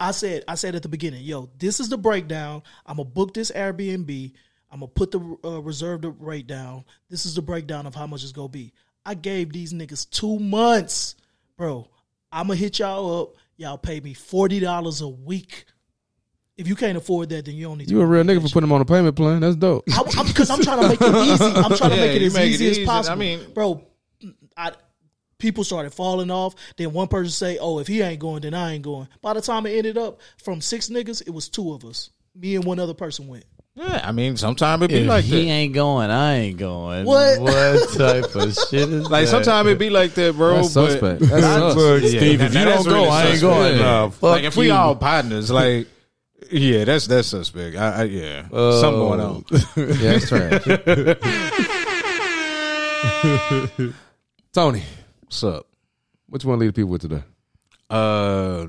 [0.00, 2.64] I said, I said at the beginning, yo, this is the breakdown.
[2.86, 4.32] I'm gonna book this Airbnb.
[4.70, 6.84] I'm gonna put the uh, reserve the rate down.
[7.08, 8.72] This is the breakdown of how much it's gonna be.
[9.06, 11.16] I gave these niggas two months,
[11.56, 11.88] bro.
[12.30, 13.34] I'm gonna hit y'all up.
[13.56, 15.64] Y'all pay me forty dollars a week.
[16.56, 17.94] If you can't afford that, then you don't need to.
[17.94, 19.40] You a real nigga for putting them on a payment plan.
[19.40, 19.86] That's dope.
[19.86, 21.44] Because I'm, I'm trying to make it easy.
[21.44, 22.82] I'm trying to Yeah, make it as make it easy as easy.
[22.82, 23.16] I possible.
[23.16, 23.86] mean- bro,
[24.56, 24.72] I
[25.38, 26.56] people started falling off.
[26.76, 29.40] Then one person say, "Oh, if he ain't going, then I ain't going." By the
[29.40, 32.10] time it ended up from six niggas, it was two of us.
[32.34, 33.44] Me and one other person went.
[33.78, 35.50] Yeah, I mean, sometimes it be If like he that.
[35.50, 37.04] ain't going, I ain't going.
[37.04, 37.40] What?
[37.40, 40.56] What type of shit is Like sometimes it be like that, bro.
[40.56, 41.20] That's but suspect.
[41.20, 41.76] That's sus.
[41.76, 43.40] Look, Yeah, Steve, now if you that's don't go, really I ain't suspect.
[43.42, 43.76] going.
[43.76, 43.82] Yeah.
[43.84, 45.86] Nah, fuck like if we all partners, like
[46.50, 47.76] yeah, that's that's suspect.
[47.76, 49.44] I, I yeah, something going on.
[49.76, 50.64] Yeah, it's trash.
[54.52, 54.82] Tony,
[55.22, 55.66] What's up?
[56.28, 57.22] what you want to leave the people with today?
[57.88, 58.66] Uh,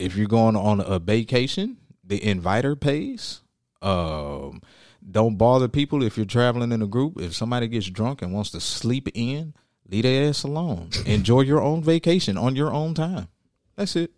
[0.00, 3.40] if you're going on a vacation, the inviter pays.
[3.82, 4.62] Um,
[5.08, 7.20] don't bother people if you're traveling in a group.
[7.20, 9.54] If somebody gets drunk and wants to sleep in,
[9.88, 10.90] leave their ass alone.
[11.06, 13.28] Enjoy your own vacation on your own time.
[13.76, 14.10] That's it.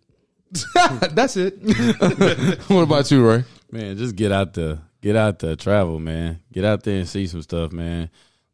[1.11, 1.59] That's it.
[2.67, 3.43] what about you, Ray?
[3.71, 6.41] Man, just get out the Get out there, travel, man.
[6.53, 8.09] Get out there and see some stuff, man.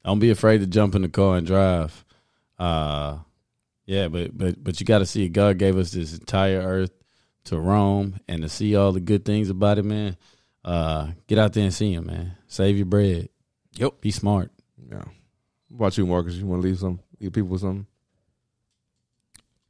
[0.06, 2.06] Don't be afraid to jump in the car and drive.
[2.58, 3.20] Uh
[3.86, 6.92] yeah, but but but you got to see God gave us this entire earth
[7.46, 10.18] to roam and to see all the good things about it, man.
[10.68, 12.34] Uh get out there and see him, man.
[12.48, 13.30] Save your bread.
[13.76, 14.02] Yep.
[14.02, 14.52] Be smart.
[14.89, 14.98] Yeah.
[15.69, 16.35] What about you, Marcus?
[16.35, 17.88] You want to leave some leave people with something?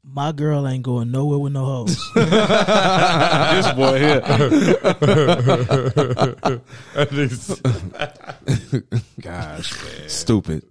[0.04, 2.04] My girl ain't going nowhere with no hoes.
[2.16, 4.22] this boy here.
[9.22, 10.10] Gosh, man.
[10.10, 10.64] Stupid.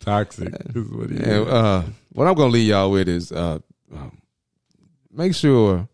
[0.00, 0.52] toxic.
[0.74, 3.60] Is what he And uh, what I'm gonna leave y'all with is uh,
[3.94, 4.18] um,
[5.12, 5.88] make sure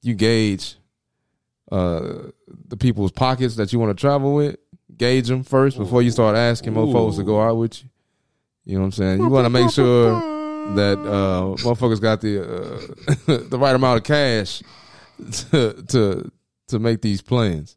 [0.00, 0.76] you gauge
[1.70, 2.30] uh,
[2.68, 4.56] the people's pockets that you want to travel with.
[4.96, 7.88] Gauge them first before you start asking more folks to go out with you.
[8.64, 9.20] You know what I'm saying?
[9.20, 10.12] You want to make sure
[10.74, 14.62] that uh, motherfuckers got the uh, the right amount of cash
[15.50, 16.30] to to
[16.68, 17.76] to make these plans.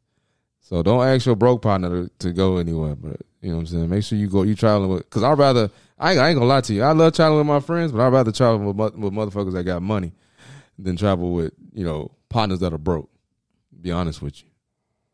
[0.62, 3.68] So don't ask your broke partner to, to go anywhere, but you know what I'm
[3.68, 3.90] saying.
[3.90, 4.44] Make sure you go.
[4.44, 5.70] You traveling with because I'd rather.
[6.00, 6.84] I ain't, I ain't gonna lie to you.
[6.84, 9.82] I love traveling with my friends, but I'd rather travel with with motherfuckers that got
[9.82, 10.12] money
[10.78, 13.10] than travel with you know partners that are broke.
[13.84, 14.48] Be honest with you.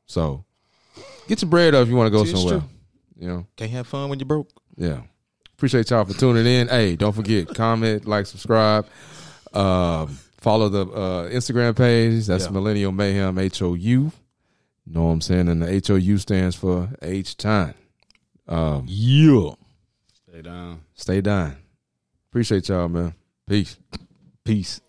[0.06, 0.46] So
[1.28, 2.60] get your bread up if you want to go See, it's somewhere.
[2.62, 2.70] true.
[3.20, 3.48] You know.
[3.58, 4.48] Can't have fun when you're broke.
[4.78, 5.02] Yeah.
[5.54, 6.70] Appreciate y'all for tuning in.
[6.70, 8.86] Hey, don't forget, comment, like, subscribe.
[9.54, 12.28] Um, follow the uh, Instagram page.
[12.28, 12.52] That's Yeah.
[12.52, 14.12] Millennial Mayhem H O U.
[14.88, 15.50] Know what I'm saying?
[15.50, 17.74] And the H O U stands for H time.
[18.48, 19.52] Um, Yeah.
[20.32, 20.82] Stay down.
[20.94, 21.58] stay down.
[22.30, 23.14] Appreciate y'all, man.
[23.48, 23.76] Peace.
[24.46, 24.80] Peace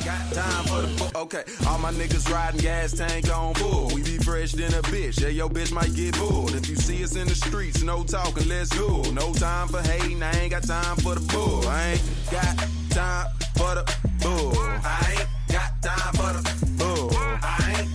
[0.00, 3.88] time for the Okay, all my niggas riding gas tank on full.
[3.94, 5.20] We be fresh than a bitch.
[5.20, 6.54] Yeah, yo bitch might get bulled.
[6.54, 9.02] If you see us in the streets, no talking, let's go.
[9.12, 11.66] No time for hating, I ain't got time for the bull.
[11.68, 12.58] I ain't got
[12.90, 13.26] time
[13.56, 13.84] for the
[14.20, 14.52] bull.
[14.58, 17.10] I ain't got time for the bull.
[17.14, 17.93] I ain't